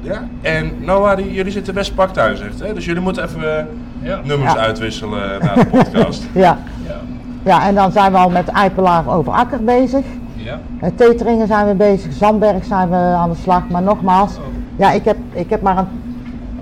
Ja. 0.00 0.28
En 0.42 0.72
Noah, 0.80 1.16
die, 1.16 1.32
jullie 1.32 1.52
zitten 1.52 1.74
Westerpark 1.74 2.10
Thuis 2.12 2.38
zegt, 2.38 2.60
hè? 2.60 2.74
Dus 2.74 2.84
jullie 2.84 3.02
moeten 3.02 3.24
even 3.24 3.58
eh, 3.58 3.64
Ja. 4.02 4.20
nummers 4.24 4.52
Ja. 4.52 4.58
uitwisselen 4.58 5.40
na 5.40 5.54
de 5.54 5.66
podcast. 5.66 6.22
Ja. 6.34 6.58
Ja. 6.86 7.00
Ja, 7.44 7.66
en 7.66 7.74
dan 7.74 7.92
zijn 7.92 8.12
we 8.12 8.18
al 8.18 8.30
met 8.30 8.48
Eipelaar 8.48 9.08
over 9.08 9.32
Akker 9.32 9.64
bezig. 9.64 10.04
Ja. 10.34 10.58
Eh, 10.80 10.90
Teteringen 10.94 11.46
zijn 11.46 11.66
we 11.66 11.74
bezig, 11.74 12.12
Zandberg 12.12 12.64
zijn 12.64 12.88
we 12.88 12.96
aan 12.96 13.30
de 13.30 13.36
slag. 13.36 13.68
Maar 13.68 13.82
nogmaals, 13.82 14.38
ja, 14.76 14.92
ik, 14.92 15.04
heb, 15.04 15.16
ik 15.32 15.50
heb 15.50 15.62
maar 15.62 15.78
een 15.78 15.86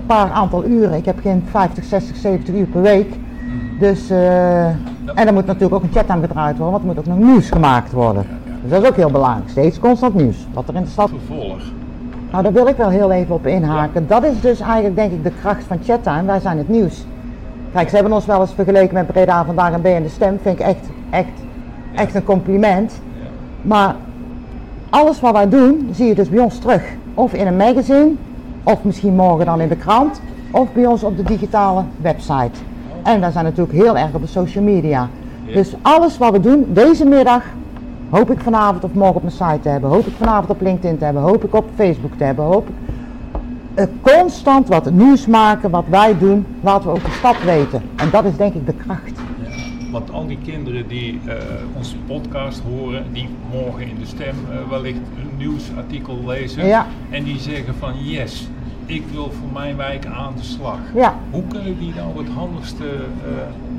paar 0.05 0.31
aantal 0.31 0.65
uren. 0.65 0.97
Ik 0.97 1.05
heb 1.05 1.19
geen 1.19 1.43
50, 1.49 1.83
60, 1.83 2.15
70 2.15 2.55
uur 2.55 2.65
per 2.65 2.81
week. 2.81 3.13
Dus, 3.79 4.09
eh, 4.09 4.65
en 4.65 5.27
er 5.27 5.33
moet 5.33 5.45
natuurlijk 5.45 5.73
ook 5.73 5.83
een 5.83 5.93
chat 5.93 6.07
aan 6.07 6.21
gedraaid 6.21 6.57
worden, 6.57 6.71
want 6.71 6.83
er 6.83 6.89
moet 6.89 6.97
ook 6.97 7.19
nog 7.19 7.27
nieuws 7.27 7.49
gemaakt 7.49 7.91
worden. 7.91 8.25
Dus 8.61 8.71
dat 8.71 8.81
is 8.83 8.89
ook 8.89 8.95
heel 8.95 9.11
belangrijk. 9.11 9.49
Steeds 9.49 9.79
constant 9.79 10.13
nieuws. 10.13 10.47
Wat 10.53 10.67
er 10.67 10.75
in 10.75 10.83
de 10.83 10.89
stad 10.89 11.09
Vervolg. 11.09 11.61
Nou, 12.31 12.43
daar 12.43 12.53
wil 12.53 12.67
ik 12.67 12.75
wel 12.75 12.89
heel 12.89 13.11
even 13.11 13.35
op 13.35 13.47
inhaken. 13.47 14.07
Dat 14.07 14.23
is 14.23 14.41
dus 14.41 14.59
eigenlijk 14.59 14.95
denk 14.95 15.11
ik 15.11 15.23
de 15.23 15.31
kracht 15.41 15.63
van 15.63 15.77
Chattime. 15.83 16.23
Wij 16.23 16.39
zijn 16.39 16.57
het 16.57 16.69
nieuws. 16.69 17.05
Kijk, 17.73 17.89
ze 17.89 17.95
hebben 17.95 18.13
ons 18.13 18.25
wel 18.25 18.41
eens 18.41 18.53
vergeleken 18.53 18.93
met 18.93 19.07
Breda 19.07 19.45
vandaag 19.45 19.73
en 19.73 19.81
B 19.81 19.85
en 19.85 20.03
de 20.03 20.09
Stem. 20.09 20.39
Vind 20.41 20.59
ik 20.59 20.65
echt, 20.65 20.89
echt, 21.09 21.27
echt 21.95 22.15
een 22.15 22.23
compliment. 22.23 23.01
Maar 23.61 23.95
alles 24.89 25.19
wat 25.19 25.33
wij 25.33 25.49
doen, 25.49 25.89
zie 25.91 26.07
je 26.07 26.15
dus 26.15 26.29
bij 26.29 26.39
ons 26.39 26.59
terug. 26.59 26.83
Of 27.13 27.33
in 27.33 27.47
een 27.47 27.55
magazine, 27.55 28.11
of 28.63 28.83
misschien 28.83 29.15
morgen 29.15 29.45
dan 29.45 29.61
in 29.61 29.67
de 29.67 29.75
krant, 29.75 30.21
of 30.51 30.73
bij 30.73 30.85
ons 30.85 31.03
op 31.03 31.17
de 31.17 31.23
digitale 31.23 31.83
website. 32.01 32.59
En 33.03 33.19
wij 33.19 33.31
zijn 33.31 33.45
natuurlijk 33.45 33.77
heel 33.77 33.97
erg 33.97 34.13
op 34.13 34.21
de 34.21 34.27
social 34.27 34.63
media. 34.63 35.07
Dus 35.53 35.75
alles 35.81 36.17
wat 36.17 36.31
we 36.31 36.39
doen, 36.39 36.65
deze 36.67 37.05
middag, 37.05 37.43
hoop 38.09 38.31
ik 38.31 38.39
vanavond 38.39 38.83
of 38.83 38.93
morgen 38.93 39.15
op 39.15 39.23
mijn 39.23 39.35
site 39.35 39.59
te 39.61 39.69
hebben. 39.69 39.89
Hoop 39.89 40.05
ik 40.05 40.13
vanavond 40.17 40.49
op 40.49 40.61
LinkedIn 40.61 40.97
te 40.97 41.05
hebben. 41.05 41.23
Hoop 41.23 41.43
ik 41.43 41.55
op 41.55 41.65
Facebook 41.75 42.13
te 42.17 42.23
hebben. 42.23 42.45
Hoop 42.45 42.67
ik 42.67 42.75
constant 44.01 44.67
wat 44.67 44.91
nieuws 44.91 45.27
maken, 45.27 45.69
wat 45.69 45.85
wij 45.89 46.17
doen, 46.17 46.45
laten 46.61 46.89
we 46.89 46.95
ook 46.95 47.03
de 47.03 47.11
stad 47.17 47.43
weten. 47.43 47.81
En 47.95 48.09
dat 48.11 48.25
is 48.25 48.35
denk 48.37 48.53
ik 48.53 48.65
de 48.65 48.73
kracht. 48.73 49.11
Ja, 49.43 49.49
Want 49.91 50.11
al 50.11 50.27
die 50.27 50.37
kinderen 50.45 50.87
die 50.87 51.19
eh, 51.25 51.35
onze 51.77 51.95
podcast 52.07 52.61
horen, 52.69 53.05
die 53.11 53.29
morgen 53.51 53.81
in 53.87 53.95
de 53.99 54.05
stem 54.05 54.35
eh, 54.51 54.69
wellicht 54.69 54.97
een 54.97 55.37
nieuwsartikel 55.37 56.17
lezen 56.25 56.65
Ja. 56.65 56.85
en 57.09 57.23
die 57.23 57.39
zeggen 57.39 57.75
van 57.79 57.91
yes, 58.03 58.47
ik 58.85 59.03
wil 59.11 59.31
voor 59.31 59.49
mijn 59.53 59.77
wijk 59.77 60.05
aan 60.05 60.33
de 60.37 60.43
slag. 60.43 60.77
Ja. 60.95 61.13
Hoe 61.31 61.43
kunnen 61.47 61.77
die 61.79 61.93
nou 61.95 62.17
het 62.25 62.33
handigste 62.35 62.83
eh, 62.85 63.29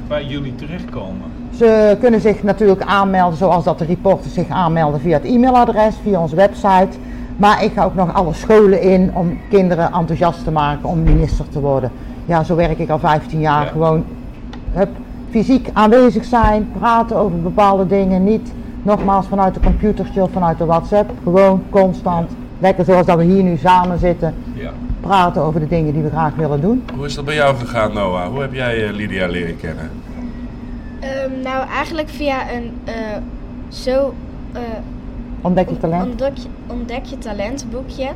bij 0.09 0.25
jullie 0.25 0.55
terechtkomen? 0.55 1.23
Ze 1.57 1.97
kunnen 2.01 2.21
zich 2.21 2.43
natuurlijk 2.43 2.83
aanmelden 2.83 3.39
zoals 3.39 3.65
dat 3.65 3.79
de 3.79 3.85
reporters 3.85 4.35
zich 4.35 4.49
aanmelden 4.49 5.01
via 5.01 5.13
het 5.19 5.25
e-mailadres, 5.25 5.95
via 6.03 6.21
onze 6.21 6.37
website. 6.37 6.89
Maar 7.37 7.65
ik 7.65 7.73
ga 7.73 7.85
ook 7.85 7.95
nog 7.95 8.15
alle 8.15 8.33
scholen 8.33 8.81
in 8.81 9.11
om 9.15 9.39
kinderen 9.49 9.93
enthousiast 9.93 10.45
te 10.45 10.51
maken 10.51 10.89
om 10.89 11.03
minister 11.03 11.49
te 11.49 11.61
worden. 11.61 11.91
Ja, 12.25 12.45
zo 12.45 12.57
werk 12.57 12.79
ik 12.79 12.91
al 12.91 12.99
15 12.99 13.41
jaar. 13.41 13.65
Ja. 13.65 13.71
Gewoon 13.71 14.05
hup, 14.73 14.91
fysiek 15.31 15.69
aanwezig 15.73 16.25
zijn, 16.25 16.69
praten 16.79 17.17
over 17.17 17.43
bepaalde 17.43 17.87
dingen. 17.87 18.25
Niet 18.25 18.53
nogmaals 18.83 19.27
vanuit 19.27 19.55
de 19.55 19.61
computertje 19.61 20.23
of 20.23 20.31
vanuit 20.31 20.59
de 20.59 20.65
WhatsApp. 20.65 21.11
Gewoon 21.23 21.63
constant. 21.71 22.31
Lekker 22.59 22.85
zoals 22.85 23.07
dat 23.07 23.17
we 23.17 23.25
hier 23.25 23.43
nu 23.43 23.57
samen 23.57 23.99
zitten. 23.99 24.35
Ja. 24.55 24.71
Praten 25.01 25.43
over 25.43 25.61
de 25.61 25.69
dingen 25.69 25.93
die 25.93 26.03
we 26.03 26.11
graag 26.11 26.35
willen 26.35 26.61
doen. 26.61 26.85
Hoe 26.97 27.07
is 27.07 27.15
dat 27.15 27.25
bij 27.25 27.35
jou 27.35 27.57
gegaan, 27.57 27.93
Noah? 27.93 28.29
Hoe 28.29 28.41
heb 28.41 28.53
jij 28.53 28.87
eh, 28.87 28.95
Lydia 28.95 29.27
leren 29.27 29.57
kennen? 29.57 29.91
Ehm, 31.01 31.41
nou, 31.43 31.69
eigenlijk 31.69 32.09
via 32.09 32.37
een 32.53 32.73
eh, 32.85 32.95
zo 33.69 34.15
eh, 34.53 34.61
Ontdek 35.45 35.69
je 35.69 35.79
talent. 35.79 36.11
Ontdek 36.11 36.37
je, 36.37 36.49
ontdek 36.67 37.05
je 37.05 37.19
talent 37.19 37.67
boekje. 37.71 38.11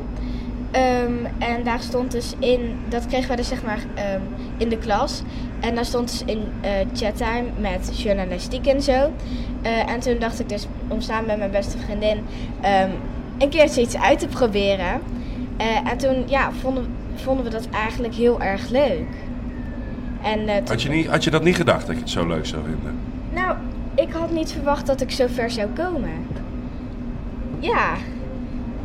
Ehm, 0.71 1.25
en 1.37 1.63
daar 1.63 1.79
stond 1.79 2.11
dus 2.11 2.33
in, 2.39 2.75
dat 2.87 3.05
kregen 3.07 3.29
we 3.29 3.35
dus 3.35 3.47
zeg 3.47 3.63
maar 3.63 3.83
ehm, 3.95 4.21
in 4.57 4.69
de 4.69 4.77
klas. 4.77 5.21
En 5.59 5.75
daar 5.75 5.85
stond 5.85 6.09
dus 6.09 6.35
in 6.35 6.43
eh 6.61 6.71
chattime 6.93 7.43
met 7.59 8.01
journalistiek 8.01 8.67
en 8.67 8.81
zo. 8.81 9.11
Eh, 9.61 9.91
en 9.91 9.99
toen 9.99 10.19
dacht 10.19 10.39
ik 10.39 10.49
dus 10.49 10.67
om 10.87 11.01
samen 11.01 11.25
met 11.25 11.37
mijn 11.37 11.51
beste 11.51 11.77
vriendin 11.77 12.19
ehm, 12.61 12.89
een 13.37 13.49
keertje 13.49 13.81
iets 13.81 13.97
uit 13.97 14.19
te 14.19 14.27
proberen. 14.27 15.01
Eh, 15.57 15.91
en 15.91 15.97
toen 15.97 16.23
ja, 16.27 16.51
vonden, 16.51 16.85
vonden 17.15 17.43
we 17.43 17.49
dat 17.51 17.69
eigenlijk 17.69 18.13
heel 18.13 18.41
erg 18.41 18.69
leuk. 18.69 19.07
En, 20.21 20.65
Had 20.67 20.81
je, 20.81 20.89
niet, 20.89 21.07
had 21.07 21.23
je 21.23 21.29
dat 21.29 21.43
niet 21.43 21.55
gedacht 21.55 21.87
dat 21.87 21.95
je 21.95 22.01
het 22.01 22.09
zo 22.09 22.27
leuk 22.27 22.45
zou 22.45 22.63
vinden? 22.63 22.99
nou, 23.33 23.55
ik 23.95 24.11
had 24.11 24.31
niet 24.31 24.51
verwacht 24.51 24.85
dat 24.85 25.01
ik 25.01 25.11
zo 25.11 25.25
ver 25.27 25.49
zou 25.49 25.67
komen. 25.67 26.27
Ja, 27.59 27.93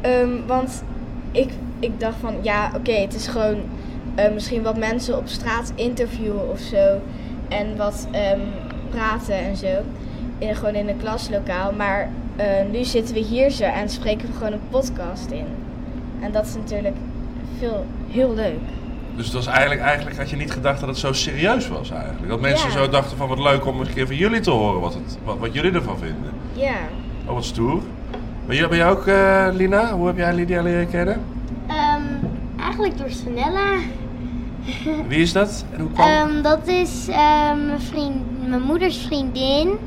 Ehm, 0.00 0.46
want 0.46 0.84
ik, 1.30 1.50
ik 1.78 2.00
dacht 2.00 2.16
van, 2.20 2.34
ja, 2.42 2.70
oké, 2.76 2.92
het 2.92 3.14
is 3.14 3.26
gewoon 3.26 3.56
eh, 4.14 4.32
misschien 4.32 4.62
wat 4.62 4.76
mensen 4.76 5.16
op 5.18 5.28
straat 5.28 5.72
interviewen 5.74 6.50
of 6.50 6.58
zo. 6.58 7.00
En 7.48 7.76
wat 7.76 8.08
ehm, 8.10 8.40
praten 8.90 9.34
en 9.38 9.56
zo. 9.56 9.66
In, 10.38 10.56
gewoon 10.56 10.74
in 10.74 10.88
een 10.88 10.96
klaslokaal. 10.96 11.72
Maar 11.72 12.08
eh, 12.36 12.46
nu 12.72 12.84
zitten 12.84 13.14
we 13.14 13.20
hier 13.20 13.50
zo 13.50 13.64
en 13.64 13.88
spreken 13.88 14.26
we 14.28 14.32
gewoon 14.36 14.52
een 14.52 14.68
podcast 14.70 15.30
in. 15.30 15.46
En 16.20 16.32
dat 16.32 16.46
is 16.46 16.54
natuurlijk 16.54 16.96
veel, 17.58 17.86
heel 18.10 18.34
leuk. 18.34 18.58
Dus 19.16 19.24
het 19.24 19.34
was 19.34 19.46
eigenlijk, 19.46 19.80
eigenlijk 19.80 20.16
had 20.16 20.30
je 20.30 20.36
niet 20.36 20.52
gedacht 20.52 20.80
dat 20.80 20.88
het 20.88 20.98
zo 20.98 21.12
serieus 21.12 21.68
was 21.68 21.90
eigenlijk. 21.90 22.28
Dat 22.28 22.40
mensen 22.40 22.68
Ja. 22.68 22.74
zo 22.74 22.88
dachten 22.88 23.16
van 23.16 23.28
wat 23.28 23.38
leuk 23.38 23.66
om 23.66 23.80
een 23.80 23.92
keer 23.94 24.06
van 24.06 24.16
jullie 24.16 24.40
te 24.40 24.50
horen 24.50 24.80
wat, 24.80 24.94
het, 24.94 25.18
wat, 25.24 25.38
wat 25.38 25.52
jullie 25.52 25.72
ervan 25.72 25.98
vinden. 25.98 26.32
Ja. 26.52 26.76
Oh, 27.26 27.34
wat 27.34 27.44
stoer. 27.44 27.82
Ben 28.46 28.56
jij, 28.56 28.68
ben 28.68 28.76
jij 28.76 28.90
ook, 28.90 29.06
eh, 29.06 29.46
Lina? 29.52 29.92
Hoe 29.92 30.06
heb 30.06 30.16
jij 30.16 30.34
Lydia 30.34 30.62
leren 30.62 30.90
kennen? 30.90 31.20
Ehm, 31.66 32.02
eigenlijk 32.60 32.98
door 32.98 33.10
Sanella. 33.10 33.76
Wie 35.08 35.18
is 35.18 35.32
dat? 35.32 35.64
En 35.72 35.80
hoe 35.80 35.90
kwam 35.90 36.08
Ehm, 36.08 36.42
dat 36.42 36.66
is 36.66 37.08
ehm, 37.08 37.66
mijn, 37.66 37.80
vriend, 37.80 38.48
mijn 38.48 38.62
moeders 38.62 38.96
vriendin. 38.96 39.78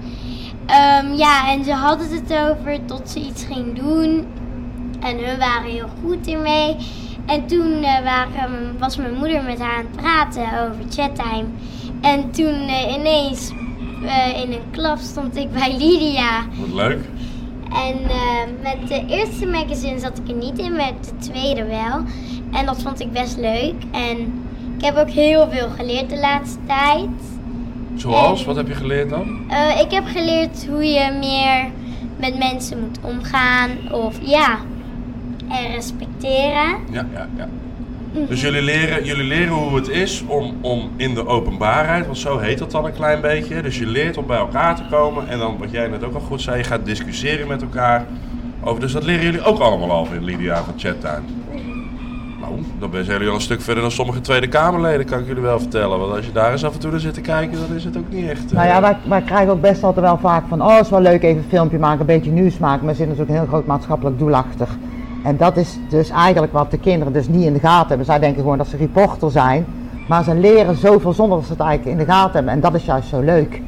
Ja, 1.16 1.52
en 1.52 1.64
ze 1.64 1.74
hadden 1.74 2.08
het 2.10 2.34
over 2.34 2.86
tot 2.86 3.10
ze 3.10 3.20
iets 3.20 3.44
ging 3.44 3.80
doen. 3.80 4.28
En 5.00 5.26
hun 5.26 5.38
waren 5.40 5.72
heel 5.72 5.90
goed 6.04 6.28
ermee. 6.28 6.76
En 7.26 7.46
toen 7.46 7.84
eh, 7.84 8.04
waren, 8.04 8.78
was 8.80 8.98
mijn 8.98 9.14
moeder 9.14 9.44
met 9.44 9.60
haar 9.60 9.78
aan 9.78 9.86
het 9.92 9.96
praten 9.96 10.44
over 10.44 10.84
chattime. 10.90 11.46
En 12.02 12.32
toen 12.32 12.68
eh, 12.68 12.96
ineens 12.98 13.50
in 14.44 14.52
een 14.52 14.72
klas 14.72 15.04
stond 15.04 15.36
ik 15.36 15.52
bij 15.52 15.78
Lydia. 15.78 16.46
Wat 16.60 16.74
leuk. 16.74 17.00
En 17.74 18.10
eh, 18.10 18.64
met 18.64 18.88
de 18.88 19.06
eerste 19.08 19.46
magazine 19.46 20.00
zat 20.00 20.18
ik 20.18 20.28
er 20.28 20.36
niet 20.36 20.58
in, 20.58 20.76
met 20.76 20.94
de 21.04 21.32
tweede 21.32 21.66
wel. 21.66 22.04
En 22.52 22.66
dat 22.66 22.82
vond 22.82 23.00
ik 23.00 23.12
best 23.12 23.38
leuk. 23.38 23.76
En 23.92 24.18
ik 24.78 24.86
heb 24.86 24.96
ook 24.96 25.10
heel 25.10 25.50
veel 25.50 25.70
geleerd 25.70 26.10
de 26.10 26.20
laatste 26.20 26.60
tijd. 26.66 27.10
Zoals? 27.96 28.46
Wat 28.46 28.56
heb 28.56 28.68
je 28.68 28.76
geleerd 28.76 29.10
dan? 29.10 29.40
Eh, 29.50 29.80
ik 29.80 29.92
heb 29.92 30.06
geleerd 30.06 30.68
hoe 30.70 30.84
je 30.84 31.12
meer 31.20 31.72
met 32.20 32.38
mensen 32.38 32.80
moet 32.80 33.00
omgaan. 33.02 33.70
Of 33.92 34.18
ja, 34.22 34.58
en 35.50 35.72
respecteren. 35.72 36.78
Ja, 36.92 37.08
ja, 37.14 37.28
ja. 37.38 37.50
Dus 38.12 38.42
jullie 38.42 38.62
leren, 38.62 39.06
jullie 39.06 39.24
leren 39.24 39.54
hoe 39.54 39.76
het 39.76 39.90
is 39.90 40.24
om, 40.28 40.56
om 40.62 40.90
in 40.96 41.14
de 41.14 41.28
openbaarheid, 41.28 42.06
want 42.06 42.18
zo 42.18 42.38
heet 42.38 42.58
dat 42.58 42.72
dan 42.72 42.86
een 42.86 42.94
klein 42.94 43.22
beetje. 43.22 43.62
Dus 43.62 43.80
je 43.80 43.86
leert 43.86 44.18
om 44.18 44.26
bij 44.26 44.38
elkaar 44.38 44.76
te 44.76 44.84
komen 44.90 45.28
en 45.28 45.40
dan, 45.40 45.58
wat 45.60 45.72
jij 45.72 45.88
net 45.88 46.04
ook 46.04 46.14
al 46.14 46.20
goed 46.20 46.42
zei, 46.42 46.58
je 46.58 46.64
gaat 46.64 46.86
discussiëren 46.86 47.48
met 47.48 47.62
elkaar. 47.62 48.06
Over, 48.64 48.82
dus 48.82 48.92
dat 48.92 49.04
leren 49.04 49.24
jullie 49.24 49.44
ook 49.44 49.60
allemaal 49.60 49.92
al 49.92 50.08
in 50.14 50.24
Lydia 50.24 50.64
van 50.64 50.74
Chattime. 50.78 51.22
Nou, 52.40 52.54
dan 52.80 52.92
zijn 52.92 53.06
jullie 53.06 53.28
al 53.28 53.36
een 53.36 53.42
stuk 53.42 53.62
verder 53.62 53.82
dan 53.82 53.92
sommige 53.92 54.22
Tweede 54.22 54.48
Kamerleden, 54.48 55.06
kan 55.06 55.20
ik 55.20 55.28
jullie 55.28 55.42
wel 55.42 55.60
vertellen. 55.60 56.00
Want 56.00 56.16
als 56.16 56.26
je 56.26 56.32
daar 56.32 56.52
eens 56.52 56.66
af 56.66 56.74
en 56.74 56.80
toe 56.80 56.92
naar 56.92 57.00
zit 57.00 57.14
te 57.14 57.22
kijken, 57.22 57.60
dan 57.68 57.76
is 57.76 57.84
het 57.84 57.98
ook 57.98 58.10
niet 58.10 58.30
echt... 58.30 58.54
Nou 58.54 58.68
ja, 58.68 58.82
wij, 58.82 58.98
wij 59.08 59.22
krijgen 59.22 59.54
ook 59.54 59.62
best 59.62 59.84
altijd 59.84 60.06
wel 60.06 60.18
vaak 60.18 60.44
van, 60.48 60.62
oh 60.62 60.80
is 60.82 60.90
wel 60.90 61.02
leuk 61.02 61.24
even 61.24 61.38
een 61.38 61.50
filmpje 61.50 61.80
maken, 61.80 62.00
een 62.00 62.06
beetje 62.06 62.32
nieuws 62.32 62.58
maken, 62.58 62.82
maar 62.82 62.90
er 62.90 62.96
zit 62.96 63.08
natuurlijk 63.08 63.38
heel 63.38 63.48
groot 63.48 63.66
maatschappelijk 63.66 64.20
doel 64.20 64.36
achter. 64.36 64.68
En 65.28 65.38
dat 65.38 65.58
is 65.58 65.80
dus 65.90 66.10
eigenlijk 66.10 66.54
wat 66.54 66.72
de 66.72 66.80
kinderen 66.80 67.14
dus 67.14 67.28
niet 67.28 67.46
in 67.46 67.54
de 67.54 67.60
gaten 67.60 67.88
hebben. 67.88 68.06
Zij 68.06 68.20
denken 68.20 68.42
gewoon 68.42 68.58
dat 68.58 68.68
ze 68.68 68.78
reporter 68.78 69.32
zijn, 69.32 69.66
maar 70.08 70.24
ze 70.24 70.36
leren 70.36 70.76
zoveel 70.76 71.14
zonder 71.14 71.38
dat 71.38 71.46
ze 71.46 71.52
het 71.52 71.62
eigenlijk 71.62 72.00
in 72.00 72.06
de 72.06 72.12
gaten 72.12 72.34
hebben. 72.34 72.54
En 72.54 72.60
dat 72.60 72.74
is 72.74 72.86
juist 72.86 73.10
zo 73.10 73.20
leuk. 73.20 73.62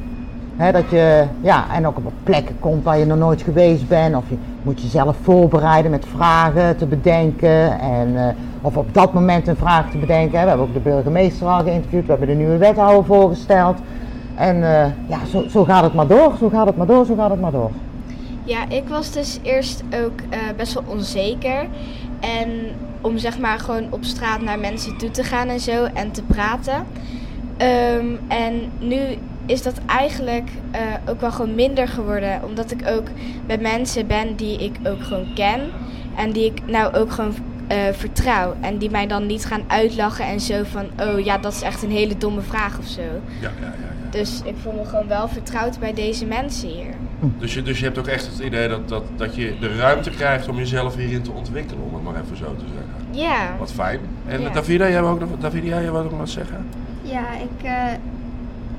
Dat 0.72 0.90
je, 0.90 1.24
ja, 1.40 1.64
en 1.74 1.86
ook 1.86 1.96
op 1.96 2.12
plekken 2.22 2.56
komt 2.60 2.84
waar 2.84 2.98
je 2.98 3.04
nog 3.04 3.18
nooit 3.18 3.42
geweest 3.42 3.88
bent. 3.88 4.16
Of 4.16 4.24
je 4.28 4.36
moet 4.62 4.80
jezelf 4.80 5.16
voorbereiden 5.22 5.90
met 5.90 6.06
vragen 6.16 6.76
te 6.76 6.86
bedenken. 6.86 7.80
En, 7.80 8.16
eh, 8.16 8.34
of 8.60 8.76
op 8.76 8.94
dat 8.94 9.12
moment 9.12 9.48
een 9.48 9.56
vraag 9.56 9.90
te 9.90 9.98
bedenken. 9.98 10.42
We 10.42 10.48
hebben 10.48 10.66
ook 10.66 10.74
de 10.74 10.80
burgemeester 10.80 11.46
al 11.46 11.62
geïnterviewd. 11.62 12.04
We 12.04 12.10
hebben 12.10 12.28
de 12.28 12.34
nieuwe 12.34 12.56
wethouder 12.56 13.04
voorgesteld. 13.04 13.78
En 14.34 14.56
eh, 14.56 14.90
ja, 15.06 15.18
zo, 15.30 15.48
zo 15.48 15.64
gaat 15.64 15.82
het 15.82 15.94
maar 15.94 16.06
door. 16.06 16.32
Zo 16.38 16.48
gaat 16.48 16.66
het 16.66 16.76
maar 16.76 16.86
door. 16.86 17.04
Zo 17.04 17.14
gaat 17.14 17.30
het 17.30 17.40
maar 17.40 17.52
door. 17.52 17.70
Ja, 18.50 18.68
ik 18.68 18.88
was 18.88 19.12
dus 19.12 19.38
eerst 19.42 19.82
ook 20.04 20.20
eh, 20.28 20.38
best 20.56 20.74
wel 20.74 20.84
onzeker. 20.86 21.66
En 22.20 22.50
om 23.00 23.18
zeg 23.18 23.38
maar 23.38 23.58
gewoon 23.58 23.86
op 23.90 24.04
straat 24.04 24.40
naar 24.40 24.58
mensen 24.58 24.98
toe 24.98 25.10
te 25.10 25.24
gaan 25.24 25.48
en 25.48 25.60
zo 25.60 25.84
en 25.84 26.10
te 26.10 26.22
praten. 26.22 26.86
Ehm, 27.56 28.06
en 28.28 28.72
nu 28.78 28.98
is 29.46 29.62
dat 29.62 29.80
eigenlijk 29.86 30.48
eh, 30.70 30.80
ook 31.08 31.20
wel 31.20 31.32
gewoon 31.32 31.54
minder 31.54 31.88
geworden. 31.88 32.40
Omdat 32.44 32.70
ik 32.70 32.88
ook 32.88 33.08
met 33.46 33.60
mensen 33.60 34.06
ben 34.06 34.36
die 34.36 34.58
ik 34.58 34.76
ook 34.86 35.02
gewoon 35.02 35.34
ken. 35.34 35.60
En 36.16 36.32
die 36.32 36.44
ik 36.44 36.66
nou 36.66 36.94
ook 36.94 37.12
gewoon 37.12 37.34
eh, 37.66 37.78
vertrouw. 37.92 38.54
En 38.60 38.78
die 38.78 38.90
mij 38.90 39.06
dan 39.06 39.26
niet 39.26 39.44
gaan 39.44 39.64
uitlachen 39.66 40.24
en 40.24 40.40
zo 40.40 40.62
van... 40.64 40.86
Oh 41.00 41.24
ja, 41.24 41.38
dat 41.38 41.52
is 41.52 41.62
echt 41.62 41.82
een 41.82 41.90
hele 41.90 42.16
domme 42.18 42.40
vraag 42.40 42.78
of 42.78 42.86
zo. 42.86 43.02
Ja, 43.40 43.50
ja, 43.60 43.66
ja. 43.66 43.99
Dus 44.10 44.40
ik 44.44 44.54
voel 44.62 44.72
me 44.72 44.84
gewoon 44.84 45.06
wel 45.08 45.28
vertrouwd 45.28 45.78
bij 45.78 45.94
deze 45.94 46.26
mensen 46.26 46.68
hier. 46.68 46.94
Dus, 47.38 47.54
je, 47.54 47.62
dus 47.62 47.78
je 47.78 47.84
hebt 47.84 47.98
ook 47.98 48.06
echt 48.06 48.26
het 48.26 48.38
idee 48.38 48.68
dat, 48.68 48.88
dat, 48.88 49.02
dat 49.16 49.34
je 49.34 49.58
de 49.60 49.76
ruimte 49.76 50.10
krijgt 50.10 50.48
om 50.48 50.56
jezelf 50.56 50.96
hierin 50.96 51.22
te 51.22 51.30
ontwikkelen, 51.32 51.84
om 51.84 51.94
het 51.94 52.02
maar 52.02 52.22
even 52.22 52.36
zo 52.36 52.56
te 52.56 52.64
zeggen. 52.64 53.22
Ja. 53.22 53.56
Wat 53.58 53.72
fijn. 53.72 54.00
En 54.26 54.40
Ja. 54.40 54.48
Davida, 54.48 54.88
jij 54.88 55.02
wou 55.02 55.14
ook 55.14 55.20
nog, 55.20 55.38
Davida, 55.40 55.66
jij 55.80 55.90
wou 55.90 56.04
ook 56.04 56.10
nog 56.10 56.18
wat 56.18 56.28
zeggen? 56.28 56.66
Ja, 57.02 57.24
ik, 57.34 57.64
eh, 57.64 57.92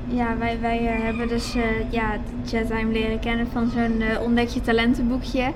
ja 0.06 0.36
wij, 0.38 0.58
wij 0.60 0.78
eh, 0.78 1.02
hebben 1.02 1.28
dus 1.28 1.54
eh 1.54 1.62
ja, 1.90 2.16
Chattime 2.46 2.92
leren 2.92 3.20
kennen 3.20 3.46
van 3.52 3.70
zo'n 3.74 4.00
eh, 4.00 4.22
ontdek 4.22 4.48
je 4.48 4.60
talentenboekje. 4.60 5.52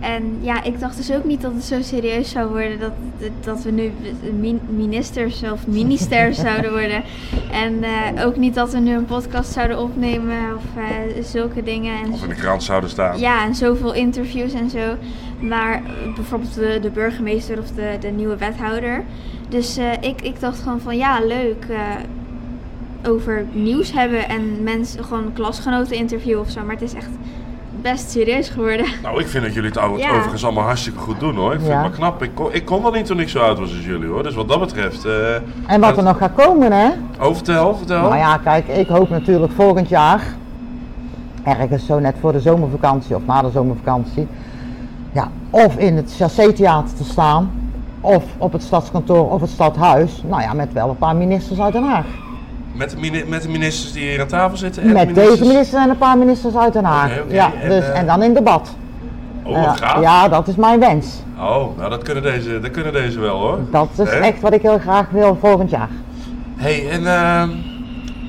En 0.00 0.38
ja, 0.40 0.62
ik 0.62 0.80
dacht 0.80 0.96
dus 0.96 1.12
ook 1.12 1.24
niet 1.24 1.40
dat 1.40 1.52
het 1.54 1.64
zo 1.64 1.82
serieus 1.82 2.30
zou 2.30 2.48
worden 2.48 2.78
dat, 2.80 2.92
dat 3.40 3.62
we 3.62 3.70
nu 3.70 3.92
min- 4.40 4.60
ministers 4.70 5.42
of 5.52 5.66
ministers 5.66 6.36
zouden 6.48 6.70
worden. 6.70 7.02
En 7.52 7.82
eh, 7.82 8.26
ook 8.26 8.36
niet 8.36 8.54
dat 8.54 8.72
we 8.72 8.78
nu 8.78 8.92
een 8.94 9.04
podcast 9.04 9.52
zouden 9.52 9.78
opnemen 9.78 10.36
of 10.56 10.62
eh, 10.76 11.24
zulke 11.24 11.62
dingen. 11.62 12.02
En 12.04 12.12
Of 12.12 12.22
in 12.22 12.28
de 12.28 12.34
krant 12.34 12.62
zouden 12.62 12.90
staan? 12.90 13.18
ja, 13.18 13.44
en 13.44 13.54
zoveel 13.54 13.94
interviews 13.94 14.52
en 14.52 14.70
zo. 14.70 14.94
Maar 15.40 15.82
bijvoorbeeld 16.14 16.54
de, 16.54 16.78
de 16.82 16.90
burgemeester 16.90 17.58
of 17.58 17.70
de, 17.70 17.96
de 18.00 18.08
nieuwe 18.08 18.36
wethouder. 18.36 19.04
Dus 19.48 19.76
eh, 19.76 19.92
ik, 20.00 20.22
ik 20.22 20.40
dacht 20.40 20.60
gewoon 20.62 20.80
van 20.80 20.96
ja, 20.96 21.20
leuk. 21.26 21.66
over 23.06 23.46
nieuws 23.52 23.92
hebben 23.92 24.28
en 24.28 24.62
mensen 24.62 25.04
gewoon 25.04 25.32
klasgenoten 25.32 25.96
interviewen 25.96 26.40
of 26.40 26.50
zo. 26.50 26.60
Maar 26.64 26.74
het 26.74 26.82
is 26.82 26.94
echt 26.94 27.08
best 27.82 28.10
serieus 28.10 28.48
geworden. 28.48 28.86
Nou, 29.02 29.20
ik 29.20 29.26
vind 29.26 29.44
dat 29.44 29.54
jullie 29.54 29.70
het 29.70 29.78
Ja. 29.98 30.10
overigens 30.10 30.44
allemaal 30.44 30.64
hartstikke 30.64 30.98
goed 30.98 31.20
doen 31.20 31.34
hoor. 31.36 31.52
Ik 31.52 31.58
vind 31.58 31.70
Ja. 31.72 31.74
het 31.82 31.82
maar 31.88 31.98
knap. 31.98 32.22
Ik 32.22 32.30
kon, 32.34 32.48
ik 32.52 32.64
kon 32.64 32.82
dat 32.82 32.94
niet 32.94 33.06
toen 33.06 33.20
ik 33.20 33.28
zo 33.28 33.38
oud 33.38 33.58
was 33.58 33.68
als 33.68 33.84
jullie 33.84 34.08
hoor. 34.08 34.22
Dus 34.22 34.34
wat 34.34 34.48
dat 34.48 34.60
betreft. 34.60 35.04
eh, 35.04 35.34
En 35.66 35.80
wat 35.80 35.96
er 35.96 36.02
nog 36.02 36.18
gaat 36.18 36.34
komen, 36.34 36.72
hè? 36.72 36.88
Oh, 37.20 37.34
vertel, 37.34 37.76
vertel. 37.76 38.00
Nou 38.02 38.16
ja, 38.16 38.36
kijk, 38.36 38.68
ik 38.68 38.88
hoop 38.88 39.08
natuurlijk 39.10 39.52
volgend 39.52 39.88
jaar, 39.88 40.22
ergens 41.44 41.86
zo 41.86 41.98
net 41.98 42.14
voor 42.20 42.32
de 42.32 42.40
zomervakantie 42.40 43.16
of 43.16 43.22
na 43.26 43.42
de 43.42 43.50
zomervakantie, 43.50 44.26
ja, 45.12 45.28
of 45.50 45.76
in 45.76 45.96
het 45.96 46.14
Chassé-theater 46.16 46.94
te 46.96 47.04
staan, 47.04 47.50
of 48.00 48.24
op 48.38 48.52
het 48.52 48.62
stadskantoor 48.62 49.30
of 49.30 49.40
het 49.40 49.50
stadhuis, 49.50 50.22
nou 50.26 50.42
ja, 50.42 50.52
met 50.52 50.72
wel 50.72 50.88
een 50.88 50.96
paar 50.98 51.16
ministers 51.16 51.60
uit 51.60 51.72
Den 51.72 51.84
Haag. 51.84 52.06
Met, 52.78 52.90
de 52.90 52.96
mini- 52.96 53.24
met 53.26 53.42
de 53.42 53.48
ministers 53.48 53.92
die 53.92 54.02
hier 54.10 54.20
aan 54.20 54.26
tafel 54.26 54.56
zitten? 54.56 54.82
en 54.82 54.88
de 54.88 54.94
Met 54.94 55.06
ministers- 55.06 55.38
deze 55.38 55.52
minister 55.52 55.80
en 55.80 55.90
een 55.90 55.98
paar 55.98 56.18
ministers 56.18 56.56
uit 56.56 56.72
Den 56.72 56.84
Haag. 56.84 57.10
Ja, 57.28 57.52
en, 57.60 57.68
dus, 57.68 57.84
eh, 57.84 57.98
en 57.98 58.06
dan 58.06 58.22
in 58.22 58.34
debat. 58.34 58.74
Oh, 59.42 59.74
ja, 60.00 60.28
dat 60.28 60.48
is 60.48 60.54
mijn 60.56 60.80
wens. 60.80 61.22
Oh, 61.38 61.76
nou 61.76 61.90
dat 61.90 62.02
kunnen, 62.02 62.22
deze, 62.22 62.60
dat 62.60 62.70
kunnen 62.70 62.92
deze 62.92 63.20
wel 63.20 63.38
hoor. 63.38 63.58
Dat 63.70 63.88
is 63.96 64.08
echt 64.08 64.40
wat 64.40 64.52
ik 64.52 64.62
heel 64.62 64.78
graag 64.78 65.10
wil 65.10 65.38
volgend 65.40 65.70
jaar. 65.70 65.88
hey, 66.56 66.90
en 66.90 67.06
ehm, 67.06 67.48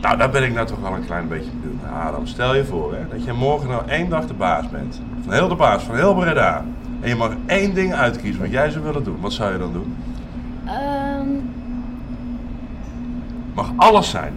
nou 0.02 0.18
daar 0.18 0.30
ben 0.30 0.44
ik 0.44 0.54
nou 0.54 0.68
toch 0.68 0.80
wel 0.82 0.94
een 0.94 1.06
klein 1.06 1.28
beetje 1.28 1.50
benieuwd 1.62 1.82
naar. 1.84 2.08
Adam, 2.08 2.26
stel 2.28 2.56
je 2.56 2.66
voor 2.66 2.94
hè, 2.94 3.00
dat 3.18 3.26
je 3.26 3.34
morgen 3.34 3.70
nou 3.70 3.82
één 3.88 4.10
dag 4.10 4.26
de 4.28 4.34
baas 4.34 4.70
bent. 4.70 5.02
Van 5.24 5.34
heel 5.34 5.48
de 5.48 5.56
baas, 5.56 5.84
van 5.84 5.96
heel 5.96 6.14
Breda. 6.16 6.66
En 7.02 7.10
je 7.10 7.16
mag 7.16 7.32
één 7.46 7.74
ding 7.74 7.94
uitkiezen 7.94 8.42
wat 8.42 8.52
jij 8.52 8.70
zou 8.70 8.84
willen 8.84 9.04
doen. 9.04 9.18
Wat 9.22 9.34
zou 9.34 9.52
je 9.52 9.58
dan 9.58 9.74
doen? 9.74 9.96
Ehm, 10.66 11.28
Mag 13.62 13.72
alles 13.76 14.10
zijn. 14.10 14.34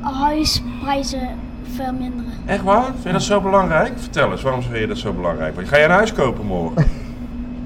huisprijzen 0.00 1.28
verminderen. 1.74 2.32
Echt 2.46 2.62
waar? 2.62 2.84
Vind 2.84 3.02
je 3.04 3.12
dat 3.12 3.22
zo 3.22 3.40
belangrijk? 3.40 3.92
Vertel 3.96 4.30
eens, 4.30 4.42
waarom 4.42 4.62
vind 4.62 4.76
je 4.78 4.86
dat 4.86 4.98
zo 4.98 5.12
belangrijk? 5.12 5.54
Want 5.54 5.68
ga 5.68 5.76
je 5.76 5.84
een 5.84 5.90
huis 5.90 6.12
kopen 6.12 6.46
morgen? 6.46 6.84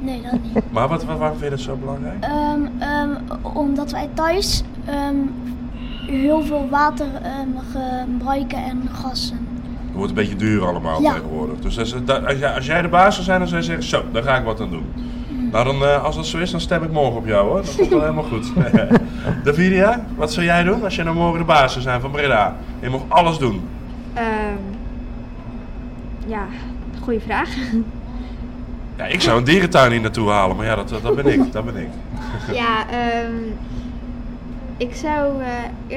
Nee, 0.02 0.22
dat 0.22 0.32
niet. 0.42 0.62
Maar 0.72 0.88
wat, 0.88 1.04
wat, 1.04 1.18
waarom 1.18 1.38
vind 1.38 1.50
je 1.50 1.56
dat 1.56 1.64
zo 1.66 1.76
belangrijk? 1.76 2.24
Ehm, 2.78 3.14
omdat 3.56 3.90
wij 3.90 4.08
thuis 4.14 4.62
ehm, 4.84 5.14
heel 6.06 6.42
veel 6.42 6.68
water 6.70 7.06
gebruiken 7.72 8.58
en 8.64 8.82
gassen. 8.92 9.36
Het 9.86 9.94
wordt 9.94 10.08
een 10.08 10.14
beetje 10.14 10.36
duur 10.36 10.66
allemaal 10.66 11.02
Ja. 11.02 11.12
tegenwoordig. 11.12 11.58
Dus 11.58 11.78
als, 11.78 11.94
dat- 12.04 12.26
als, 12.26 12.38
jij, 12.38 12.54
als 12.54 12.66
jij 12.66 12.82
de 12.82 12.88
baas 12.88 13.12
zou 13.14 13.24
zijn, 13.26 13.38
dan 13.38 13.48
zou 13.48 13.60
je 13.60 13.66
zeggen, 13.66 13.84
zo, 13.84 14.02
daar 14.12 14.22
ga 14.22 14.36
ik 14.36 14.44
wat 14.44 14.60
aan 14.60 14.70
doen. 14.70 14.84
Nou, 15.50 15.64
dan, 15.64 15.84
eh, 15.84 16.04
als 16.04 16.16
dat 16.16 16.26
zo 16.26 16.38
is, 16.38 16.50
dan 16.50 16.60
stem 16.60 16.82
ik 16.82 16.90
morgen 16.90 17.16
op 17.16 17.26
jou 17.26 17.48
hoor. 17.48 17.62
Dat 17.62 17.76
komt 17.76 17.88
wel 17.88 18.00
helemaal 18.00 18.24
goed. 18.24 18.52
Davidia, 19.44 20.04
wat 20.16 20.32
zou 20.32 20.46
jij 20.46 20.62
doen 20.62 20.84
als 20.84 20.96
je 20.96 21.02
nou 21.02 21.16
morgen 21.16 21.38
de 21.38 21.44
baas 21.44 21.72
zou 21.72 21.84
zijn 21.84 22.00
van 22.00 22.10
Breda? 22.10 22.56
Je 22.80 22.90
mag 22.90 23.00
alles 23.08 23.38
doen. 23.38 23.68
Ehm, 24.14 24.26
ja, 26.26 26.46
goede 27.02 27.20
vraag. 27.20 27.48
Ja, 28.96 29.04
ik 29.04 29.20
zou 29.20 29.38
een 29.38 29.44
dierentuin 29.44 29.90
hier 29.90 30.00
naartoe 30.00 30.30
halen, 30.30 30.56
maar 30.56 30.66
ja, 30.66 30.76
dat, 30.76 30.88
dat 31.02 31.16
ben 31.16 31.26
ik. 31.26 31.52
Dat 31.52 31.64
ben 31.64 31.76
ik. 31.76 31.88
Ja, 32.52 32.88
ehm, 32.90 33.34
ik 34.76 34.94
zou 34.94 35.42
eh, 35.42 35.48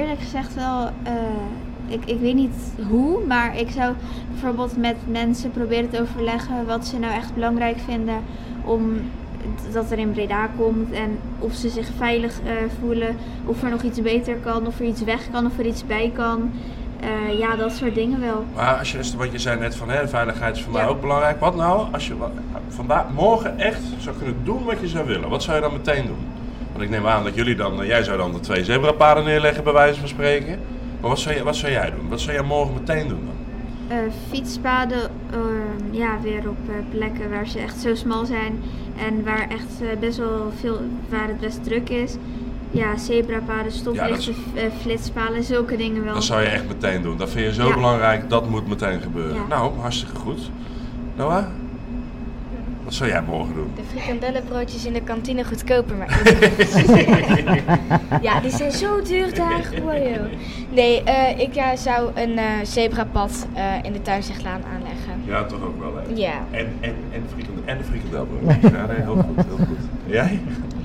eerlijk 0.01 0.19
gezegd 0.19 0.55
wel, 0.55 0.89
eh, 1.03 1.13
ik, 1.87 2.05
ik 2.05 2.19
weet 2.19 2.35
niet 2.35 2.55
hoe, 2.89 3.25
maar 3.27 3.57
ik 3.57 3.69
zou 3.69 3.93
bijvoorbeeld 4.31 4.77
met 4.77 4.95
mensen 5.07 5.51
proberen 5.51 5.89
te 5.89 6.01
overleggen 6.01 6.65
wat 6.65 6.85
ze 6.85 6.99
nou 6.99 7.13
echt 7.13 7.33
belangrijk 7.33 7.77
vinden 7.85 8.21
om 8.65 9.01
dat 9.71 9.91
er 9.91 9.97
in 9.97 10.11
Breda 10.11 10.49
komt 10.57 10.91
en 10.91 11.19
of 11.39 11.53
ze 11.53 11.69
zich 11.69 11.87
veilig 11.97 12.39
eh, 12.45 12.51
voelen, 12.79 13.15
of 13.45 13.63
er 13.63 13.69
nog 13.69 13.81
iets 13.81 14.01
beter 14.01 14.35
kan, 14.35 14.67
of 14.67 14.79
er 14.79 14.85
iets 14.85 15.03
weg 15.03 15.31
kan, 15.31 15.45
of 15.45 15.57
er 15.59 15.65
iets 15.65 15.85
bij 15.85 16.11
kan. 16.15 16.51
Eh, 16.99 17.39
ja, 17.39 17.55
dat 17.55 17.71
soort 17.71 17.95
dingen 17.95 18.19
wel. 18.19 18.45
Maar 18.55 18.77
als 18.77 18.91
je, 18.91 19.17
want 19.17 19.31
je 19.31 19.39
zei 19.39 19.59
net 19.59 19.75
van, 19.75 19.89
hè, 19.89 20.07
veiligheid 20.07 20.55
is 20.55 20.63
voor 20.63 20.73
mij 20.73 20.87
ook 20.87 21.01
belangrijk. 21.01 21.39
Wat 21.39 21.55
nou 21.55 21.87
als 21.91 22.07
je 22.07 22.13
vandaag, 22.67 23.05
morgen 23.13 23.59
echt 23.59 23.81
zou 23.97 24.15
kunnen 24.17 24.35
doen 24.43 24.63
wat 24.63 24.79
je 24.79 24.87
zou 24.87 25.07
willen? 25.07 25.29
Wat 25.29 25.43
zou 25.43 25.55
je 25.55 25.61
dan 25.61 25.73
meteen 25.73 26.05
doen? 26.05 26.27
Want 26.71 26.83
ik 26.83 26.89
neem 26.89 27.07
aan 27.07 27.23
dat 27.23 27.35
jullie 27.35 27.55
dan, 27.55 27.81
eh, 27.81 27.87
jij 27.87 28.03
zou 28.03 28.17
dan 28.17 28.31
de 28.31 28.39
twee 28.39 28.63
zebrapaden 28.63 29.23
neerleggen 29.23 29.63
bij 29.63 29.73
wijze 29.73 29.99
van 29.99 30.07
spreken. 30.07 30.59
Maar 31.01 31.09
wat 31.09 31.19
zou, 31.19 31.35
je, 31.35 31.43
wat 31.43 31.55
zou 31.55 31.71
jij 31.71 31.91
doen? 31.91 32.09
Wat 32.09 32.21
zou 32.21 32.33
jij 32.33 32.43
morgen 32.43 32.73
meteen 32.73 33.07
doen 33.07 33.25
dan? 33.25 33.31
Fietspaden, 34.29 35.09
ja, 35.93 36.19
weer 36.21 36.49
op 36.49 36.57
eh, 36.69 36.75
plekken 36.89 37.29
waar 37.29 37.47
ze 37.47 37.59
echt 37.59 37.77
zo 37.81 37.95
smal 37.95 38.25
zijn 38.25 38.59
en 39.07 39.23
waar 39.23 39.47
echt 39.49 39.81
eh, 39.81 39.87
best 39.99 40.17
wel 40.17 40.51
veel, 40.59 40.79
waar 41.09 41.27
het 41.27 41.39
best 41.39 41.63
druk 41.63 41.89
is. 41.89 42.15
Ja, 42.71 42.97
zebrapaden, 42.97 43.71
stoplichten, 43.71 44.33
Ja, 44.53 44.61
eh, 44.61 44.71
flitspalen, 44.81 45.43
zulke 45.43 45.77
dingen 45.77 46.03
wel. 46.03 46.13
Dat 46.13 46.23
zou 46.23 46.41
je 46.41 46.47
echt 46.47 46.67
meteen 46.67 47.01
doen. 47.01 47.17
Dat 47.17 47.29
vind 47.29 47.45
je 47.45 47.53
zo 47.61 47.67
Ja. 47.67 47.73
belangrijk, 47.73 48.29
dat 48.29 48.49
moet 48.49 48.67
meteen 48.67 49.01
gebeuren. 49.01 49.35
Ja. 49.35 49.47
Nou, 49.49 49.79
hartstikke 49.79 50.15
goed. 50.15 50.49
Noah, 51.15 51.45
wat 52.83 52.93
zou 52.93 53.09
jij 53.09 53.21
morgen 53.21 53.55
doen? 53.55 53.71
De 53.75 53.81
frikandellenbroodjes 53.91 54.85
in 54.85 54.93
de 54.93 55.01
kantine 55.01 55.43
goedkoper 55.43 55.95
maken. 55.95 56.17
ja, 58.27 58.39
die 58.39 58.51
zijn 58.51 58.71
zo 58.71 59.01
duur 59.01 59.35
daar 59.35 59.63
gewoon, 59.63 60.01
joh. 60.01 60.25
Nee, 60.69 61.03
eh, 61.03 61.39
ik 61.39 61.53
ja, 61.53 61.75
zou 61.75 62.11
een 62.15 62.37
eh, 62.37 62.45
zebrapad 62.63 63.47
eh, 63.53 63.83
in 63.83 63.93
de 63.93 64.01
tuinzeglaan 64.01 64.61
aanleggen. 64.73 65.21
Ja, 65.25 65.43
toch 65.43 65.63
ook 65.63 65.79
wel 65.79 65.95
hè? 65.95 66.01
Ja. 66.15 66.33
En, 66.51 66.67
en, 66.79 66.95
en, 67.11 67.23
frikandel, 67.33 67.63
en 67.65 67.77
de 67.77 67.83
frikandelbroodjes. 67.83 68.71
Ja, 68.71 68.85
nee, 68.85 68.95
heel 68.95 69.15
goed, 69.15 69.45
heel 69.45 69.57
goed. 69.57 69.77
Jij, 70.05 70.39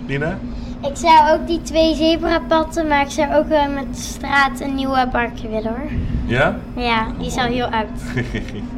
Nina? 0.07 0.39
Ik 0.83 0.97
zou 0.97 1.31
ook 1.31 1.47
die 1.47 1.63
twee 1.63 1.95
zebrapadden, 1.95 2.87
maar 2.87 3.01
ik 3.01 3.11
zou 3.11 3.35
ook 3.35 3.49
wel 3.49 3.71
met 3.71 3.95
de 3.95 4.01
straat 4.01 4.61
een 4.61 4.75
nieuwe 4.75 5.09
parkje 5.11 5.49
willen 5.49 5.69
hoor. 5.69 5.91
Ja? 6.27 6.59
Ja, 6.77 7.07
die 7.19 7.27
is 7.27 7.37
al 7.37 7.47
heel 7.47 7.67
oud. 7.67 7.89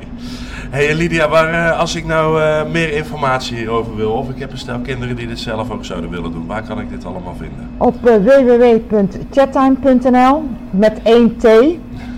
Hey 0.70 0.94
Lydia, 0.94 1.28
waar, 1.28 1.52
eh, 1.52 1.78
als 1.78 1.94
ik 1.94 2.06
nou 2.06 2.42
eh, 2.42 2.64
meer 2.70 2.92
informatie 2.92 3.56
hierover 3.56 3.96
wil, 3.96 4.12
of 4.12 4.28
ik 4.28 4.38
heb 4.38 4.52
een 4.52 4.58
stel 4.58 4.78
kinderen 4.78 5.16
die 5.16 5.26
dit 5.26 5.38
zelf 5.38 5.70
ook 5.70 5.84
zouden 5.84 6.10
willen 6.10 6.32
doen, 6.32 6.46
waar 6.46 6.62
kan 6.62 6.80
ik 6.80 6.90
dit 6.90 7.04
allemaal 7.04 7.34
vinden? 7.36 7.68
Op 7.76 8.06
eh, 8.06 8.14
www.chattime.nl 8.14 10.42
met 10.70 11.00
1 11.02 11.36
T. 11.36 11.46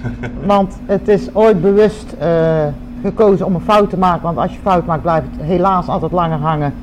Want 0.53 0.79
het 0.87 1.09
is 1.09 1.35
ooit 1.35 1.61
bewust 1.61 2.15
eh, 2.19 2.65
gekozen 3.03 3.47
om 3.47 3.55
een 3.55 3.61
fout 3.61 3.91
te 3.91 3.99
maken. 3.99 4.23
Want 4.23 4.39
als 4.39 4.53
je 4.53 4.59
fout 4.63 4.87
maakt, 4.87 5.03
blijft 5.03 5.27
het 5.37 5.47
helaas 5.47 5.89
altijd 5.89 6.13
langer 6.13 6.39
hangen 6.39 6.75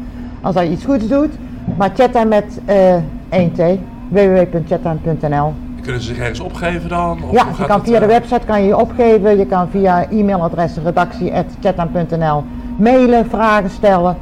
als 0.42 0.56
dat 0.56 0.64
je 0.64 0.72
iets 0.72 0.86
goeds 0.86 1.08
doet. 1.08 1.32
Maar 1.78 1.92
chattime 1.96 2.26
met 2.26 2.60
eh 2.66 2.96
1 3.30 3.52
T. 3.52 3.62
www.chattime.nl 4.10 5.54
Kunnen 5.90 6.08
ze 6.08 6.14
zich 6.14 6.24
ergens 6.24 6.40
opgeven 6.40 6.90
dan? 6.90 7.24
Of 7.24 7.32
Ja, 7.32 7.46
je 7.58 7.66
kan 7.66 7.80
het, 7.80 7.88
via 7.90 8.00
de 8.00 8.06
eh? 8.06 8.12
website 8.12 8.46
kan 8.46 8.62
je 8.62 8.68
je 8.68 8.78
opgeven. 8.78 9.38
Je 9.38 9.46
kan 9.46 9.70
via 9.70 10.10
e-mailadres 10.10 10.76
redactie.chattime.nl 10.84 12.44
mailen, 12.78 13.30
vragen 13.30 13.70
stellen. 13.70 14.18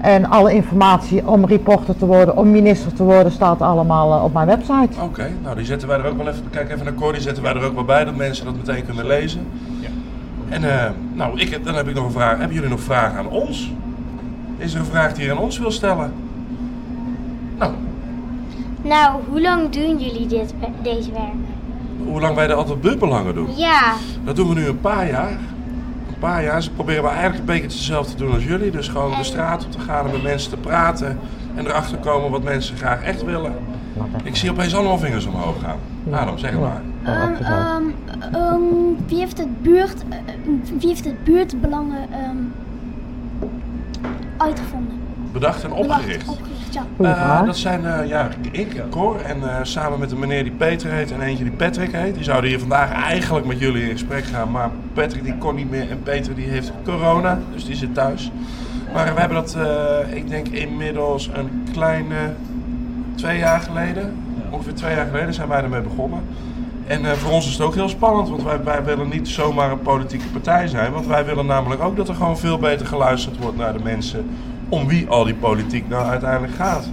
En 0.00 0.24
alle 0.24 0.54
informatie 0.54 1.26
om 1.28 1.44
reporter 1.46 1.96
te 1.96 2.06
worden, 2.06 2.36
om 2.36 2.50
minister 2.50 2.92
te 2.92 3.02
worden, 3.02 3.32
staat 3.32 3.60
allemaal 3.60 4.14
eh, 4.18 4.24
op 4.24 4.32
mijn 4.32 4.46
website. 4.46 5.00
Oké, 5.02 5.30
nou 5.42 5.56
die 5.56 5.64
zetten 5.64 5.88
wij 5.88 5.98
er 5.98 6.06
ook 6.06 6.16
wel 6.16 6.28
even, 6.28 6.42
kijk 6.50 6.70
even 6.72 6.84
naar 6.84 6.94
Cor, 6.94 7.12
die 7.12 7.22
zetten 7.22 7.42
wij 7.42 7.54
er 7.54 7.62
ook 7.64 7.74
wel 7.74 7.84
bij, 7.84 8.04
dat 8.04 8.16
mensen 8.16 8.44
dat 8.44 8.56
meteen 8.56 8.84
kunnen 8.86 9.06
lezen. 9.06 9.46
Ja. 9.80 9.88
En 10.48 10.64
eh, 10.84 10.90
nou, 11.12 11.40
ik, 11.40 11.48
heb- 11.48 11.64
dan 11.64 11.74
heb 11.74 11.88
ik 11.88 11.94
nog 11.94 12.04
een 12.04 12.10
vraag. 12.12 12.38
Hebben 12.38 12.54
jullie 12.54 12.70
nog 12.70 12.80
vragen 12.80 13.18
aan 13.18 13.28
ons? 13.28 13.72
Is 14.56 14.74
er 14.74 14.80
een 14.80 14.86
vraag 14.86 15.12
die 15.12 15.24
je 15.24 15.30
aan 15.30 15.38
ons 15.38 15.58
wil 15.58 15.70
stellen? 15.70 16.12
Nou, 17.58 17.72
Nou, 18.84 19.20
hoe 19.28 19.40
lang 19.40 19.70
doen 19.70 19.98
jullie 19.98 20.26
dit, 20.26 20.54
deze 20.82 21.12
werk? 21.12 21.34
hoe 22.06 22.20
lang 22.20 22.34
wij 22.34 22.48
er 22.48 22.54
altijd 22.54 22.80
buurtbelangen 22.80 23.34
doen? 23.34 23.56
Ja, 23.56 23.94
Dat 24.24 24.36
doen 24.36 24.48
we 24.48 24.54
nu 24.54 24.66
een 24.66 24.80
paar 24.80 25.08
jaar. 25.08 25.30
Een 26.08 26.18
paar 26.18 26.44
jaar. 26.44 26.62
Ze 26.62 26.70
proberen 26.70 27.02
we 27.02 27.08
eigenlijk 27.08 27.38
een 27.38 27.44
beetje 27.44 27.62
hetzelfde 27.62 28.14
te 28.14 28.24
doen 28.24 28.34
als 28.34 28.44
jullie. 28.44 28.70
Dus 28.70 28.88
gewoon 28.88 29.16
de 29.18 29.24
straat 29.24 29.64
op 29.64 29.72
te 29.72 29.78
gaan 29.78 30.06
en 30.06 30.12
met 30.12 30.22
mensen 30.22 30.50
te 30.50 30.56
praten. 30.56 31.18
En 31.54 31.66
erachter 31.66 31.98
komen 31.98 32.30
wat 32.30 32.42
mensen 32.42 32.76
graag 32.76 33.02
echt 33.02 33.24
willen. 33.24 33.52
Ik 34.22 34.36
zie 34.36 34.50
opeens 34.50 34.74
allemaal 34.74 34.98
vingers 34.98 35.26
omhoog 35.26 35.60
gaan. 35.60 35.78
Adam, 36.10 36.38
zeg 36.38 36.50
het 36.50 36.60
maar. 36.60 36.82
Wel. 37.02 37.14
Ehm, 37.14 37.82
ehm, 38.34 38.60
wie, 39.06 39.18
heeft 39.18 39.38
het 39.38 39.62
buurt, 39.62 40.04
eh, 40.08 40.18
wie 40.78 40.88
heeft 40.88 41.04
het 41.04 41.24
buurtbelangen 41.24 41.98
ehm, 42.12 42.36
uitgevonden? 44.36 45.00
Bedacht 45.32 45.62
en 45.62 45.70
Bedacht, 45.70 45.90
opgericht. 45.90 46.28
Goeie 46.96 47.12
Eh, 47.12 47.44
dat 47.44 47.56
zijn 47.56 47.86
eh, 47.86 48.08
ja, 48.08 48.28
ik, 48.50 48.82
Cor 48.90 49.20
en 49.20 49.42
eh, 49.42 49.56
samen 49.62 49.98
met 49.98 50.10
een 50.10 50.18
meneer 50.18 50.42
die 50.42 50.52
Peter 50.52 50.90
heet 50.90 51.12
en 51.12 51.20
eentje 51.20 51.44
die 51.44 51.52
Patrick 51.52 51.92
heet. 51.92 52.14
Die 52.14 52.24
zouden 52.24 52.50
hier 52.50 52.58
vandaag 52.58 52.92
eigenlijk 52.92 53.46
met 53.46 53.58
jullie 53.58 53.82
in 53.82 53.90
gesprek 53.90 54.24
gaan, 54.24 54.50
maar 54.50 54.70
Patrick 54.92 55.24
die 55.24 55.38
kon 55.38 55.54
niet 55.54 55.70
meer 55.70 55.90
en 55.90 56.02
Peter 56.02 56.34
die 56.34 56.48
heeft 56.48 56.72
corona, 56.84 57.38
dus 57.52 57.64
die 57.64 57.76
zit 57.76 57.94
thuis. 57.94 58.30
Maar 58.94 59.14
we 59.14 59.20
hebben 59.20 59.42
dat, 59.42 59.54
eh, 59.54 60.16
ik 60.16 60.28
denk 60.28 60.48
inmiddels 60.48 61.30
een 61.32 61.68
kleine 61.72 62.32
twee 63.14 63.38
jaar 63.38 63.60
geleden, 63.60 64.16
ongeveer 64.50 64.74
twee 64.74 64.94
jaar 64.94 65.06
geleden 65.06 65.34
zijn 65.34 65.48
wij 65.48 65.62
ermee 65.62 65.80
begonnen. 65.80 66.20
En 66.86 67.04
eh, 67.04 67.12
voor 67.12 67.32
ons 67.32 67.46
is 67.46 67.52
het 67.52 67.62
ook 67.62 67.74
heel 67.74 67.88
spannend, 67.88 68.28
want 68.28 68.42
wij, 68.42 68.64
wij 68.64 68.84
willen 68.84 69.08
niet 69.08 69.28
zomaar 69.28 69.70
een 69.70 69.82
politieke 69.82 70.28
partij 70.28 70.66
zijn. 70.66 70.92
Want 70.92 71.06
wij 71.06 71.24
willen 71.24 71.46
namelijk 71.46 71.82
ook 71.82 71.96
dat 71.96 72.08
er 72.08 72.14
gewoon 72.14 72.38
veel 72.38 72.58
beter 72.58 72.86
geluisterd 72.86 73.38
wordt 73.38 73.56
naar 73.56 73.72
de 73.72 73.82
mensen 73.82 74.26
om 74.68 74.86
wie 74.86 75.08
al 75.08 75.24
die 75.24 75.34
politiek 75.34 75.88
nou 75.88 76.06
uiteindelijk 76.06 76.54
gaat. 76.54 76.88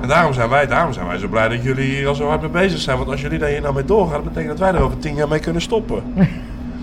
En 0.00 0.08
daarom 0.08 0.32
zijn, 0.32 0.48
wij, 0.48 0.66
daarom 0.66 0.92
zijn 0.92 1.06
wij 1.06 1.18
zo 1.18 1.28
blij 1.28 1.48
dat 1.48 1.62
jullie 1.62 1.84
hier 1.94 2.08
al 2.08 2.14
zo 2.14 2.28
hard 2.28 2.40
mee 2.40 2.50
bezig 2.50 2.80
zijn. 2.80 2.96
Want 2.96 3.08
als 3.10 3.20
jullie 3.20 3.38
daar 3.38 3.48
hier 3.48 3.60
nou 3.60 3.74
mee 3.74 3.84
doorgaan, 3.84 4.14
dat 4.14 4.24
betekent 4.24 4.48
dat 4.48 4.58
wij 4.58 4.78
er 4.80 4.84
over 4.86 4.98
tien 4.98 5.14
jaar 5.14 5.28
mee 5.28 5.38
kunnen 5.38 5.62
stoppen. 5.62 6.02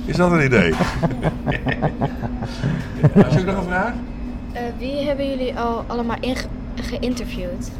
Is 0.05 0.15
dat 0.15 0.31
een 0.31 0.43
idee? 0.43 0.73
Had 3.13 3.33
je 3.33 3.39
ook 3.39 3.45
nog 3.45 3.57
een 3.57 3.63
vraag? 3.63 3.93
Eh, 4.51 4.61
wie 4.77 5.05
hebben 5.07 5.29
jullie 5.29 5.59
al 5.59 5.83
allemaal 5.87 6.17
geïnterviewd? 6.75 7.71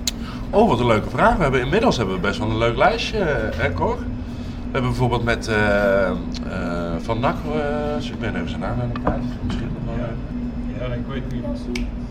Oh, 0.49 0.67
wat 0.69 0.79
een 0.79 0.85
leuke 0.85 1.09
vraag. 1.09 1.35
We 1.35 1.41
hebben 1.43 1.61
inmiddels 1.61 1.97
hebben 1.97 2.15
we 2.15 2.21
best 2.21 2.39
wel 2.39 2.49
een 2.49 2.57
leuk 2.57 2.77
lijstje, 2.77 3.17
hè 3.55 3.73
Cor? 3.73 3.97
We 3.97 4.71
hebben 4.71 4.89
bijvoorbeeld 4.89 5.23
met 5.23 5.47
eh, 5.47 6.07
eh, 6.07 6.13
Van 7.01 7.19
Nak, 7.19 7.35
ik 8.01 8.19
ben 8.19 8.35
even 8.35 8.49
zijn 8.49 8.61
naam 8.61 8.81
aan 8.81 8.89
de 8.93 8.99
kwijt. 8.99 9.21
Misschien 9.45 9.69
nog 9.85 9.95
wel. 9.95 10.05
eh, 10.05 10.89
Ja, 10.89 10.93
ik 10.95 11.01
weet 11.09 11.31
niet. 11.31 11.43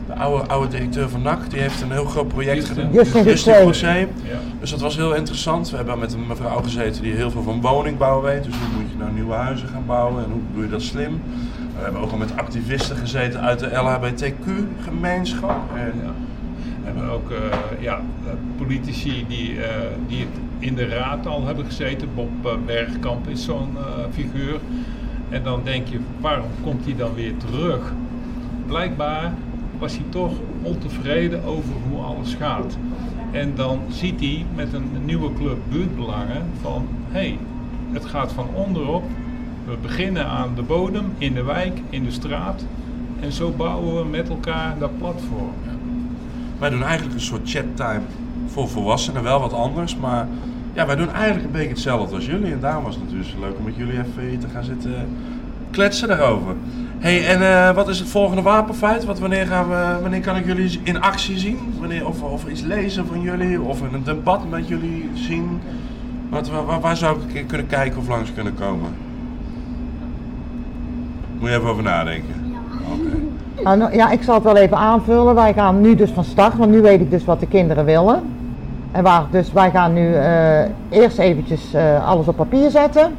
De 0.09 0.14
oude, 0.14 0.46
oude 0.48 0.68
directeur 0.68 1.09
van 1.09 1.22
NAC, 1.22 1.50
die 1.50 1.61
heeft 1.61 1.80
een 1.80 1.90
heel 1.92 2.04
groot 2.04 2.28
project 2.28 2.64
gedaan. 2.64 2.92
Justin 2.92 3.24
Justin. 3.24 4.09
Dus 4.61 4.70
dat 4.70 4.80
was 4.80 4.96
heel 4.96 5.14
interessant. 5.14 5.70
We 5.70 5.76
hebben 5.76 5.98
met 5.98 6.12
een 6.12 6.26
mevrouw 6.26 6.62
gezeten 6.62 7.02
die 7.02 7.12
heel 7.14 7.30
veel 7.30 7.42
van 7.42 7.61
woningbouw 7.61 8.20
weet. 8.22 8.44
Dus 8.44 8.54
hoe 8.54 8.82
moet 8.82 8.90
je 8.90 8.96
nou 8.98 9.12
nieuwe 9.12 9.34
huizen 9.34 9.68
gaan 9.68 9.86
bouwen 9.86 10.24
en 10.24 10.30
hoe 10.30 10.40
doe 10.54 10.62
je 10.64 10.70
dat 10.70 10.82
slim? 10.82 11.20
We 11.76 11.82
hebben 11.84 12.00
ook 12.00 12.11
al 12.11 12.16
met 12.16 12.36
activisten 12.36 12.96
gezeten 12.96 13.40
uit 13.40 13.59
de 13.59 13.66
LHBTQ-gemeenschap. 13.76 15.61
En 15.74 15.92
Ja. 16.04 16.12
We 16.80 16.84
hebben 16.94 17.11
ook 17.12 17.30
eh, 17.30 17.36
ja, 17.82 17.94
eh, 17.96 18.30
politici 18.56 19.24
die, 19.28 19.62
eh, 19.62 19.70
die 20.06 20.18
het 20.20 20.38
in 20.59 20.74
de 20.74 20.86
raad 20.88 21.26
al 21.26 21.46
hebben 21.46 21.64
gezeten. 21.64 22.09
Bob 22.14 22.28
Bergkamp 22.66 23.28
is 23.28 23.44
zo'n 23.44 23.76
eh, 23.76 23.82
figuur. 24.12 24.59
En 25.28 25.42
dan 25.42 25.61
denk 25.64 25.86
je, 25.88 25.98
waarom 26.20 26.48
komt 26.62 26.84
hij 26.84 26.96
dan 26.96 27.14
weer 27.14 27.36
terug? 27.36 27.92
Blijkbaar 28.66 29.32
was 29.79 29.93
hij 29.93 30.05
toch 30.09 30.33
ontevreden 30.62 31.45
over 31.45 31.72
hoe 31.89 32.01
alles 32.01 32.35
gaat. 32.35 32.76
En 33.31 33.53
dan 33.55 33.81
ziet 33.89 34.20
hij 34.20 34.47
met 34.55 34.72
een 34.72 34.91
nieuwe 35.05 35.33
club 35.33 35.59
buurtbelangen 35.68 36.47
van, 36.61 36.87
hé, 37.09 37.18
hey, 37.18 37.39
het 37.93 38.05
gaat 38.05 38.33
van 38.33 38.49
onderop. 38.55 39.05
We 39.64 39.76
beginnen 39.83 40.26
aan 40.26 40.53
de 40.55 40.62
bodem, 40.62 41.12
in 41.18 41.35
de 41.35 41.43
wijk, 41.43 41.81
in 41.91 42.05
de 42.05 42.11
straat. 42.11 42.64
En 43.20 43.33
zo 43.33 43.51
bouwen 43.51 44.03
we 44.03 44.09
met 44.09 44.29
elkaar 44.29 44.79
dat 44.79 44.99
platform. 44.99 45.53
wij 46.59 46.70
doen 46.70 46.83
eigenlijk 46.83 47.14
een 47.14 47.20
soort 47.20 47.51
chattime 47.51 48.03
voor 48.47 48.68
volwassenen, 48.68 49.22
wel 49.22 49.41
wat 49.41 49.53
anders. 49.53 49.97
Maar 49.97 50.29
ja, 50.72 50.87
wij 50.87 50.97
doen 50.97 51.12
eigenlijk 51.12 51.45
een 51.45 51.53
beetje 51.53 51.68
hetzelfde 51.68 52.14
als 52.14 52.26
jullie. 52.26 52.53
En 52.53 52.61
daarom 52.61 52.85
was 52.85 52.95
het 52.95 53.05
natuurlijk 53.05 53.39
leuk 53.41 53.59
om 53.59 53.64
met 53.64 53.76
jullie 53.76 53.99
even 53.99 54.39
te 54.39 54.49
gaan 54.49 54.64
zitten 54.64 55.09
kletsen 55.70 56.09
daarover. 56.09 56.55
Hey, 56.99 57.26
en 57.26 57.42
eh, 57.42 57.74
wat 57.74 57.88
is 57.88 57.99
het 57.99 58.09
volgende 58.09 58.42
wapenfeit? 58.42 59.05
Wat, 59.05 59.18
wanneer, 59.18 59.46
gaan 59.46 59.68
we, 59.68 59.99
wanneer 60.03 60.20
kan 60.20 60.36
ik 60.36 60.46
jullie 60.46 60.80
in 60.82 61.01
actie 61.01 61.38
zien? 61.38 61.59
Wanneer, 61.78 62.07
of, 62.07 62.22
of 62.22 62.49
iets 62.49 62.61
lezen 62.61 63.07
van 63.07 63.20
jullie? 63.20 63.61
Of 63.61 63.80
een 63.80 64.05
debat 64.05 64.51
met 64.51 64.68
jullie 64.68 65.11
zien? 65.14 65.61
Wat, 66.28 66.51
waar, 66.80 66.96
zou 66.96 67.18
ik 67.32 67.46
kunnen 67.46 67.66
kijken 67.66 67.99
of 67.99 68.09
langs 68.09 68.32
kunnen 68.34 68.55
komen? 68.55 68.94
Moet 71.38 71.49
je 71.49 71.57
even 71.57 71.68
over 71.68 71.82
nadenken. 71.82 72.34
Oké. 72.92 73.16
Nou, 73.62 73.78
nou, 73.78 73.94
ja, 73.94 74.11
ik 74.11 74.22
zal 74.22 74.34
het 74.34 74.44
wel 74.44 74.57
even 74.57 74.76
aanvullen. 74.76 75.34
Wij 75.34 75.53
gaan 75.53 75.80
nu 75.80 75.94
dus 75.94 76.11
van 76.11 76.24
start, 76.24 76.57
want 76.57 76.70
nu 76.70 76.80
weet 76.80 77.01
ik 77.01 77.11
dus 77.11 77.24
wat 77.24 77.40
de 77.40 77.46
kinderen 77.46 77.84
willen. 77.84 78.22
En 78.92 79.03
waar, 79.03 79.26
dus 79.30 79.53
wij 79.53 79.70
gaan 79.70 79.92
nu 79.92 80.14
eh, 80.14 80.61
eerst 80.88 81.18
eventjes 81.18 81.74
eh, 81.74 82.09
alles 82.09 82.28
op 82.28 82.36
papier 82.36 82.70
zetten. 82.70 83.14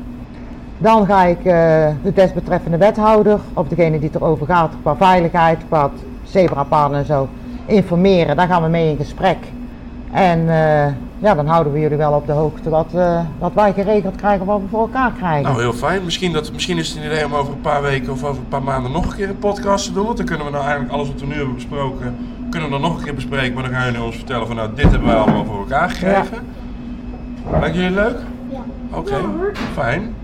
Dan 0.82 1.06
ga 1.06 1.24
ik 1.24 1.38
eh, 1.38 1.88
de 2.04 2.14
desbetreffende 2.14 2.78
wethouder, 2.78 3.40
of 3.54 3.68
degene 3.68 4.00
die 4.00 4.10
het 4.12 4.22
erover 4.22 4.46
gaat, 4.46 4.72
qua 4.82 4.96
veiligheid, 4.96 5.60
qua 5.68 5.90
zebrapaden 6.24 6.98
en 6.98 7.06
zo, 7.06 7.28
informeren. 7.66 8.36
Daar 8.36 8.48
gaan 8.48 8.64
we 8.64 8.70
mee 8.70 8.90
in 8.90 8.98
gesprek. 8.98 9.38
En 10.12 10.40
eh, 10.40 10.94
ja, 11.20 11.36
dan 11.36 11.48
houden 11.48 11.74
we 11.74 11.80
jullie 11.80 11.98
wel 11.98 12.14
op 12.14 12.26
de 12.26 12.32
hoogte 12.32 12.70
wat, 12.70 12.94
eh, 12.94 13.20
wat 13.40 13.54
wij 13.54 13.74
geregeld 13.74 14.16
krijgen, 14.16 14.46
wat 14.46 14.60
we 14.60 14.68
voor 14.70 14.80
elkaar 14.80 15.12
krijgen. 15.12 15.44
Nou, 15.44 15.62
heel 15.62 15.74
fijn. 15.74 16.04
Misschien, 16.04 16.34
dat, 16.34 16.52
misschien 16.52 16.78
is 16.78 16.90
het 16.90 16.98
een 16.98 17.06
idee 17.06 17.26
om 17.26 17.34
over 17.34 17.54
een 17.54 17.62
paar 17.62 17.82
weken 17.82 18.12
of 18.12 18.24
over 18.24 18.42
een 18.42 18.48
paar 18.48 18.64
maanden 18.64 18.92
nog 18.92 19.06
een 19.06 19.16
keer 19.16 19.30
een 19.30 19.40
podcast 19.40 19.86
te 19.86 19.94
doen. 19.94 20.06
Want 20.06 20.18
dan 20.18 20.26
kunnen 20.26 20.46
we 20.46 20.52
nou 20.52 20.64
eigenlijk 20.64 20.94
alles 20.94 21.08
wat 21.08 21.20
we 21.20 21.26
nu 21.26 21.34
hebben 21.34 21.56
besproken, 21.56 22.16
kunnen 22.50 22.70
we 22.70 22.80
dan 22.80 22.84
nog 22.90 22.98
een 22.98 23.04
keer 23.04 23.16
bespreken. 23.16 23.54
Maar 23.54 23.64
dan 23.64 23.74
gaan 23.74 23.86
jullie 23.86 24.04
ons 24.06 24.16
vertellen 24.16 24.48
van 24.48 24.56
nou, 24.56 24.70
dit 24.76 24.90
hebben 24.92 25.08
wij 25.08 25.18
allemaal 25.18 25.46
voor 25.46 25.60
elkaar 25.60 25.90
gekregen. 25.90 26.38
Lijkt 27.60 27.76
jullie 27.76 27.92
leuk? 27.92 28.18
Ja. 28.50 28.98
Oké, 28.98 29.16
fijn. 29.74 30.02
Hartstikke 30.02 30.10
goed. 30.10 30.19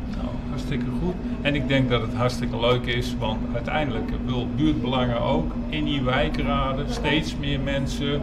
En 1.45 1.55
ik 1.55 1.67
denk 1.67 1.89
dat 1.89 2.01
het 2.01 2.13
hartstikke 2.13 2.59
leuk 2.59 2.85
is, 2.85 3.15
want 3.19 3.39
uiteindelijk 3.53 4.11
wil 4.25 4.47
buurtbelangen 4.55 5.21
ook 5.21 5.51
in 5.69 5.83
die 5.85 6.01
wijkraden 6.01 6.85
steeds 6.89 7.35
meer 7.37 7.59
mensen 7.59 8.21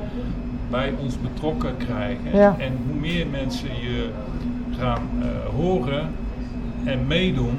bij 0.71 0.93
ons 1.03 1.21
betrokken 1.21 1.77
krijgen. 1.77 2.39
Ja. 2.39 2.57
En 2.59 2.79
hoe 2.87 3.01
meer 3.01 3.27
mensen 3.27 3.69
je 3.69 4.09
gaan 4.79 5.09
eh, 5.21 5.29
horen 5.55 6.11
en 6.85 7.07
meedoen, 7.07 7.59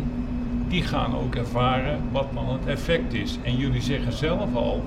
die 0.68 0.82
gaan 0.82 1.16
ook 1.16 1.36
ervaren 1.36 2.00
wat 2.12 2.28
dan 2.34 2.50
het 2.50 2.66
effect 2.68 3.14
is. 3.14 3.38
En 3.44 3.58
jullie 3.58 3.82
zeggen 3.82 4.14
zelf 4.14 4.56
al, 4.56 4.84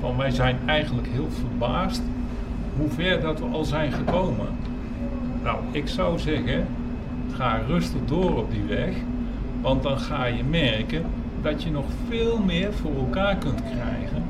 van 0.00 0.16
wij 0.16 0.30
zijn 0.30 0.56
eigenlijk 0.66 1.08
heel 1.12 1.28
verbaasd 1.30 2.02
hoe 2.76 2.90
ver 2.90 3.20
dat 3.20 3.38
we 3.38 3.46
al 3.52 3.64
zijn 3.64 3.92
gekomen. 3.92 4.46
Nou, 5.42 5.58
ik 5.70 5.88
zou 5.88 6.18
zeggen, 6.18 6.66
ga 7.32 7.60
rustig 7.66 8.00
door 8.06 8.36
op 8.36 8.50
die 8.50 8.76
weg, 8.76 8.94
want 9.64 9.82
dan 9.82 9.98
ga 9.98 10.24
je 10.24 10.44
merken 10.44 11.02
dat 11.42 11.62
je 11.62 11.70
nog 11.70 11.84
veel 12.08 12.38
meer 12.38 12.72
voor 12.72 12.94
elkaar 12.94 13.36
kunt 13.36 13.62
krijgen 13.62 14.22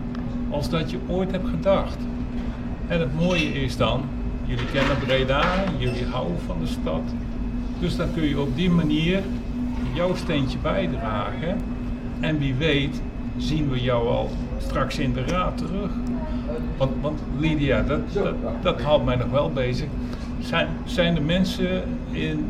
als 0.51 0.71
dat 0.71 0.91
je 0.91 0.99
ooit 1.09 1.31
hebt 1.31 1.49
gedacht. 1.49 1.99
En 2.87 3.01
het 3.01 3.15
mooie 3.15 3.53
is 3.63 3.77
dan, 3.77 4.03
jullie 4.45 4.67
kennen 4.73 4.99
Breda, 4.99 5.45
jullie 5.79 6.05
houden 6.05 6.41
van 6.47 6.57
de 6.61 6.67
stad. 6.67 7.03
Dus 7.79 7.97
dan 7.97 8.13
kun 8.15 8.29
je 8.29 8.41
op 8.41 8.57
die 8.57 8.71
manier 8.71 9.23
jouw 9.95 10.15
steentje 10.15 10.59
bijdragen. 10.59 11.57
En 12.21 12.39
wie 12.39 12.55
weet 12.55 13.01
zien 13.37 13.71
we 13.71 13.81
jou 13.81 14.09
al 14.09 14.31
straks 14.59 14.99
in 14.99 15.13
de 15.13 15.25
raad 15.25 15.59
terug. 15.59 15.91
Want, 16.77 16.93
want 17.01 17.21
Lydia, 17.39 17.83
dat, 17.83 18.13
dat, 18.13 18.35
dat 18.63 18.83
houdt 18.83 19.05
mij 19.05 19.17
nog 19.17 19.31
wel 19.31 19.53
bezig. 19.53 19.89
Zijn, 20.41 20.69
zijn 20.85 21.17
er 21.17 21.23
mensen 21.23 21.83
in 22.11 22.47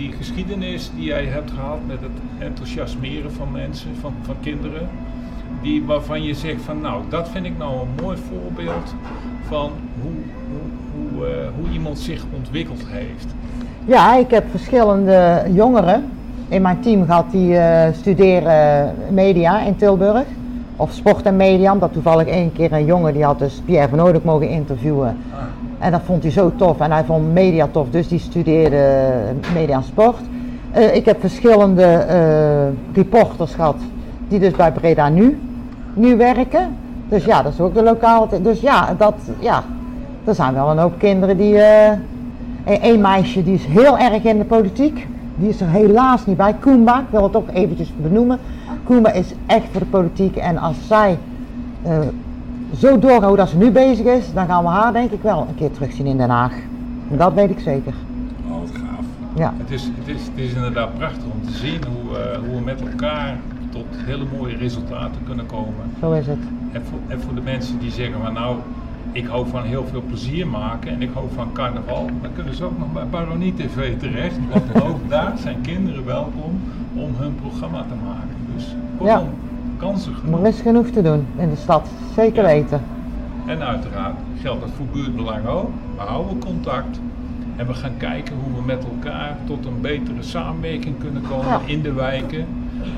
die 0.00 0.12
geschiedenis 0.12 0.90
die 0.94 1.04
jij 1.04 1.24
hebt 1.24 1.50
gehad 1.50 1.78
met 1.86 2.00
het 2.00 2.46
enthousiasmeren 2.48 3.32
van 3.32 3.52
mensen, 3.52 3.90
van, 4.00 4.14
van 4.22 4.34
kinderen, 4.40 4.88
die, 5.62 5.84
waarvan 5.84 6.22
je 6.22 6.34
zegt 6.34 6.62
van 6.62 6.80
nou, 6.80 7.02
dat 7.08 7.28
vind 7.28 7.46
ik 7.46 7.58
nou 7.58 7.80
een 7.80 8.02
mooi 8.02 8.18
voorbeeld 8.28 8.94
van 9.42 9.70
hoe, 10.02 10.12
hoe, 10.50 10.70
hoe, 10.94 11.26
eh, 11.26 11.48
hoe 11.58 11.72
iemand 11.72 11.98
zich 11.98 12.24
ontwikkeld 12.36 12.82
heeft. 12.86 13.26
Ja, 13.84 14.16
ik 14.16 14.30
heb 14.30 14.44
verschillende 14.50 15.44
jongeren 15.52 16.04
in 16.48 16.62
mijn 16.62 16.80
team 16.80 17.04
gehad 17.04 17.30
die 17.30 17.56
eh, 17.56 17.92
studeren 17.94 18.94
media 19.10 19.60
in 19.60 19.76
Tilburg. 19.76 20.24
Of 20.80 20.92
sport 20.92 21.22
en 21.26 21.36
media, 21.36 21.72
omdat 21.72 21.92
toevallig 21.92 22.26
één 22.26 22.52
keer 22.52 22.72
een 22.72 22.84
jongen 22.84 23.12
die 23.12 23.24
had 23.24 23.38
dus 23.38 23.62
Pierre 23.64 23.88
van 23.88 24.00
Oudek 24.00 24.24
mogen 24.24 24.48
interviewen. 24.48 25.16
En 25.78 25.90
dat 25.92 26.00
vond 26.04 26.22
hij 26.22 26.32
zo 26.32 26.52
tof 26.56 26.80
en 26.80 26.92
hij 26.92 27.04
vond 27.04 27.32
media 27.32 27.68
tof, 27.70 27.90
dus 27.90 28.08
die 28.08 28.18
studeerde 28.18 29.12
media 29.54 29.76
en 29.76 29.82
sport. 29.82 30.20
Eh, 30.72 30.94
ik 30.94 31.04
heb 31.04 31.20
verschillende 31.20 31.82
eh, 31.82 32.96
reporters 32.96 33.54
gehad 33.54 33.76
die 34.28 34.38
dus 34.38 34.52
bij 34.52 34.72
Breda 34.72 35.08
nu, 35.08 35.40
nu 35.94 36.16
werken. 36.16 36.76
Dus 37.08 37.24
ja, 37.24 37.42
dat 37.42 37.52
is 37.52 37.60
ook 37.60 37.74
de 37.74 37.82
lokale. 37.82 38.40
Dus 38.42 38.60
ja, 38.60 38.94
dat, 38.98 39.14
ja, 39.38 39.62
er 40.24 40.34
zijn 40.34 40.54
wel 40.54 40.70
een 40.70 40.78
hoop 40.78 40.98
kinderen 40.98 41.36
die. 41.36 41.58
Eén 42.64 43.00
meisje 43.00 43.42
die 43.42 43.54
is 43.54 43.64
heel 43.64 43.98
erg 43.98 44.24
in 44.24 44.38
de 44.38 44.44
politiek. 44.44 45.06
Die 45.40 45.48
is 45.48 45.60
er 45.60 45.68
helaas 45.68 46.26
niet 46.26 46.36
bij. 46.36 46.54
Koemba, 46.60 47.00
ik 47.00 47.06
wil 47.10 47.22
het 47.22 47.36
ook 47.36 47.48
eventjes 47.52 47.92
benoemen. 47.96 48.38
Koemba 48.84 49.12
is 49.12 49.34
echt 49.46 49.64
voor 49.70 49.80
de 49.80 49.86
politiek. 49.86 50.36
En 50.36 50.58
als 50.58 50.76
zij 50.86 51.18
eh, 51.82 51.98
zo 52.78 52.98
doorgaan 52.98 53.28
hoe 53.28 53.36
dat 53.36 53.48
ze 53.48 53.56
nu 53.56 53.70
bezig 53.70 54.06
is, 54.06 54.32
dan 54.32 54.46
gaan 54.46 54.62
we 54.62 54.68
haar 54.68 54.92
denk 54.92 55.10
ik 55.10 55.22
wel 55.22 55.46
een 55.48 55.54
keer 55.54 55.70
terugzien 55.70 56.06
in 56.06 56.16
Den 56.16 56.30
Haag. 56.30 56.52
Dat 57.08 57.32
weet 57.32 57.50
ik 57.50 57.58
zeker. 57.58 57.94
Oh, 58.50 58.58
wat 58.60 58.70
gaaf. 58.70 59.04
Ja. 59.34 59.52
Het 59.56 59.70
is, 59.70 59.82
het, 59.82 60.08
is, 60.08 60.26
het 60.26 60.38
is 60.38 60.52
inderdaad 60.52 60.94
prachtig 60.94 61.24
om 61.24 61.46
te 61.46 61.52
zien 61.52 61.80
hoe, 61.84 62.18
eh, 62.18 62.38
hoe 62.38 62.56
we 62.56 62.64
met 62.64 62.80
elkaar 62.80 63.36
tot 63.70 63.84
hele 64.06 64.24
mooie 64.38 64.56
resultaten 64.56 65.20
kunnen 65.24 65.46
komen. 65.46 65.74
Zo 66.00 66.12
is 66.12 66.26
het. 66.26 66.38
En 66.72 66.82
voor, 66.84 66.98
en 67.06 67.20
voor 67.20 67.34
de 67.34 67.40
mensen 67.40 67.78
die 67.78 67.90
zeggen 67.90 68.20
van 68.22 68.32
nou, 68.32 68.56
ik 69.12 69.26
hou 69.26 69.48
van 69.48 69.62
heel 69.62 69.86
veel 69.90 70.02
plezier 70.08 70.46
maken 70.46 70.90
en 70.90 71.02
ik 71.02 71.10
hou 71.12 71.26
van 71.34 71.52
carnaval, 71.52 72.06
dan 72.22 72.32
kunnen 72.34 72.54
ze 72.54 72.64
ook 72.64 72.78
nog 72.78 72.92
bij 72.92 73.06
Baronie 73.06 73.54
TV 73.54 73.98
terecht. 73.98 74.36
Want 74.50 74.82
ook 74.88 75.08
daar 75.08 75.32
zijn 75.38 75.60
kinderen 75.60 76.04
welkom 76.04 76.60
om 76.94 77.10
hun 77.16 77.34
programma 77.34 77.82
te 77.82 77.94
maken. 78.04 78.36
Dus 78.54 78.74
kortom, 78.98 79.28
kansen 79.76 80.14
genoeg. 80.14 80.40
Er 80.40 80.46
is 80.46 80.60
genoeg 80.60 80.86
te 80.86 81.02
doen 81.02 81.26
in 81.36 81.50
de 81.50 81.56
stad. 81.56 81.88
Zeker 82.14 82.42
Ja. 82.42 82.48
weten. 82.48 82.80
En 83.46 83.62
uiteraard 83.62 84.14
geldt 84.40 84.60
dat 84.60 84.70
voor 84.76 84.86
buurtbelang 84.92 85.46
ook. 85.46 85.68
We 85.96 86.02
houden 86.02 86.38
contact 86.38 87.00
en 87.56 87.66
we 87.66 87.74
gaan 87.74 87.96
kijken 87.96 88.34
hoe 88.44 88.60
we 88.60 88.66
met 88.66 88.84
elkaar 88.84 89.36
tot 89.46 89.66
een 89.66 89.80
betere 89.80 90.22
samenwerking 90.22 90.98
kunnen 90.98 91.22
komen 91.28 91.46
Ja. 91.48 91.60
in 91.66 91.82
de 91.82 91.92
wijken. 91.92 92.46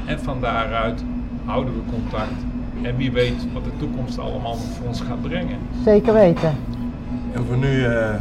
En 0.04 0.20
van 0.20 0.40
daaruit 0.40 1.04
houden 1.44 1.74
we 1.74 1.80
contact. 1.90 2.44
En 2.82 2.96
wie 2.96 3.12
weet 3.12 3.46
wat 3.52 3.64
de 3.64 3.70
toekomst 3.78 4.18
allemaal 4.18 4.56
voor 4.56 4.86
ons 4.86 5.00
gaat 5.00 5.22
brengen. 5.22 5.58
Zeker 5.84 6.12
weten. 6.14 6.56
En 7.32 7.44
voor 7.48 7.56
nu, 7.56 7.84
eh, 7.84 8.14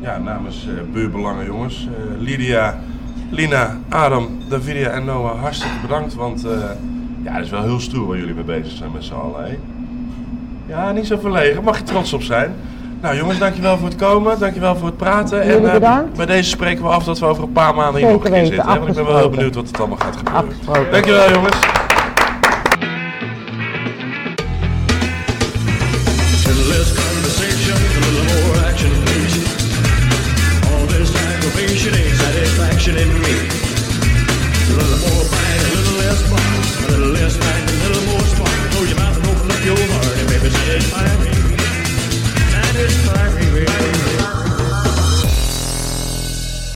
ja, 0.00 0.18
namens 0.18 0.66
eh 0.66 0.92
buurbelangen 0.92 1.44
jongens, 1.44 1.88
eh, 1.96 2.20
Lydia, 2.20 2.78
Lina, 3.30 3.76
Adam, 3.88 4.28
Davidia 4.48 4.88
en 4.90 5.04
Noah, 5.04 5.40
hartstikke 5.40 5.76
bedankt. 5.82 6.14
Want 6.14 6.44
eh, 6.44 6.52
ja, 7.22 7.32
het 7.32 7.44
is 7.44 7.50
wel 7.50 7.62
heel 7.62 7.80
stoer 7.80 8.06
waar 8.06 8.18
jullie 8.18 8.34
mee 8.34 8.44
bezig 8.44 8.72
zijn 8.78 8.90
met 8.92 9.04
z'n 9.04 9.14
allen. 9.14 9.44
hè? 9.44 9.58
Ja, 10.66 10.92
niet 10.92 11.06
zo 11.06 11.18
verlegen, 11.18 11.64
mag 11.64 11.78
je 11.78 11.84
trots 11.84 12.12
op 12.12 12.22
zijn. 12.22 12.54
Nou 13.00 13.16
jongens, 13.16 13.38
dankjewel 13.38 13.78
voor 13.78 13.88
het 13.88 13.96
komen, 13.96 14.38
dankjewel 14.38 14.76
voor 14.76 14.86
het 14.86 14.96
praten. 14.96 15.38
Jullie 15.46 15.60
en 15.60 15.66
eh, 15.66 15.72
bedankt. 15.72 16.16
bij 16.16 16.26
deze 16.26 16.50
spreken 16.50 16.82
we 16.84 16.90
af 16.90 17.04
dat 17.04 17.18
we 17.18 17.26
over 17.26 17.42
een 17.42 17.52
paar 17.52 17.74
maanden 17.74 18.00
hier 18.02 18.10
nog 18.12 18.24
een 18.24 18.32
keer 18.32 18.46
zitten. 18.46 18.66
Want 18.66 18.88
ik 18.88 18.94
ben 18.94 19.04
wel 19.06 19.16
heel 19.16 19.30
benieuwd 19.30 19.54
wat 19.54 19.66
het 19.66 19.78
allemaal 19.78 19.98
gaat 19.98 20.16
gebeuren. 20.16 20.90
Dankjewel 20.90 21.30
jongens. 21.32 21.56